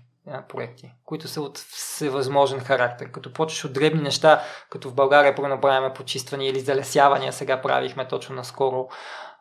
[0.50, 3.12] проекти, които са от всевъзможен характер.
[3.12, 8.36] Като почваш от дребни неща, като в България направяме почиствания или залесявания, сега правихме точно
[8.36, 8.88] наскоро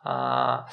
[0.09, 0.65] а,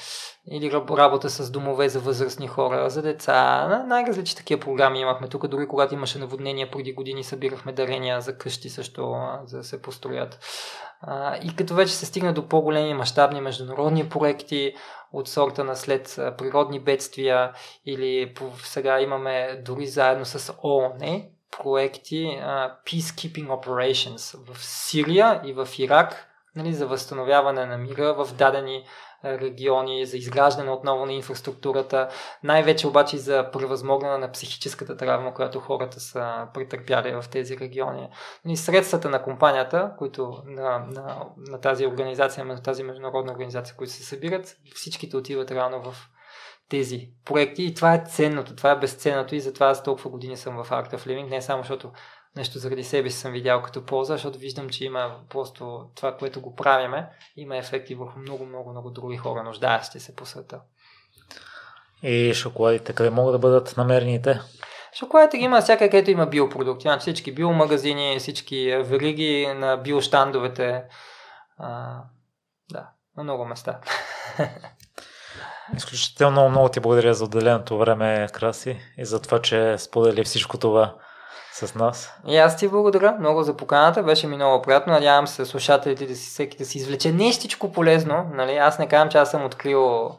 [0.51, 3.67] или работа с домове за възрастни хора, за деца.
[3.87, 5.47] Най-различни такива програми имахме тук.
[5.47, 10.39] Дори когато имаше наводнения преди години, събирахме дарения за къщи също, за да се построят.
[11.01, 14.73] А, и като вече се стигна до по-големи мащабни международни проекти
[15.13, 17.51] от сорта на след природни бедствия
[17.85, 18.33] или
[18.63, 21.23] сега имаме дори заедно с ООН
[21.63, 28.33] проекти uh, Peacekeeping Operations в Сирия и в Ирак нали, за възстановяване на мира в
[28.33, 28.83] дадени
[29.25, 32.09] региони, за изграждане отново на инфраструктурата,
[32.43, 38.09] най-вече обаче за превъзмогнане на психическата травма, която хората са претърпяли в тези региони.
[38.47, 43.93] И средствата на компанията, които на, на, на тази организация, на тази международна организация, които
[43.93, 46.09] се събират, всичките отиват реално в
[46.69, 50.63] тези проекти и това е ценното, това е безценното и затова аз толкова години съм
[50.63, 51.91] в Art of Living, не само защото
[52.35, 56.41] нещо заради себе си съм видял като полза, защото виждам, че има просто това, което
[56.41, 60.59] го правиме, има ефекти върху много, много, много други хора, нуждаещи се по света.
[62.03, 64.39] И шоколадите, къде могат да бъдат намерени те?
[64.99, 66.81] Шоколадите ги има всяка, където има биопродукти.
[66.81, 70.83] Значи всички биомагазини, всички вериги на биоштандовете.
[71.57, 71.97] А,
[72.71, 73.79] да, на много места.
[75.77, 80.95] Изключително много ти благодаря за отделеното време, Краси, и за това, че сподели всичко това
[81.55, 82.13] с нас.
[82.27, 84.93] И аз ти благодаря много за поканата, беше ми много приятно.
[84.93, 88.29] Надявам се слушателите да си всеки да си извлече нещичко полезно.
[88.33, 88.57] Нали?
[88.57, 90.09] Аз не казвам, че аз съм открил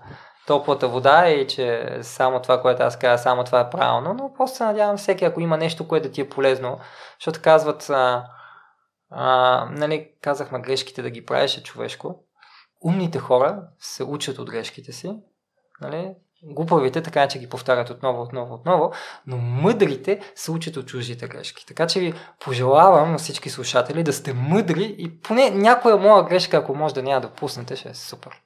[0.47, 4.57] топлата вода и че само това, което аз казвам, само това е правилно, но просто
[4.57, 6.79] се надявам всеки, ако има нещо, което ти е полезно,
[7.21, 8.25] защото казват, а,
[9.11, 12.25] а, нали, казахме грешките да ги правиш е човешко.
[12.85, 15.21] Умните хора се учат от грешките си,
[15.81, 16.15] нали,
[16.47, 18.93] глупавите така, че ги повтарят отново, отново, отново,
[19.27, 21.67] но мъдрите се учат от чуждите грешки.
[21.67, 22.15] Така че ви
[22.45, 27.03] пожелавам на всички слушатели да сте мъдри и поне някоя моя грешка, ако може да
[27.03, 28.46] няма да пуснете, ще е супер.